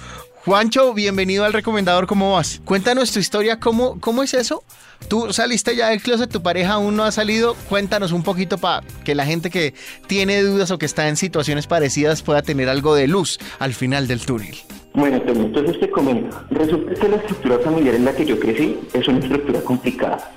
Juancho, 0.44 0.92
bienvenido 0.92 1.46
al 1.46 1.54
recomendador, 1.54 2.06
¿cómo 2.06 2.34
vas? 2.34 2.60
Cuéntanos 2.66 3.10
tu 3.10 3.20
historia, 3.20 3.58
¿cómo, 3.58 3.98
cómo 4.00 4.22
es 4.22 4.34
eso? 4.34 4.64
Tú 5.06 5.32
saliste 5.32 5.76
ya 5.76 5.90
del 5.90 6.02
closet, 6.02 6.30
tu 6.30 6.42
pareja 6.42 6.74
aún 6.74 6.96
no 6.96 7.04
ha 7.04 7.12
salido. 7.12 7.54
Cuéntanos 7.68 8.12
un 8.12 8.22
poquito 8.22 8.58
para 8.58 8.82
que 9.04 9.14
la 9.14 9.24
gente 9.24 9.48
que 9.48 9.74
tiene 10.06 10.42
dudas 10.42 10.70
o 10.70 10.78
que 10.78 10.86
está 10.86 11.08
en 11.08 11.16
situaciones 11.16 11.66
parecidas 11.66 12.22
pueda 12.22 12.42
tener 12.42 12.68
algo 12.68 12.94
de 12.94 13.06
luz 13.06 13.38
al 13.58 13.72
final 13.72 14.06
del 14.06 14.20
túnel. 14.26 14.56
Bueno, 14.94 15.22
entonces 15.24 15.78
te 15.78 15.90
comento. 15.90 16.42
Resulta 16.50 16.92
que 16.94 17.08
la 17.08 17.16
estructura 17.16 17.58
familiar 17.60 17.94
en 17.94 18.04
la 18.04 18.12
que 18.12 18.26
yo 18.26 18.38
crecí 18.38 18.76
es 18.92 19.06
una 19.06 19.18
estructura 19.20 19.60
complicada. 19.60 20.32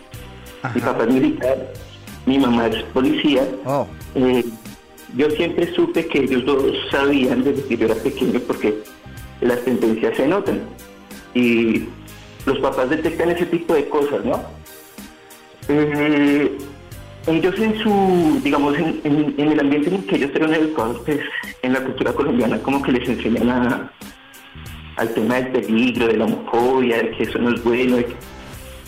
Mi 0.76 0.82
papá 0.82 1.04
es 1.06 1.13
militar, 1.13 1.74
mi 2.26 2.38
mamá 2.38 2.67
es 2.67 2.84
policía. 2.93 3.43
Oh. 3.65 3.88
Eh, 4.15 4.45
yo 5.17 5.30
siempre 5.32 5.74
supe 5.74 6.06
que 6.06 6.19
ellos 6.19 6.45
dos 6.45 6.63
sabían 6.91 7.43
desde 7.43 7.63
que 7.63 7.78
yo 7.78 7.86
era 7.88 7.95
pequeño 7.95 8.39
porque 8.41 8.84
las 9.41 9.60
tendencias 9.65 10.15
se 10.15 10.28
notan. 10.28 10.62
Y 11.34 11.88
los 12.45 12.60
papás 12.60 12.89
detectan 12.89 13.32
ese 13.32 13.45
tipo 13.45 13.73
de 13.73 13.88
cosas, 13.89 14.23
¿no? 14.25 14.43
Eh, 15.67 16.58
ellos 17.27 17.60
en 17.60 17.77
su, 17.77 18.41
digamos, 18.43 18.75
en, 18.77 19.36
el 19.38 19.60
ambiente 19.60 19.89
en 19.89 19.95
el 19.95 20.06
que 20.06 20.15
ellos 20.15 20.32
fueron 20.32 20.54
educados, 20.54 21.01
pues, 21.06 21.19
en 21.62 21.73
la 21.73 21.82
cultura 21.82 22.13
colombiana, 22.13 22.58
como 22.60 22.82
que 22.82 22.93
les 22.93 23.08
enseñan 23.08 23.49
a, 23.49 23.91
al 24.97 25.13
tema 25.13 25.36
del 25.36 25.47
peligro, 25.51 26.08
de 26.08 26.17
la 26.17 26.25
homofobia, 26.25 26.97
de 26.97 27.12
que 27.12 27.23
eso 27.23 27.38
no 27.38 27.54
es 27.54 27.63
bueno. 27.63 27.97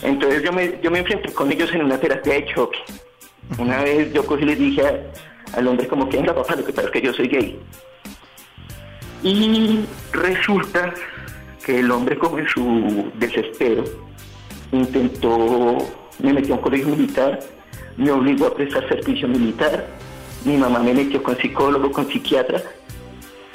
Entonces 0.02 0.42
yo 0.42 0.52
me, 0.52 0.78
yo 0.82 0.90
me 0.90 0.98
enfrenté 0.98 1.32
con 1.32 1.50
ellos 1.50 1.72
en 1.72 1.84
una 1.84 1.98
terapia 1.98 2.34
de 2.34 2.46
choque. 2.46 2.78
Una 3.58 3.82
vez 3.82 4.12
yo 4.12 4.24
cogí 4.26 4.42
y 4.42 4.46
les 4.46 4.58
dije 4.58 4.82
al 5.52 5.68
hombre 5.68 5.86
como 5.86 6.08
que 6.08 6.16
venga 6.16 6.34
papá, 6.34 6.56
lo 6.56 6.64
que 6.64 6.72
pasa 6.72 6.88
es 6.88 6.92
que 6.92 7.02
yo 7.02 7.12
soy 7.12 7.28
gay. 7.28 7.58
Y 9.22 9.80
resulta 10.12 10.92
que 11.64 11.80
el 11.80 11.90
hombre 11.90 12.18
como 12.18 12.38
en 12.38 12.48
su 12.48 13.10
desespero 13.18 13.84
intentó, 14.72 15.78
me 16.18 16.32
metió 16.32 16.54
a 16.54 16.56
un 16.58 16.62
colegio 16.62 16.88
militar, 16.88 17.40
me 17.96 18.10
obligó 18.10 18.46
a 18.46 18.54
prestar 18.54 18.88
servicio 18.88 19.28
militar, 19.28 19.86
mi 20.44 20.56
mamá 20.56 20.80
me 20.80 20.92
metió 20.92 21.22
con 21.22 21.36
psicólogo, 21.38 21.90
con 21.90 22.08
psiquiatra, 22.08 22.62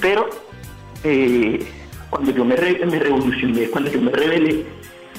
pero 0.02 0.30
eh, 1.04 1.66
cuando 2.10 2.32
yo 2.32 2.46
me, 2.46 2.56
me 2.56 3.00
revolucioné, 3.00 3.70
cuando 3.70 3.92
yo 3.92 4.02
me 4.02 4.12
rebelé, 4.12 4.66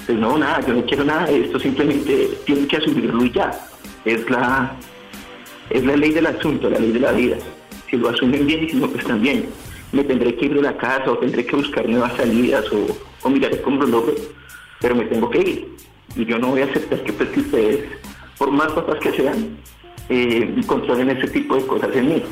pues 0.05 0.17
no, 0.17 0.37
nada, 0.37 0.59
yo 0.61 0.73
no 0.73 0.85
quiero 0.85 1.03
nada 1.03 1.25
de 1.27 1.45
esto, 1.45 1.59
simplemente 1.59 2.29
tienen 2.45 2.67
que 2.67 2.77
asumirlo 2.77 3.23
y 3.23 3.31
ya. 3.31 3.51
Es 4.03 4.27
la, 4.29 4.75
es 5.69 5.85
la 5.85 5.95
ley 5.95 6.11
del 6.11 6.25
asunto, 6.25 6.69
la 6.69 6.79
ley 6.79 6.91
de 6.91 6.99
la 6.99 7.11
vida. 7.11 7.37
Si 7.89 7.97
lo 7.97 8.09
asumen 8.09 8.47
bien 8.47 8.63
y 8.63 8.69
si 8.69 8.77
no, 8.77 8.89
pues 8.89 9.05
también 9.05 9.45
me 9.91 10.03
tendré 10.03 10.35
que 10.35 10.45
ir 10.45 10.53
de 10.53 10.61
la 10.61 10.77
casa 10.77 11.11
o 11.11 11.17
tendré 11.17 11.45
que 11.45 11.55
buscar 11.55 11.87
nuevas 11.87 12.13
salidas 12.15 12.65
o, 12.71 12.87
o 13.23 13.29
miraré 13.29 13.61
cómo 13.61 13.81
lo 13.81 13.87
logro, 13.87 14.13
pero 14.79 14.95
me 14.95 15.05
tengo 15.05 15.29
que 15.29 15.39
ir. 15.39 15.67
Y 16.15 16.25
yo 16.25 16.37
no 16.39 16.47
voy 16.47 16.61
a 16.61 16.65
aceptar 16.65 17.01
que, 17.03 17.13
pues, 17.13 17.35
ustedes, 17.37 17.89
por 18.37 18.51
más 18.51 18.71
papás 18.71 18.99
que 18.99 19.11
sean, 19.11 19.57
eh, 20.09 20.61
controlen 20.65 21.09
ese 21.09 21.27
tipo 21.27 21.55
de 21.55 21.65
cosas 21.65 21.95
en 21.95 22.07
mí. 22.07 22.23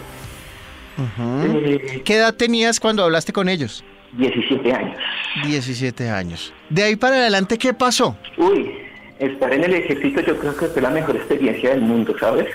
Eh, 1.19 2.01
¿Qué 2.03 2.15
edad 2.15 2.35
tenías 2.35 2.79
cuando 2.79 3.03
hablaste 3.03 3.31
con 3.31 3.47
ellos? 3.47 3.83
17 4.13 4.73
años. 4.73 4.97
17 5.45 6.09
años. 6.09 6.53
De 6.69 6.83
ahí 6.83 6.95
para 6.95 7.15
adelante, 7.15 7.57
¿qué 7.57 7.73
pasó? 7.73 8.17
Uy, 8.37 8.71
estar 9.19 9.53
en 9.53 9.63
el 9.63 9.75
ejército 9.75 10.21
yo 10.21 10.37
creo 10.37 10.55
que 10.55 10.65
fue 10.65 10.81
la 10.81 10.89
mejor 10.89 11.15
experiencia 11.15 11.69
del 11.69 11.81
mundo, 11.81 12.15
¿sabes? 12.19 12.47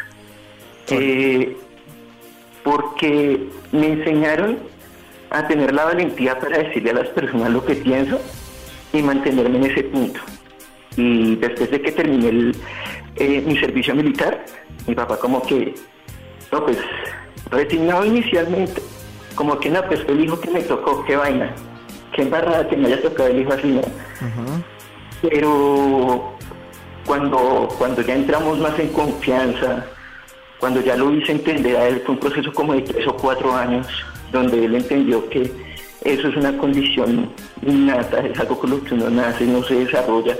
Eh, 0.90 1.56
porque 2.62 3.46
me 3.72 3.92
enseñaron 3.92 4.58
a 5.34 5.48
tener 5.48 5.74
la 5.74 5.84
valentía 5.84 6.38
para 6.38 6.58
decirle 6.58 6.90
a 6.90 6.94
las 6.94 7.08
personas 7.08 7.50
lo 7.50 7.64
que 7.64 7.74
pienso 7.74 8.20
y 8.92 9.02
mantenerme 9.02 9.58
en 9.58 9.64
ese 9.64 9.82
punto. 9.84 10.20
Y 10.96 11.36
después 11.36 11.70
de 11.70 11.82
que 11.82 11.92
terminé 11.92 12.52
eh, 13.16 13.42
mi 13.46 13.58
servicio 13.58 13.94
militar, 13.94 14.44
mi 14.86 14.94
papá 14.94 15.18
como 15.18 15.42
que, 15.42 15.74
no, 16.52 16.64
pues, 16.64 16.78
resignado 17.50 18.04
inicialmente, 18.04 18.80
como 19.34 19.58
que 19.58 19.70
no, 19.70 19.82
pues 19.86 20.00
el 20.08 20.24
hijo 20.24 20.40
que 20.40 20.50
me 20.50 20.62
tocó, 20.62 21.04
qué 21.04 21.16
vaina, 21.16 21.52
qué 22.12 22.22
embarrada 22.22 22.68
que 22.68 22.76
me 22.76 22.86
haya 22.86 23.02
tocado 23.02 23.28
el 23.28 23.40
hijo 23.40 23.52
así, 23.52 23.68
¿no? 23.68 23.82
Pero 25.22 26.36
cuando, 27.06 27.68
cuando 27.78 28.02
ya 28.02 28.14
entramos 28.14 28.58
más 28.58 28.78
en 28.78 28.88
confianza, 28.88 29.86
cuando 30.60 30.80
ya 30.80 30.96
lo 30.96 31.12
hice 31.12 31.32
entender 31.32 31.76
a 31.76 31.88
él, 31.88 32.02
fue 32.04 32.14
un 32.14 32.20
proceso 32.20 32.52
como 32.52 32.74
de 32.74 32.82
tres 32.82 33.06
o 33.08 33.16
cuatro 33.16 33.54
años, 33.54 33.86
donde 34.34 34.66
él 34.66 34.74
entendió 34.74 35.26
que 35.30 35.50
eso 36.04 36.28
es 36.28 36.36
una 36.36 36.54
condición 36.58 37.30
innata, 37.66 38.18
es 38.18 38.38
algo 38.38 38.58
con 38.58 38.70
lo 38.70 38.84
que 38.84 38.92
uno 38.92 39.08
nace, 39.08 39.46
no 39.46 39.62
se 39.64 39.76
desarrolla. 39.76 40.36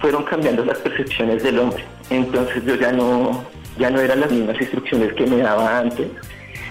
Fueron 0.00 0.24
cambiando 0.24 0.64
las 0.64 0.78
percepciones 0.78 1.42
del 1.42 1.58
hombre. 1.58 1.84
Entonces 2.08 2.64
yo 2.64 2.74
ya 2.76 2.92
no, 2.92 3.44
ya 3.78 3.90
no 3.90 4.00
eran 4.00 4.20
las 4.20 4.32
mismas 4.32 4.58
instrucciones 4.58 5.12
que 5.12 5.26
me 5.26 5.38
daba 5.38 5.80
antes, 5.80 6.08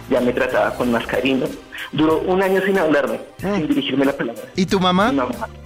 ya 0.10 0.20
me 0.20 0.34
trataba 0.34 0.74
con 0.76 0.92
más 0.92 1.06
cariño. 1.06 1.46
Duró 1.92 2.20
un 2.22 2.42
año 2.42 2.62
sin 2.66 2.80
hablarme, 2.80 3.20
ah. 3.44 3.54
sin 3.56 3.68
dirigirme 3.68 4.06
la 4.06 4.14
palabra. 4.14 4.42
¿Y 4.56 4.66
tu 4.66 4.80
mamá? 4.80 5.12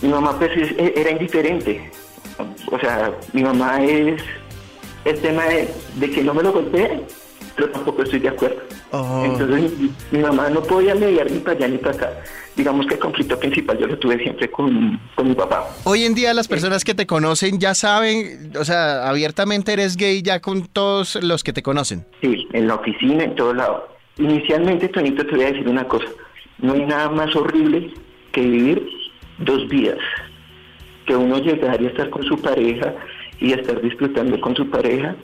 Mi 0.01 0.09
mamá, 0.09 0.37
pues 0.37 0.51
e, 0.57 0.93
era 0.95 1.11
indiferente. 1.11 1.89
O 2.71 2.79
sea, 2.79 3.13
mi 3.31 3.43
mamá 3.43 3.81
es 3.81 4.21
el 5.05 5.19
tema 5.21 5.43
de, 5.45 6.09
que 6.09 6.23
no 6.23 6.33
me 6.33 6.43
lo 6.43 6.51
golpee, 6.51 7.05
pero 7.55 7.69
tampoco 7.69 8.03
estoy 8.03 8.19
de 8.19 8.29
acuerdo. 8.29 8.61
Oh. 8.91 9.23
Entonces 9.25 9.71
mi, 10.11 10.19
mamá 10.19 10.49
no 10.49 10.61
podía 10.61 10.95
mediar 10.95 11.29
ni 11.31 11.39
para 11.39 11.57
allá 11.57 11.67
ni 11.67 11.77
para 11.77 11.95
acá. 11.95 12.09
Digamos 12.55 12.85
que 12.87 12.93
el 12.93 12.99
conflicto 12.99 13.37
principal 13.37 13.77
yo 13.77 13.87
lo 13.87 13.97
tuve 13.97 14.17
siempre 14.17 14.49
con, 14.49 14.99
con 15.15 15.27
mi 15.27 15.35
papá. 15.35 15.67
Hoy 15.83 16.03
en 16.03 16.15
día 16.15 16.33
las 16.33 16.47
personas 16.47 16.83
que 16.83 16.93
te 16.93 17.05
conocen 17.05 17.59
ya 17.59 17.73
saben, 17.75 18.51
o 18.57 18.63
sea, 18.63 19.09
abiertamente 19.09 19.73
eres 19.73 19.97
gay 19.97 20.21
ya 20.21 20.39
con 20.39 20.67
todos 20.67 21.21
los 21.21 21.43
que 21.43 21.53
te 21.53 21.61
conocen. 21.61 22.05
Sí, 22.21 22.47
en 22.53 22.67
la 22.67 22.75
oficina, 22.75 23.23
en 23.23 23.35
todo 23.35 23.53
lado. 23.53 23.89
Inicialmente, 24.17 24.87
Tonito, 24.87 25.25
te 25.25 25.35
voy 25.35 25.45
a 25.45 25.51
decir 25.51 25.67
una 25.67 25.85
cosa. 25.87 26.07
No 26.59 26.73
hay 26.73 26.85
nada 26.85 27.09
más 27.09 27.35
horrible 27.35 27.93
que 28.31 28.41
vivir 28.41 28.87
dos 29.39 29.67
vidas. 29.67 29.99
Que 31.05 31.15
uno 31.15 31.37
llegar 31.37 31.81
y 31.81 31.87
estar 31.87 32.09
con 32.09 32.23
su 32.23 32.37
pareja 32.37 32.93
y 33.39 33.51
estar 33.51 33.81
disfrutando 33.81 34.39
con 34.39 34.55
su 34.55 34.69
pareja 34.69 35.15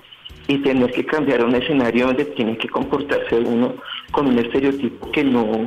y 0.48 0.58
tener 0.60 0.92
que 0.92 1.06
cambiar 1.06 1.46
un 1.46 1.56
escenario 1.56 2.08
donde 2.08 2.26
tiene 2.26 2.58
que 2.58 2.68
comportarse 2.68 3.36
uno 3.36 3.76
con 4.12 4.28
un 4.28 4.40
estereotipo 4.40 5.12
que 5.12 5.24
no 5.24 5.66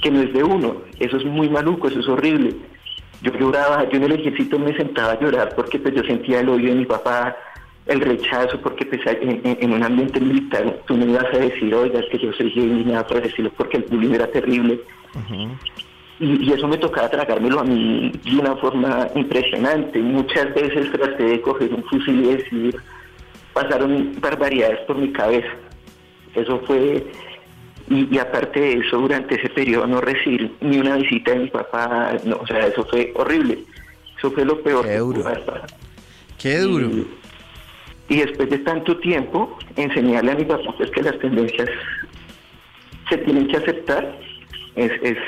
que 0.00 0.10
no 0.10 0.22
es 0.22 0.32
de 0.32 0.44
uno. 0.44 0.76
Eso 0.98 1.16
es 1.16 1.24
muy 1.24 1.48
maluco, 1.48 1.88
eso 1.88 2.00
es 2.00 2.08
horrible. 2.08 2.54
Yo 3.22 3.32
lloraba, 3.32 3.88
yo 3.88 3.96
en 3.96 4.04
el 4.04 4.12
ejército 4.12 4.58
me 4.58 4.76
sentaba 4.76 5.12
a 5.12 5.20
llorar 5.20 5.54
porque 5.56 5.78
pues 5.78 5.94
yo 5.94 6.04
sentía 6.04 6.40
el 6.40 6.48
odio 6.48 6.70
de 6.70 6.76
mi 6.76 6.84
papá, 6.84 7.36
el 7.86 8.00
rechazo, 8.00 8.60
porque 8.60 8.86
pues, 8.86 9.00
en, 9.06 9.72
un 9.72 9.82
ambiente 9.82 10.20
militar 10.20 10.82
tú 10.86 10.96
me 10.96 11.06
ibas 11.06 11.24
a 11.34 11.38
decir, 11.38 11.74
oiga, 11.74 11.98
es 12.00 12.06
que 12.10 12.18
yo 12.18 12.32
soy 12.34 12.50
gay, 12.50 12.84
nada 12.86 13.06
para 13.06 13.20
decirlo 13.20 13.50
porque 13.56 13.78
el 13.78 13.84
bullying 13.84 14.14
era 14.14 14.26
terrible. 14.28 14.80
Y, 16.20 16.52
eso 16.52 16.68
me 16.68 16.76
tocaba 16.76 17.08
tragármelo 17.08 17.60
a 17.60 17.64
mí 17.64 18.12
de 18.24 18.38
una 18.38 18.54
forma 18.56 19.08
impresionante. 19.14 19.98
Muchas 20.00 20.54
veces 20.54 20.90
traté 20.92 21.24
de 21.24 21.40
coger 21.40 21.72
un 21.72 21.82
fusil 21.84 22.24
y 22.24 22.36
decir, 22.36 22.76
pasaron 23.58 24.14
barbaridades 24.20 24.78
por 24.86 24.96
mi 24.96 25.12
cabeza. 25.12 25.48
Eso 26.34 26.60
fue, 26.66 27.04
y, 27.90 28.18
aparte 28.18 28.60
de 28.60 28.72
eso, 28.74 28.98
durante 28.98 29.34
ese 29.34 29.48
periodo 29.48 29.86
no 29.86 30.00
recibí 30.00 30.52
ni 30.60 30.78
una 30.78 30.96
visita 30.96 31.32
de 31.32 31.40
mi 31.40 31.48
papá, 31.48 32.12
no, 32.24 32.36
o 32.36 32.46
sea, 32.46 32.66
eso 32.66 32.86
fue 32.86 33.12
horrible. 33.16 33.58
Eso 34.16 34.30
fue 34.30 34.44
lo 34.44 34.60
peor. 34.62 34.86
Qué 34.86 34.98
duro. 34.98 35.24
Qué 36.38 36.58
duro. 36.58 36.88
Y, 38.08 38.16
después 38.18 38.48
de 38.48 38.58
tanto 38.58 38.96
tiempo, 38.98 39.58
enseñarle 39.74 40.32
a 40.32 40.34
mi 40.36 40.44
papá 40.44 40.74
pues, 40.76 40.90
que 40.92 41.02
las 41.02 41.18
tendencias 41.18 41.68
se 43.08 43.18
tienen 43.18 43.48
que 43.48 43.56
aceptar 43.56 44.18
es, 44.76 44.92
es 45.02 45.18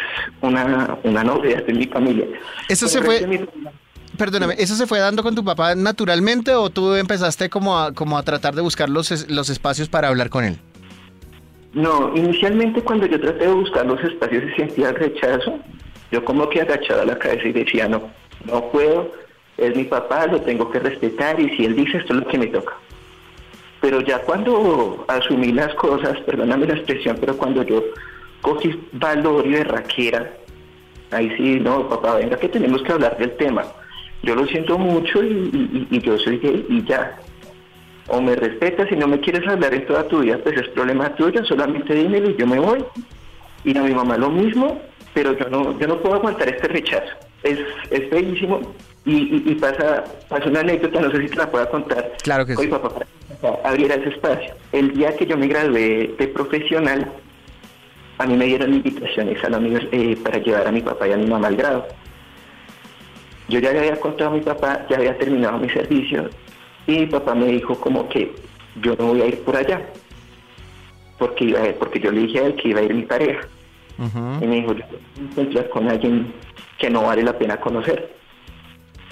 una, 0.40 0.98
una 1.02 1.24
novedad 1.24 1.68
en 1.68 1.78
mi 1.78 1.86
familia. 1.86 2.26
Eso 2.68 2.86
se 2.86 3.02
fue... 3.02 3.48
Perdóname, 4.20 4.54
¿eso 4.58 4.74
se 4.74 4.86
fue 4.86 4.98
dando 4.98 5.22
con 5.22 5.34
tu 5.34 5.42
papá 5.42 5.74
naturalmente 5.74 6.54
o 6.54 6.68
tú 6.68 6.94
empezaste 6.94 7.48
como 7.48 7.78
a, 7.78 7.94
como 7.94 8.18
a 8.18 8.22
tratar 8.22 8.54
de 8.54 8.60
buscar 8.60 8.90
los, 8.90 9.30
los 9.30 9.48
espacios 9.48 9.88
para 9.88 10.08
hablar 10.08 10.28
con 10.28 10.44
él? 10.44 10.58
No, 11.72 12.14
inicialmente 12.14 12.82
cuando 12.82 13.06
yo 13.06 13.18
traté 13.18 13.46
de 13.46 13.54
buscar 13.54 13.86
los 13.86 13.98
espacios 14.04 14.44
y 14.44 14.60
sentía 14.60 14.90
el 14.90 14.96
rechazo, 14.96 15.58
yo 16.12 16.22
como 16.22 16.50
que 16.50 16.60
agachaba 16.60 17.06
la 17.06 17.18
cabeza 17.18 17.48
y 17.48 17.52
decía, 17.52 17.88
no, 17.88 18.10
no 18.44 18.70
puedo, 18.70 19.10
es 19.56 19.74
mi 19.74 19.84
papá, 19.84 20.26
lo 20.26 20.38
tengo 20.42 20.70
que 20.70 20.80
respetar 20.80 21.40
y 21.40 21.56
si 21.56 21.64
él 21.64 21.74
dice 21.74 21.96
esto 21.96 22.12
es 22.12 22.20
lo 22.20 22.26
que 22.26 22.36
me 22.36 22.48
toca. 22.48 22.74
Pero 23.80 24.02
ya 24.02 24.18
cuando 24.18 25.02
asumí 25.08 25.50
las 25.50 25.74
cosas, 25.76 26.20
perdóname 26.26 26.66
la 26.66 26.74
expresión, 26.74 27.16
pero 27.18 27.38
cuando 27.38 27.62
yo 27.62 27.82
cogí 28.42 28.78
valor 28.92 29.46
y 29.46 29.62
raquera, 29.62 30.30
ahí 31.10 31.34
sí, 31.38 31.58
no, 31.58 31.88
papá, 31.88 32.16
venga 32.16 32.36
que 32.36 32.50
tenemos 32.50 32.82
que 32.82 32.92
hablar 32.92 33.16
del 33.16 33.34
tema. 33.38 33.64
Yo 34.22 34.34
lo 34.34 34.46
siento 34.46 34.78
mucho 34.78 35.22
y, 35.22 36.00
yo 36.02 36.18
soy 36.18 36.38
gay 36.38 36.66
y 36.68 36.84
ya. 36.84 37.18
O 38.08 38.20
me 38.20 38.34
respetas, 38.36 38.88
si 38.88 38.96
no 38.96 39.06
me 39.06 39.20
quieres 39.20 39.46
hablar 39.48 39.72
en 39.72 39.86
toda 39.86 40.06
tu 40.08 40.20
vida, 40.20 40.38
pues 40.38 40.56
es 40.60 40.68
problema 40.68 41.14
tuyo, 41.14 41.44
solamente 41.44 41.94
dímelo 41.94 42.30
y 42.30 42.36
yo 42.36 42.46
me 42.46 42.58
voy. 42.58 42.84
Y 43.64 43.76
a 43.76 43.82
mi 43.82 43.94
mamá 43.94 44.16
lo 44.16 44.30
mismo, 44.30 44.80
pero 45.14 45.36
yo 45.36 45.48
no, 45.48 45.78
yo 45.78 45.86
no 45.86 45.98
puedo 45.98 46.16
aguantar 46.16 46.48
este 46.48 46.68
rechazo. 46.68 47.12
Es, 47.42 47.58
es 47.90 48.10
feísimo 48.10 48.60
y, 49.04 49.54
pasa, 49.54 50.04
pasa 50.28 50.48
una 50.48 50.60
anécdota, 50.60 51.00
no 51.00 51.10
sé 51.10 51.22
si 51.22 51.28
te 51.28 51.36
la 51.36 51.50
pueda 51.50 51.68
contar. 51.68 52.12
Claro 52.22 52.44
que 52.44 52.54
Hoy, 52.54 52.66
sí. 52.66 52.70
papá, 52.70 53.06
abriera 53.64 53.94
ese 53.94 54.10
espacio. 54.10 54.54
El 54.72 54.92
día 54.92 55.16
que 55.16 55.26
yo 55.26 55.36
me 55.36 55.48
gradué 55.48 56.14
de 56.18 56.28
profesional, 56.28 57.10
a 58.18 58.26
mí 58.26 58.36
me 58.36 58.44
dieron 58.46 58.74
invitaciones 58.74 59.42
a 59.42 59.48
la 59.48 59.58
eh, 59.92 60.16
para 60.22 60.38
llevar 60.38 60.68
a 60.68 60.72
mi 60.72 60.82
papá 60.82 61.08
y 61.08 61.12
a 61.12 61.16
mi 61.16 61.26
mamá 61.26 61.48
al 61.48 61.56
grado. 61.56 61.86
Yo 63.50 63.58
ya 63.58 63.72
le 63.72 63.80
había 63.80 64.00
contado 64.00 64.30
a 64.30 64.34
mi 64.34 64.40
papá, 64.40 64.86
ya 64.88 64.96
había 64.96 65.18
terminado 65.18 65.58
mi 65.58 65.68
servicio 65.68 66.30
y 66.86 67.00
mi 67.00 67.06
papá 67.06 67.34
me 67.34 67.46
dijo 67.46 67.74
como 67.74 68.08
que 68.08 68.32
yo 68.80 68.94
no 68.96 69.08
voy 69.08 69.22
a 69.22 69.26
ir 69.26 69.40
por 69.40 69.56
allá 69.56 69.84
porque 71.18 71.46
iba 71.46 71.60
porque 71.78 71.98
yo 71.98 72.12
le 72.12 72.20
dije 72.22 72.38
a 72.38 72.46
él 72.46 72.54
que 72.54 72.68
iba 72.68 72.80
a 72.80 72.84
ir 72.84 72.94
mi 72.94 73.02
pareja. 73.02 73.46
Y 74.40 74.46
me 74.46 74.56
dijo, 74.56 74.72
yo 74.72 74.84
voy 74.86 75.00
a 75.18 75.30
encontrar 75.30 75.68
con 75.68 75.88
alguien 75.88 76.32
que 76.78 76.88
no 76.88 77.02
vale 77.02 77.22
la 77.22 77.36
pena 77.36 77.58
conocer. 77.58 78.10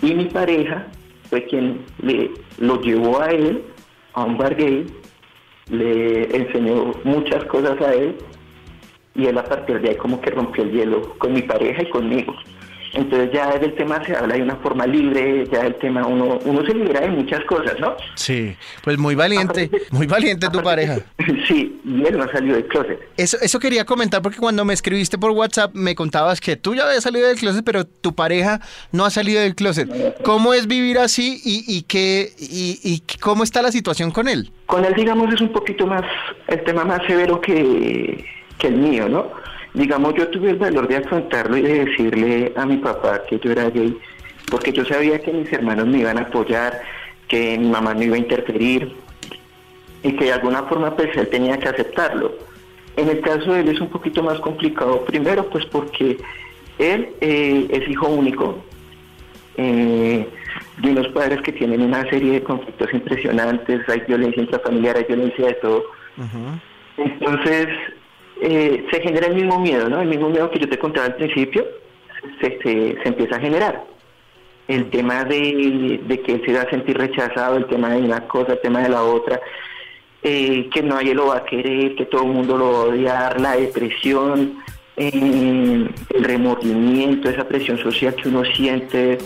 Y 0.00 0.14
mi 0.14 0.24
pareja 0.26 0.86
fue 1.28 1.44
quien 1.44 1.84
le 2.00 2.30
lo 2.58 2.80
llevó 2.80 3.20
a 3.20 3.30
él 3.30 3.62
a 4.14 4.24
un 4.24 4.38
bar 4.38 4.54
gay, 4.56 4.86
le 5.70 6.34
enseñó 6.34 6.92
muchas 7.04 7.44
cosas 7.44 7.78
a 7.82 7.92
él 7.92 8.16
y 9.14 9.26
él 9.26 9.36
a 9.36 9.44
partir 9.44 9.80
de 9.80 9.90
ahí 9.90 9.96
como 9.96 10.20
que 10.20 10.30
rompió 10.30 10.62
el 10.62 10.70
hielo 10.70 11.18
con 11.18 11.32
mi 11.32 11.42
pareja 11.42 11.82
y 11.82 11.90
conmigo. 11.90 12.34
Entonces 12.94 13.30
ya 13.32 13.58
del 13.58 13.74
tema 13.74 14.02
se 14.04 14.16
habla 14.16 14.34
de 14.34 14.42
una 14.42 14.56
forma 14.56 14.86
libre, 14.86 15.46
ya 15.50 15.62
del 15.62 15.74
tema 15.76 16.06
uno, 16.06 16.38
uno 16.44 16.64
se 16.64 16.74
libera 16.74 17.00
de 17.00 17.08
muchas 17.08 17.44
cosas, 17.44 17.78
¿no? 17.78 17.96
Sí, 18.14 18.56
pues 18.82 18.98
muy 18.98 19.14
valiente, 19.14 19.70
muy 19.90 20.06
valiente 20.06 20.48
tu 20.50 20.62
pareja. 20.62 20.98
Sí, 21.46 21.80
y 21.84 22.04
él 22.06 22.18
no 22.18 22.24
ha 22.24 22.32
salido 22.32 22.56
del 22.56 22.66
closet. 22.66 22.98
Eso, 23.16 23.38
eso 23.40 23.58
quería 23.58 23.84
comentar 23.84 24.20
porque 24.20 24.38
cuando 24.38 24.64
me 24.64 24.74
escribiste 24.74 25.16
por 25.18 25.30
WhatsApp 25.30 25.74
me 25.74 25.94
contabas 25.94 26.40
que 26.40 26.56
tú 26.56 26.74
ya 26.74 26.84
habías 26.84 27.04
salido 27.04 27.26
del 27.26 27.38
closet, 27.38 27.64
pero 27.64 27.86
tu 27.86 28.14
pareja 28.14 28.60
no 28.92 29.04
ha 29.04 29.10
salido 29.10 29.40
del 29.40 29.54
closet. 29.54 29.88
¿Cómo 30.22 30.52
es 30.52 30.66
vivir 30.66 30.98
así 30.98 31.40
y, 31.44 31.64
y, 31.66 31.82
qué, 31.82 32.32
y, 32.38 32.80
y 32.82 33.02
cómo 33.18 33.44
está 33.44 33.62
la 33.62 33.72
situación 33.72 34.10
con 34.10 34.28
él? 34.28 34.50
Con 34.66 34.84
él, 34.84 34.94
digamos, 34.94 35.32
es 35.32 35.40
un 35.40 35.52
poquito 35.52 35.86
más, 35.86 36.02
el 36.48 36.62
tema 36.64 36.84
más 36.84 37.00
severo 37.06 37.40
que 37.40 38.24
que 38.58 38.68
el 38.68 38.76
mío, 38.76 39.08
¿no? 39.08 39.30
Digamos, 39.78 40.12
yo 40.14 40.26
tuve 40.26 40.50
el 40.50 40.56
valor 40.56 40.88
de 40.88 40.96
afrontarlo 40.96 41.56
y 41.56 41.62
de 41.62 41.84
decirle 41.84 42.52
a 42.56 42.66
mi 42.66 42.78
papá 42.78 43.22
que 43.28 43.38
yo 43.38 43.52
era 43.52 43.70
gay, 43.70 43.96
porque 44.50 44.72
yo 44.72 44.84
sabía 44.84 45.20
que 45.22 45.32
mis 45.32 45.52
hermanos 45.52 45.86
me 45.86 45.98
iban 45.98 46.18
a 46.18 46.22
apoyar, 46.22 46.82
que 47.28 47.56
mi 47.56 47.68
mamá 47.68 47.94
no 47.94 48.02
iba 48.02 48.16
a 48.16 48.18
interferir 48.18 48.92
y 50.02 50.12
que 50.16 50.24
de 50.24 50.32
alguna 50.32 50.64
forma 50.64 50.96
pues 50.96 51.16
él 51.16 51.28
tenía 51.28 51.56
que 51.58 51.68
aceptarlo. 51.68 52.32
En 52.96 53.08
el 53.08 53.20
caso 53.20 53.52
de 53.52 53.60
él 53.60 53.68
es 53.68 53.80
un 53.80 53.88
poquito 53.88 54.20
más 54.20 54.40
complicado, 54.40 55.04
primero 55.04 55.48
pues 55.48 55.64
porque 55.66 56.18
él 56.80 57.10
eh, 57.20 57.68
es 57.70 57.88
hijo 57.88 58.08
único, 58.08 58.58
eh, 59.58 60.26
de 60.78 60.90
unos 60.90 61.06
padres 61.08 61.40
que 61.42 61.52
tienen 61.52 61.82
una 61.82 62.02
serie 62.10 62.32
de 62.32 62.42
conflictos 62.42 62.92
impresionantes, 62.92 63.88
hay 63.88 64.00
violencia 64.08 64.42
intrafamiliar, 64.42 64.96
hay 64.96 65.04
violencia 65.04 65.46
de 65.46 65.54
todo. 65.54 65.84
Entonces, 66.96 67.68
eh, 68.40 68.86
se 68.90 69.00
genera 69.00 69.26
el 69.26 69.34
mismo 69.34 69.58
miedo, 69.58 69.88
¿no? 69.88 70.00
El 70.00 70.08
mismo 70.08 70.28
miedo 70.28 70.50
que 70.50 70.58
yo 70.58 70.68
te 70.68 70.78
contaba 70.78 71.06
al 71.06 71.16
principio, 71.16 71.66
se, 72.40 72.58
se, 72.62 72.98
empieza 73.04 73.36
a 73.36 73.40
generar. 73.40 73.84
El 74.66 74.90
tema 74.90 75.24
de, 75.24 76.00
de, 76.04 76.20
que 76.20 76.34
él 76.34 76.42
se 76.44 76.52
va 76.52 76.62
a 76.62 76.70
sentir 76.70 76.96
rechazado, 76.98 77.56
el 77.56 77.66
tema 77.66 77.90
de 77.90 78.02
una 78.02 78.26
cosa, 78.28 78.52
el 78.52 78.60
tema 78.60 78.82
de 78.82 78.90
la 78.90 79.02
otra, 79.02 79.40
eh, 80.22 80.68
que 80.72 80.82
nadie 80.82 81.14
lo 81.14 81.28
va 81.28 81.38
a 81.38 81.44
querer, 81.44 81.94
que 81.94 82.06
todo 82.06 82.24
el 82.24 82.32
mundo 82.32 82.58
lo 82.58 82.72
va 82.72 82.78
a 82.78 82.84
odiar, 82.84 83.40
la 83.40 83.56
depresión, 83.56 84.58
eh, 84.96 85.10
el 85.12 86.24
remordimiento, 86.24 87.30
esa 87.30 87.46
presión 87.46 87.78
social 87.78 88.14
que 88.14 88.28
uno 88.28 88.44
siente, 88.44 89.18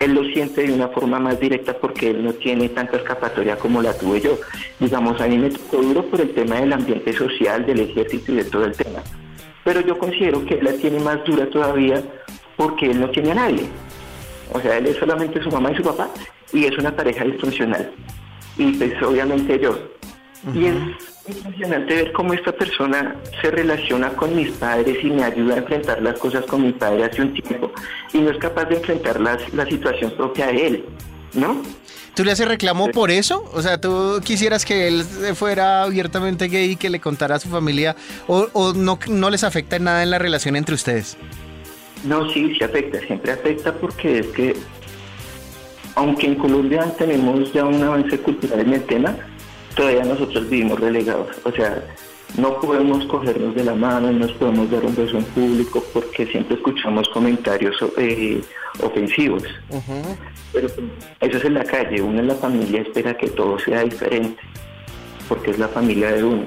él 0.00 0.14
lo 0.14 0.24
siente 0.24 0.62
de 0.62 0.72
una 0.72 0.88
forma 0.88 1.18
más 1.18 1.40
directa 1.40 1.74
porque 1.78 2.10
él 2.10 2.24
no 2.24 2.32
tiene 2.34 2.68
tanta 2.68 2.98
escapatoria 2.98 3.56
como 3.56 3.80
la 3.80 3.96
tuve 3.96 4.20
yo. 4.20 4.38
Digamos, 4.78 5.20
a 5.20 5.26
mí 5.26 5.38
me 5.38 5.50
tocó 5.50 5.78
duro 5.78 6.04
por 6.04 6.20
el 6.20 6.34
tema 6.34 6.56
del 6.56 6.72
ambiente 6.72 7.12
social, 7.12 7.64
del 7.64 7.80
ejército 7.80 8.32
y 8.32 8.36
de 8.36 8.44
todo 8.44 8.64
el 8.64 8.76
tema. 8.76 9.02
Pero 9.64 9.80
yo 9.80 9.98
considero 9.98 10.44
que 10.44 10.54
él 10.54 10.64
la 10.64 10.72
tiene 10.74 11.00
más 11.00 11.24
dura 11.24 11.48
todavía 11.48 12.02
porque 12.56 12.90
él 12.90 13.00
no 13.00 13.10
tiene 13.10 13.32
a 13.32 13.34
nadie. 13.34 13.66
O 14.52 14.60
sea, 14.60 14.78
él 14.78 14.86
es 14.86 14.96
solamente 14.96 15.42
su 15.42 15.50
mamá 15.50 15.72
y 15.72 15.76
su 15.76 15.82
papá 15.82 16.08
y 16.52 16.66
es 16.66 16.76
una 16.78 16.94
pareja 16.94 17.24
disfuncional. 17.24 17.90
Y 18.56 18.72
pues 18.72 19.02
obviamente 19.02 19.58
yo. 19.58 19.76
Y 20.54 20.66
es 20.66 20.74
impresionante 21.28 21.94
ver 21.94 22.12
cómo 22.12 22.32
esta 22.32 22.52
persona 22.52 23.16
se 23.40 23.50
relaciona 23.50 24.10
con 24.10 24.34
mis 24.34 24.50
padres 24.52 25.02
y 25.02 25.10
me 25.10 25.24
ayuda 25.24 25.54
a 25.54 25.58
enfrentar 25.58 26.02
las 26.02 26.18
cosas 26.18 26.44
con 26.46 26.62
mi 26.62 26.72
padre 26.72 27.04
hace 27.04 27.22
un 27.22 27.32
tiempo 27.34 27.72
y 28.12 28.18
no 28.18 28.30
es 28.30 28.38
capaz 28.38 28.66
de 28.66 28.76
enfrentar 28.76 29.20
la, 29.20 29.38
la 29.52 29.66
situación 29.66 30.12
propia 30.12 30.46
de 30.46 30.66
él, 30.66 30.84
¿no? 31.34 31.62
¿Tú 32.14 32.24
le 32.24 32.32
haces 32.32 32.48
reclamo 32.48 32.88
por 32.88 33.10
eso? 33.10 33.44
O 33.52 33.60
sea, 33.60 33.78
¿tú 33.78 34.20
quisieras 34.24 34.64
que 34.64 34.88
él 34.88 35.04
fuera 35.34 35.82
abiertamente 35.82 36.48
gay 36.48 36.70
y 36.70 36.76
que 36.76 36.88
le 36.88 36.98
contara 36.98 37.34
a 37.34 37.38
su 37.38 37.50
familia 37.50 37.94
o, 38.26 38.48
o 38.54 38.72
no, 38.72 38.98
no 39.08 39.28
les 39.28 39.44
afecta 39.44 39.78
nada 39.78 40.02
en 40.02 40.10
la 40.10 40.18
relación 40.18 40.56
entre 40.56 40.74
ustedes? 40.74 41.18
No, 42.04 42.30
sí, 42.30 42.54
sí 42.56 42.64
afecta, 42.64 43.00
siempre 43.00 43.32
afecta 43.32 43.74
porque 43.74 44.20
es 44.20 44.26
que, 44.28 44.56
aunque 45.94 46.26
en 46.26 46.36
Colombia 46.36 46.90
tenemos 46.96 47.52
ya 47.52 47.64
un 47.66 47.82
avance 47.82 48.18
cultural 48.18 48.60
en 48.60 48.72
el 48.74 48.82
tema, 48.84 49.14
todavía 49.76 50.04
nosotros 50.04 50.48
vivimos 50.48 50.80
relegados. 50.80 51.28
O 51.44 51.52
sea, 51.52 51.80
no 52.36 52.58
podemos 52.60 53.06
cogernos 53.06 53.54
de 53.54 53.64
la 53.64 53.74
mano, 53.74 54.10
no 54.10 54.18
nos 54.18 54.32
podemos 54.32 54.70
dar 54.70 54.84
un 54.84 54.96
beso 54.96 55.18
en 55.18 55.24
público 55.24 55.82
porque 55.92 56.26
siempre 56.26 56.56
escuchamos 56.56 57.08
comentarios 57.10 57.76
eh, 57.98 58.42
ofensivos. 58.82 59.44
Pero 60.52 60.68
eso 61.20 61.38
es 61.38 61.44
en 61.44 61.54
la 61.54 61.64
calle, 61.64 62.02
uno 62.02 62.20
en 62.20 62.28
la 62.28 62.34
familia 62.34 62.82
espera 62.82 63.16
que 63.16 63.28
todo 63.28 63.58
sea 63.58 63.84
diferente, 63.84 64.42
porque 65.28 65.52
es 65.52 65.58
la 65.58 65.68
familia 65.68 66.12
de 66.12 66.24
uno. 66.24 66.44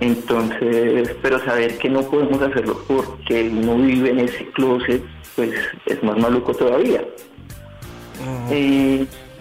Entonces, 0.00 1.14
pero 1.20 1.44
saber 1.44 1.76
que 1.78 1.88
no 1.88 2.02
podemos 2.02 2.40
hacerlo 2.40 2.80
porque 2.86 3.50
uno 3.50 3.76
vive 3.76 4.10
en 4.10 4.20
ese 4.20 4.46
closet, 4.50 5.02
pues 5.34 5.50
es 5.86 6.02
más 6.02 6.16
maluco 6.18 6.54
todavía. 6.54 7.04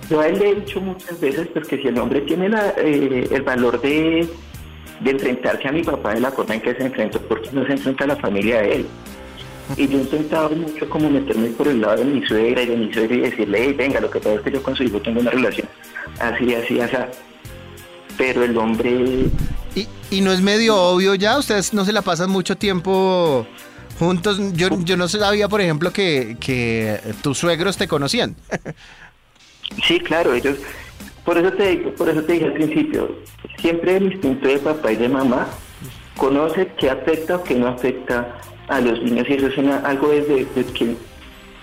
Yo 0.09 0.21
a 0.21 0.27
él 0.27 0.39
le 0.39 0.49
he 0.49 0.55
dicho 0.55 0.79
muchas 0.79 1.19
veces 1.19 1.47
porque 1.53 1.77
si 1.81 1.87
el 1.87 1.97
hombre 1.97 2.21
tiene 2.21 2.49
eh, 2.77 3.27
el 3.29 3.41
valor 3.41 3.81
de, 3.81 4.27
enfrentarse 5.03 5.67
a 5.67 5.71
mi 5.71 5.83
papá 5.83 6.13
de 6.13 6.21
la 6.21 6.31
forma 6.31 6.55
en 6.55 6.61
que 6.61 6.73
se 6.75 6.85
enfrentó, 6.85 7.19
porque 7.21 7.49
no 7.51 7.65
se 7.65 7.73
enfrenta 7.73 8.05
a 8.05 8.07
la 8.07 8.15
familia 8.15 8.61
de 8.61 8.75
él. 8.75 8.85
Y 9.75 9.87
yo 9.87 9.97
he 9.97 10.01
intentado 10.01 10.49
mucho 10.51 10.89
como 10.89 11.09
meterme 11.09 11.49
por 11.49 11.67
el 11.67 11.81
lado 11.81 11.97
de 11.97 12.05
mi 12.05 12.25
suegra 12.25 12.61
y 12.61 12.67
de 12.67 12.77
mi 12.77 12.93
suegra 12.93 13.15
y 13.17 13.19
decirle, 13.19 13.73
venga, 13.73 13.99
lo 13.99 14.09
que 14.09 14.19
pasa 14.19 14.35
es 14.35 14.41
que 14.41 14.51
yo 14.51 14.63
con 14.63 14.75
su 14.75 14.83
hijo 14.83 15.01
tengo 15.01 15.19
una 15.19 15.31
relación 15.31 15.67
así, 16.19 16.53
así, 16.55 16.79
así. 16.79 16.95
Pero 18.17 18.43
el 18.43 18.57
hombre... 18.57 19.25
¿Y, 19.75 19.87
y 20.09 20.21
no 20.21 20.31
es 20.31 20.41
medio 20.41 20.75
obvio 20.75 21.15
ya? 21.15 21.37
¿Ustedes 21.37 21.73
no 21.73 21.83
se 21.83 21.91
la 21.91 22.01
pasan 22.01 22.29
mucho 22.29 22.55
tiempo 22.55 23.45
juntos? 23.99 24.39
Yo, 24.53 24.69
yo 24.83 24.95
no 24.95 25.09
sabía, 25.09 25.49
por 25.49 25.59
ejemplo, 25.59 25.91
que, 25.91 26.37
que 26.39 26.99
tus 27.21 27.37
suegros 27.37 27.75
te 27.75 27.89
conocían. 27.89 28.35
Sí, 29.83 29.99
claro, 29.99 30.33
ellos, 30.33 30.57
por 31.23 31.37
eso 31.37 31.51
te 31.53 31.77
por 31.97 32.09
eso 32.09 32.23
te 32.23 32.33
dije 32.33 32.45
al 32.45 32.53
principio, 32.53 33.15
siempre 33.57 33.97
el 33.97 34.13
instinto 34.13 34.47
de 34.47 34.57
papá 34.59 34.91
y 34.91 34.95
de 34.95 35.09
mamá 35.09 35.47
conoce 36.15 36.67
qué 36.77 36.89
afecta 36.89 37.37
o 37.37 37.43
qué 37.43 37.55
no 37.55 37.67
afecta 37.67 38.39
a 38.67 38.81
los 38.81 39.01
niños 39.01 39.25
y 39.29 39.33
eso 39.33 39.47
es 39.47 39.57
algo 39.83 40.09
desde, 40.09 40.45
que 40.73 40.95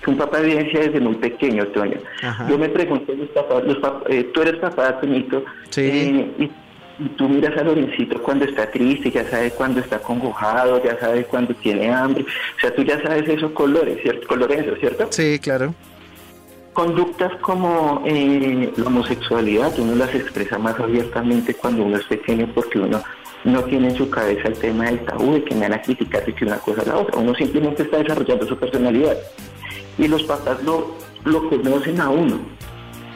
un 0.07 0.17
papá 0.17 0.41
evidencia 0.41 0.81
desde 0.81 1.01
muy 1.01 1.15
pequeño, 1.15 1.67
Toño. 1.69 1.99
Yo 2.49 2.59
me 2.59 2.69
pregunto, 2.69 3.13
los 3.15 3.29
papás, 3.31 3.65
los 3.65 3.79
eh, 4.09 4.25
tú 4.35 4.43
eres 4.43 4.57
papá, 4.57 5.01
Toñito, 5.01 5.45
eh, 5.77 6.31
y, 6.39 6.51
tú 7.17 7.29
miras 7.29 7.57
a 7.59 7.65
Lorencito 7.65 8.23
cuando 8.23 8.45
está 8.45 8.71
triste, 8.71 9.11
ya 9.11 9.29
sabes 9.29 9.53
cuando 9.55 9.81
está 9.81 9.99
congojado, 9.99 10.83
ya 10.85 10.99
sabes 11.01 11.27
cuando 11.27 11.55
tiene 11.55 11.91
hambre, 11.93 12.25
o 12.57 12.61
sea, 12.61 12.75
tú 12.75 12.83
ya 12.83 13.03
sabes 13.03 13.29
esos 13.29 13.51
colores, 13.53 13.99
¿cierto? 14.03 14.27
Colores, 14.29 14.65
¿cierto? 14.79 15.09
Sí, 15.11 15.39
claro. 15.41 15.75
Conductas 16.75 17.33
como 17.41 18.03
eh, 18.05 18.72
la 18.77 18.87
homosexualidad, 18.87 19.72
uno 19.79 19.95
las 19.95 20.14
expresa 20.14 20.59
más 20.59 20.79
abiertamente 20.81 21.55
cuando 21.55 21.85
uno 21.85 21.97
es 21.97 22.05
pequeño 22.05 22.51
porque 22.53 22.81
uno 22.81 23.01
no 23.45 23.62
tiene 23.64 23.91
en 23.91 23.97
su 23.97 24.11
cabeza 24.11 24.49
el 24.49 24.59
tema 24.59 24.87
del 24.87 25.05
tabú 25.05 25.35
de 25.35 25.45
que 25.45 25.55
me 25.55 25.62
van 25.68 25.75
a 25.75 25.83
criticar 25.83 26.25
de 26.27 26.35
que 26.35 26.45
una 26.45 26.59
cosa 26.59 26.83
a 26.83 26.87
la 26.87 26.97
otra. 26.97 27.20
Uno 27.20 27.35
simplemente 27.35 27.85
está 27.85 27.99
desarrollando 27.99 28.47
su 28.47 28.57
personalidad. 28.59 29.16
Y 29.99 30.09
los 30.09 30.25
papás 30.25 30.62
lo, 30.64 30.97
lo 31.25 31.49
conocen 31.49 32.01
a 32.01 32.09
uno. 32.09 32.41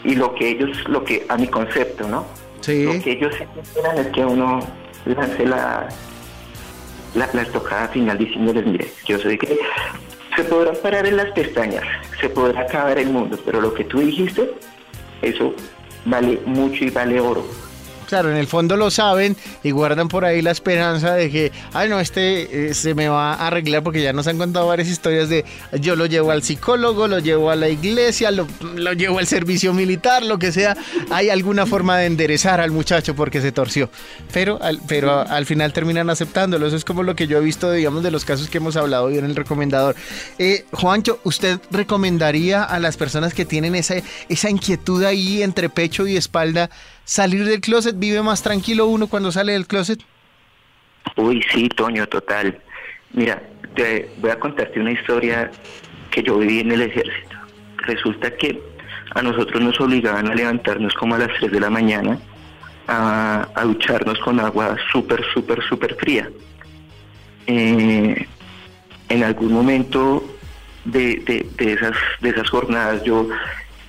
Y 0.05 0.15
lo 0.15 0.35
que 0.35 0.51
ellos, 0.51 0.89
lo 0.89 1.03
que 1.03 1.27
a 1.29 1.37
mi 1.37 1.49
concepto, 1.49 2.09
¿no? 2.09 2.27
Sí. 2.61 2.85
Lo 2.85 3.03
que 3.03 3.13
ellos 3.13 3.35
esperan 3.41 3.99
es 3.99 4.07
que 4.09 4.25
uno 4.25 4.61
lance 5.05 5.45
la, 5.45 5.89
la, 7.15 7.29
la 7.33 7.43
estocada 7.43 7.89
final 7.89 8.19
diciéndoles, 8.19 8.67
mire, 8.67 8.87
yo 9.07 9.19
soy 9.19 9.37
que 9.37 9.59
se 10.39 10.45
podrán 10.45 10.77
parar 10.81 11.05
en 11.05 11.17
las 11.17 11.33
pestañas, 11.33 11.83
se 12.21 12.29
podrá 12.29 12.61
acabar 12.61 12.97
el 12.97 13.11
mundo, 13.11 13.37
pero 13.45 13.61
lo 13.61 13.75
que 13.75 13.83
tú 13.83 13.99
dijiste, 13.99 14.49
eso 15.21 15.53
vale 16.05 16.39
mucho 16.47 16.85
y 16.85 16.91
vale 16.91 17.19
oro. 17.19 17.45
Claro, 18.09 18.31
en 18.31 18.39
el 18.39 18.47
fondo 18.47 18.79
lo 18.79 18.91
saben 18.91 19.37
y 19.63 19.71
guardan 19.71 20.09
por 20.09 20.25
ahí 20.25 20.41
la 20.41 20.51
esperanza 20.51 21.13
de 21.13 21.31
que, 21.31 21.53
ay 21.75 21.91
no, 21.91 22.01
este 22.01 22.71
eh, 22.71 22.75
se 22.75 22.95
me 22.95 23.07
va 23.11 23.35
a 23.35 23.49
arreglar 23.49 23.83
porque 23.83 24.03
ya 24.03 24.15
nos 24.15 24.27
han 24.27 24.39
contado 24.39 24.67
varias 24.67 24.89
historias 24.89 25.29
de 25.29 25.45
yo 25.79 25.95
lo 25.95 26.07
llevo 26.07 26.31
al 26.31 26.43
psicólogo, 26.43 27.07
lo 27.07 27.19
llevo 27.19 27.51
a 27.51 27.57
la 27.57 27.69
iglesia, 27.69 28.31
lo, 28.31 28.47
llevo 28.95 29.19
al 29.19 29.27
servicio 29.27 29.75
militar, 29.75 30.25
lo 30.25 30.39
que 30.39 30.53
sea. 30.53 30.75
Hay 31.11 31.29
alguna 31.29 31.67
forma 31.67 31.99
de 31.99 32.07
enderezar 32.07 32.63
al 32.63 32.71
muchacho 32.71 33.15
porque 33.15 33.43
se 33.43 33.53
torció. 33.53 33.91
Pero, 34.33 34.59
al, 34.63 34.81
pero 34.89 35.21
al 35.29 35.45
final 35.45 35.75
terminan 35.75 36.09
aceptándolo. 36.09 36.67
Eso 36.67 36.77
es 36.77 36.87
como 36.87 37.03
lo 37.03 37.15
que 37.15 37.27
yo 37.27 37.37
he 37.37 37.43
visto, 37.43 37.71
digamos, 37.71 38.03
de 38.03 38.11
los 38.11 38.25
casos 38.25 38.49
que 38.49 38.57
hemos 38.57 38.77
hablado 38.77 39.05
hoy 39.05 39.19
en 39.19 39.27
el 39.27 39.37
recomendador. 39.37 39.97
Eh, 40.39 40.65
Juancho, 40.73 41.21
¿usted 41.25 41.61
recomendaría 41.71 42.63
a 42.63 42.79
las 42.79 42.97
personas 42.97 43.35
que 43.35 43.45
tienen 43.45 43.75
esa, 43.75 43.97
esa 44.31 44.49
inquietud 44.49 45.05
ahí 45.05 45.43
entre 45.43 45.69
pecho 45.69 46.07
y 46.07 46.17
espalda? 46.17 46.71
Salir 47.09 47.47
del 47.47 47.63
closet? 47.63 47.99
¿Vive 47.99 48.23
más 48.23 48.43
tranquilo 48.43 48.87
uno 48.87 49.07
cuando 49.07 49.33
sale 49.33 49.53
del 49.53 49.67
closet? 49.67 50.01
Uy, 51.17 51.43
sí, 51.51 51.69
Toño, 51.71 52.07
total. 52.07 52.61
Mira, 53.15 53.43
te 53.75 54.11
voy 54.19 54.31
a 54.31 54.39
contarte 54.39 54.79
una 54.79 54.93
historia 54.93 55.51
que 56.11 56.23
yo 56.23 56.37
viví 56.37 56.61
en 56.61 56.73
el 56.73 56.83
ejército. 56.83 57.37
Resulta 57.79 58.31
que 58.37 58.61
a 59.15 59.23
nosotros 59.23 59.63
nos 59.63 59.81
obligaban 59.81 60.29
a 60.29 60.35
levantarnos 60.35 60.93
como 60.95 61.15
a 61.15 61.19
las 61.19 61.31
3 61.39 61.51
de 61.51 61.61
la 61.61 61.71
mañana 61.71 62.19
a, 62.87 63.49
ducharnos 63.65 64.19
con 64.19 64.39
agua 64.39 64.77
súper, 64.93 65.25
súper, 65.33 65.63
súper 65.67 65.95
fría. 65.95 66.29
Eh, 67.47 68.27
en 69.09 69.25
algún 69.25 69.55
momento 69.55 70.23
de, 70.85 71.49
de, 71.57 71.73
esas, 71.73 71.97
de 72.21 72.29
esas 72.29 72.51
jornadas 72.51 73.03
yo 73.03 73.27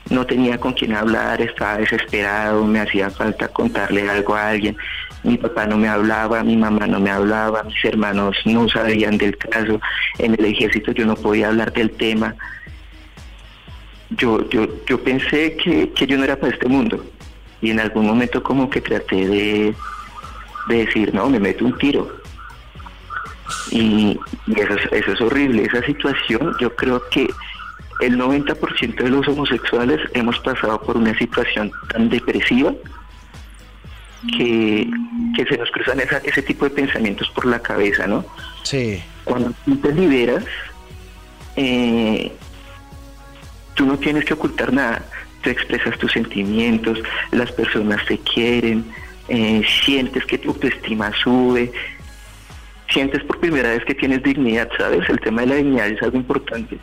no 0.10 0.26
tenía 0.26 0.58
con 0.58 0.74
quién 0.74 0.96
hablar, 0.96 1.42
estaba 1.42 1.78
desesperado, 1.78 2.66
me 2.66 2.80
hacía 2.80 3.10
falta 3.10 3.48
contarle 3.48 4.10
algo 4.10 4.36
a 4.36 4.50
alguien. 4.50 4.76
Mi 5.24 5.38
papá 5.38 5.66
no 5.66 5.78
me 5.78 5.88
hablaba, 5.88 6.44
mi 6.44 6.56
mamá 6.56 6.88
no 6.88 7.00
me 7.00 7.12
hablaba, 7.12 7.64
mis 7.64 7.84
hermanos 7.84 8.36
no 8.46 8.68
sabían 8.70 9.18
del 9.18 9.38
caso. 9.38 9.80
En 10.18 10.34
el 10.34 10.46
ejército 10.46 10.92
yo 10.92 11.06
no 11.06 11.16
podía 11.16 11.50
hablar 11.50 11.72
del 11.74 11.92
tema. 11.92 12.36
Yo, 14.12 14.50
yo, 14.50 14.68
yo 14.88 15.04
pensé 15.04 15.56
que, 15.58 15.92
yo 16.08 16.18
no 16.18 16.24
era 16.24 16.38
para 16.38 16.54
este 16.54 16.68
mundo. 16.68 17.06
Y 17.62 17.72
en 17.72 17.80
algún 17.80 18.08
momento 18.08 18.42
como 18.42 18.70
que 18.70 18.82
traté 18.82 19.28
de, 19.28 19.76
decir, 20.68 21.14
no, 21.14 21.30
me 21.30 21.40
meto 21.40 21.66
un 21.66 21.78
tiro. 21.78 22.10
Y, 23.72 24.18
eso, 24.56 24.76
eso 24.92 25.12
es 25.12 25.22
horrible. 25.22 25.66
Esa 25.66 25.86
situación 25.86 26.56
yo 26.60 26.74
creo 26.76 27.04
que 27.10 27.28
el 28.00 28.18
90% 28.18 28.96
de 28.96 29.10
los 29.10 29.28
homosexuales 29.28 30.00
hemos 30.14 30.40
pasado 30.40 30.82
por 30.82 30.98
una 30.98 31.18
situación 31.18 31.72
tan 31.92 32.10
depresiva 32.10 32.74
que, 34.38 34.90
se 35.48 35.58
nos 35.58 35.72
cruzan 35.72 36.00
ese 36.24 36.42
tipo 36.42 36.66
de 36.66 36.72
pensamientos 36.72 37.30
por 37.30 37.46
la 37.46 37.60
cabeza, 37.60 38.08
¿no? 38.08 38.26
Sí. 38.64 39.02
Cuando 39.24 39.54
tú 39.66 39.78
te 39.78 39.94
liberas, 39.94 40.44
eh, 41.56 42.32
tú 43.76 43.86
no 43.86 43.98
tienes 43.98 44.26
que 44.26 44.34
ocultar 44.34 44.74
nada. 44.74 45.06
tú 45.42 45.50
expresas 45.50 45.98
tus 45.98 46.12
sentimientos, 46.12 47.00
las 47.32 47.50
personas 47.54 48.06
te 48.06 48.18
quieren, 48.18 48.84
eh, 49.30 49.62
sientes 49.84 50.26
que 50.26 50.38
tu 50.38 50.50
autoestima 50.50 51.14
sube, 51.24 51.72
sientes 52.90 53.24
por 53.24 53.40
primera 53.40 53.70
vez 53.70 53.86
que 53.86 53.96
tienes 53.96 54.22
dignidad, 54.22 54.70
¿sabes? 54.78 55.08
El 55.10 55.20
tema 55.22 55.42
de 55.42 55.48
la 55.48 55.56
dignidad 55.56 55.88
es 55.88 56.02
algo 56.02 56.18
importante. 56.18 56.78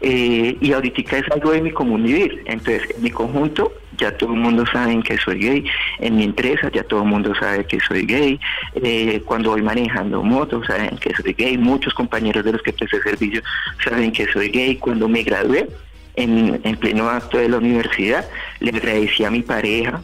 Eh, 0.00 0.56
y 0.60 0.72
ahorita 0.72 1.18
es 1.18 1.30
algo 1.30 1.52
de 1.52 1.60
mi 1.60 1.70
común 1.72 2.02
vivir. 2.04 2.42
Entonces, 2.46 2.88
en 2.96 3.02
mi 3.02 3.10
conjunto 3.10 3.72
ya 3.98 4.16
todo 4.16 4.32
el 4.32 4.40
mundo 4.40 4.64
sabe 4.72 5.02
que 5.02 5.18
soy 5.18 5.38
gay, 5.38 5.64
en 5.98 6.16
mi 6.16 6.24
empresa 6.24 6.70
ya 6.72 6.82
todo 6.84 7.02
el 7.02 7.08
mundo 7.08 7.34
sabe 7.38 7.66
que 7.66 7.78
soy 7.80 8.06
gay, 8.06 8.40
eh, 8.76 9.20
cuando 9.26 9.50
voy 9.50 9.62
manejando 9.62 10.22
motos 10.22 10.66
saben 10.66 10.96
que 10.96 11.14
soy 11.14 11.34
gay, 11.34 11.58
muchos 11.58 11.92
compañeros 11.92 12.44
de 12.44 12.52
los 12.52 12.62
que 12.62 12.72
presté 12.72 13.00
servicio 13.02 13.42
saben 13.84 14.10
que 14.10 14.26
soy 14.32 14.48
gay, 14.48 14.76
cuando 14.76 15.06
me 15.06 15.22
gradué 15.22 15.68
en, 16.16 16.60
en 16.64 16.76
pleno 16.76 17.10
acto 17.10 17.36
de 17.38 17.50
la 17.50 17.58
universidad 17.58 18.24
le 18.60 18.70
agradecí 18.70 19.24
a 19.24 19.30
mi 19.30 19.42
pareja 19.42 20.02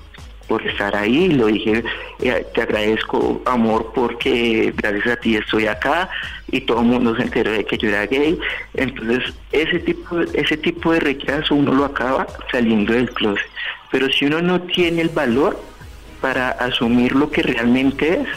por 0.49 0.67
estar 0.67 0.95
ahí, 0.95 1.29
lo 1.29 1.47
dije, 1.47 1.85
eh, 2.21 2.47
te 2.55 2.63
agradezco 2.63 3.43
amor 3.45 3.93
porque 3.95 4.73
gracias 4.77 5.07
a 5.07 5.17
ti 5.17 5.37
estoy 5.37 5.67
acá 5.67 6.09
y 6.51 6.61
todo 6.61 6.81
el 6.81 6.87
mundo 6.87 7.17
se 7.17 7.23
enteró 7.23 7.53
de 7.53 7.65
que 7.65 7.77
yo 7.79 7.89
era 7.89 8.07
gay, 8.07 8.39
entonces 8.75 9.35
ese 9.53 9.79
tipo, 9.81 10.21
ese 10.21 10.57
tipo 10.57 10.93
de 10.93 11.01
rechazo 11.01 11.55
uno 11.55 11.73
lo 11.73 11.85
acaba 11.85 12.27
saliendo 12.51 12.93
del 12.93 13.11
closet, 13.11 13.47
pero 13.91 14.09
si 14.11 14.27
uno 14.27 14.41
no 14.41 14.61
tiene 14.63 15.03
el 15.03 15.09
valor 15.09 15.61
para 16.21 16.51
asumir 16.51 17.15
lo 17.15 17.31
que 17.31 17.43
realmente 17.43 18.21
es, 18.21 18.29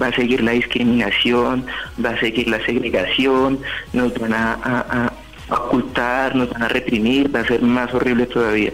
va 0.00 0.08
a 0.08 0.12
seguir 0.12 0.42
la 0.42 0.52
discriminación, 0.52 1.66
va 2.04 2.10
a 2.10 2.20
seguir 2.20 2.48
la 2.48 2.64
segregación, 2.64 3.58
nos 3.92 4.12
van 4.18 4.34
a, 4.34 5.12
ocultar, 5.48 6.34
nos 6.34 6.50
van 6.50 6.64
a 6.64 6.68
reprimir, 6.68 7.34
va 7.34 7.40
a 7.40 7.46
ser 7.46 7.62
más 7.62 7.92
horrible 7.94 8.26
todavía. 8.26 8.72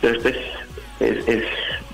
Entonces, 0.00 0.36
pues, 0.98 1.28
es 1.28 1.44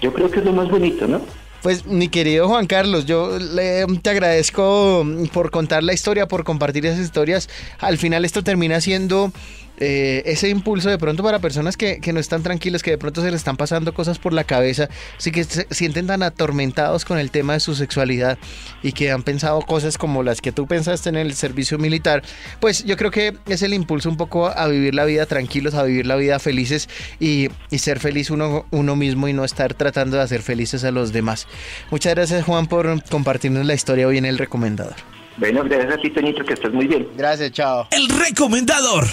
yo 0.01 0.13
creo 0.13 0.31
que 0.31 0.41
es 0.41 0.45
lo 0.45 0.53
más 0.53 0.69
bonito, 0.69 1.07
¿no? 1.07 1.21
Pues 1.63 1.85
mi 1.85 2.09
querido 2.09 2.49
Juan 2.49 2.67
Carlos, 2.67 3.05
yo 3.05 3.39
le, 3.39 3.85
te 4.01 4.11
agradezco 4.11 5.07
por 5.33 5.51
contar 5.51 5.83
la 5.83 5.93
historia, 5.93 6.27
por 6.27 6.43
compartir 6.43 6.87
esas 6.87 7.01
historias. 7.01 7.51
Al 7.79 7.99
final 7.99 8.25
esto 8.25 8.43
termina 8.43 8.81
siendo 8.81 9.31
eh, 9.81 10.23
ese 10.27 10.51
impulso 10.51 10.91
de 10.91 10.99
pronto 10.99 11.23
para 11.23 11.39
personas 11.39 11.77
que, 11.77 12.01
no 12.13 12.21
están 12.21 12.43
tranquilas, 12.43 12.83
que 12.83 12.91
de 12.91 12.99
pronto 12.99 13.23
se 13.23 13.31
les 13.31 13.41
están 13.41 13.57
pasando 13.57 13.95
cosas 13.95 14.19
por 14.19 14.35
la 14.35 14.45
cabeza, 14.45 14.89
así 15.17 15.33
que 15.33 15.45
se 15.45 15.67
sienten 15.71 16.07
tan 16.07 16.23
atormentados 16.23 17.07
con 17.07 17.19
el 17.19 17.31
tema 17.31 17.55
de 17.55 17.61
su 17.61 17.75
sexualidad 17.75 18.39
y 18.83 18.93
que 18.93 19.11
han 19.11 19.23
pensado 19.23 19.61
cosas 19.63 19.97
como 19.97 20.23
las 20.23 20.43
que 20.43 20.53
tú 20.53 20.67
pensaste 20.67 21.09
en 21.09 21.17
el 21.17 21.33
servicio 21.35 21.79
militar, 21.79 22.23
pues 22.61 22.85
yo 22.85 22.97
creo 22.99 23.11
que 23.11 23.37
es 23.47 23.63
el 23.63 23.73
impulso 23.73 24.11
un 24.11 24.19
poco 24.19 24.49
a 24.49 24.69
vivir 24.69 24.95
la 24.95 25.07
vida 25.07 25.25
tranquilos, 25.25 25.75
a 25.75 25.83
vivir 25.83 26.07
la 26.07 26.17
vida 26.17 26.39
felices 26.39 26.89
y, 27.19 27.49
ser 27.71 27.99
feliz 27.99 28.29
uno, 28.29 28.67
uno 28.71 28.95
mismo 28.95 29.27
y 29.27 29.33
no 29.33 29.43
estar 29.43 29.73
tratando 29.73 30.19
de 30.19 30.23
hacer 30.23 30.43
felices 30.43 30.85
a 30.85 30.91
los 30.91 31.15
demás. 31.15 31.47
Muchas 31.91 32.15
gracias 32.15 32.45
Juan 32.45 32.67
por 32.67 33.03
compartirnos 33.05 33.65
la 33.65 33.73
historia 33.73 34.07
hoy 34.07 34.19
en 34.19 34.27
el 34.27 34.37
recomendador. 34.37 34.97
Bueno, 35.39 35.65
gracias 35.65 35.95
a 35.95 35.97
ti, 35.97 36.11
Toñito, 36.11 36.45
que 36.45 36.53
estás 36.53 36.73
muy 36.73 36.87
bien. 36.87 37.09
Gracias, 37.17 37.53
chao. 37.53 37.89
El 37.93 38.09
recomendador. 38.11 39.07